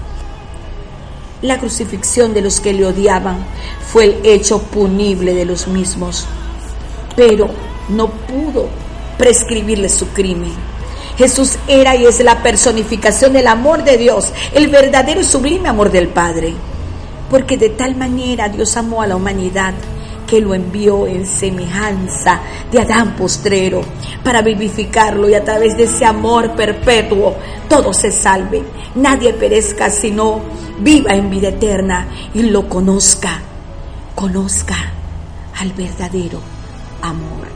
La 1.41 1.59
crucifixión 1.59 2.33
de 2.33 2.41
los 2.41 2.59
que 2.59 2.73
le 2.73 2.85
odiaban 2.85 3.45
fue 3.91 4.05
el 4.05 4.19
hecho 4.23 4.61
punible 4.61 5.33
de 5.33 5.45
los 5.45 5.67
mismos, 5.67 6.27
pero 7.15 7.49
no 7.89 8.09
pudo 8.09 8.69
prescribirle 9.17 9.89
su 9.89 10.07
crimen. 10.09 10.53
Jesús 11.17 11.57
era 11.67 11.95
y 11.95 12.05
es 12.05 12.19
la 12.23 12.41
personificación 12.41 13.33
del 13.33 13.47
amor 13.47 13.83
de 13.83 13.97
Dios, 13.97 14.31
el 14.53 14.67
verdadero 14.67 15.21
y 15.21 15.23
sublime 15.23 15.69
amor 15.69 15.91
del 15.91 16.07
Padre. 16.07 16.53
Porque 17.29 17.57
de 17.57 17.69
tal 17.69 17.95
manera 17.95 18.49
Dios 18.49 18.75
amó 18.77 19.01
a 19.01 19.07
la 19.07 19.15
humanidad 19.15 19.73
que 20.31 20.39
lo 20.39 20.55
envió 20.55 21.07
en 21.07 21.25
semejanza 21.25 22.39
de 22.71 22.79
Adán 22.79 23.17
postrero 23.17 23.81
para 24.23 24.41
vivificarlo 24.41 25.27
y 25.27 25.33
a 25.33 25.43
través 25.43 25.75
de 25.75 25.83
ese 25.83 26.05
amor 26.05 26.55
perpetuo 26.55 27.35
todo 27.67 27.93
se 27.93 28.13
salve, 28.13 28.63
nadie 28.95 29.33
perezca 29.33 29.89
sino 29.89 30.39
viva 30.79 31.11
en 31.11 31.29
vida 31.29 31.49
eterna 31.49 32.07
y 32.33 32.43
lo 32.43 32.69
conozca, 32.69 33.41
conozca 34.15 34.77
al 35.59 35.73
verdadero 35.73 36.39
amor. 37.01 37.50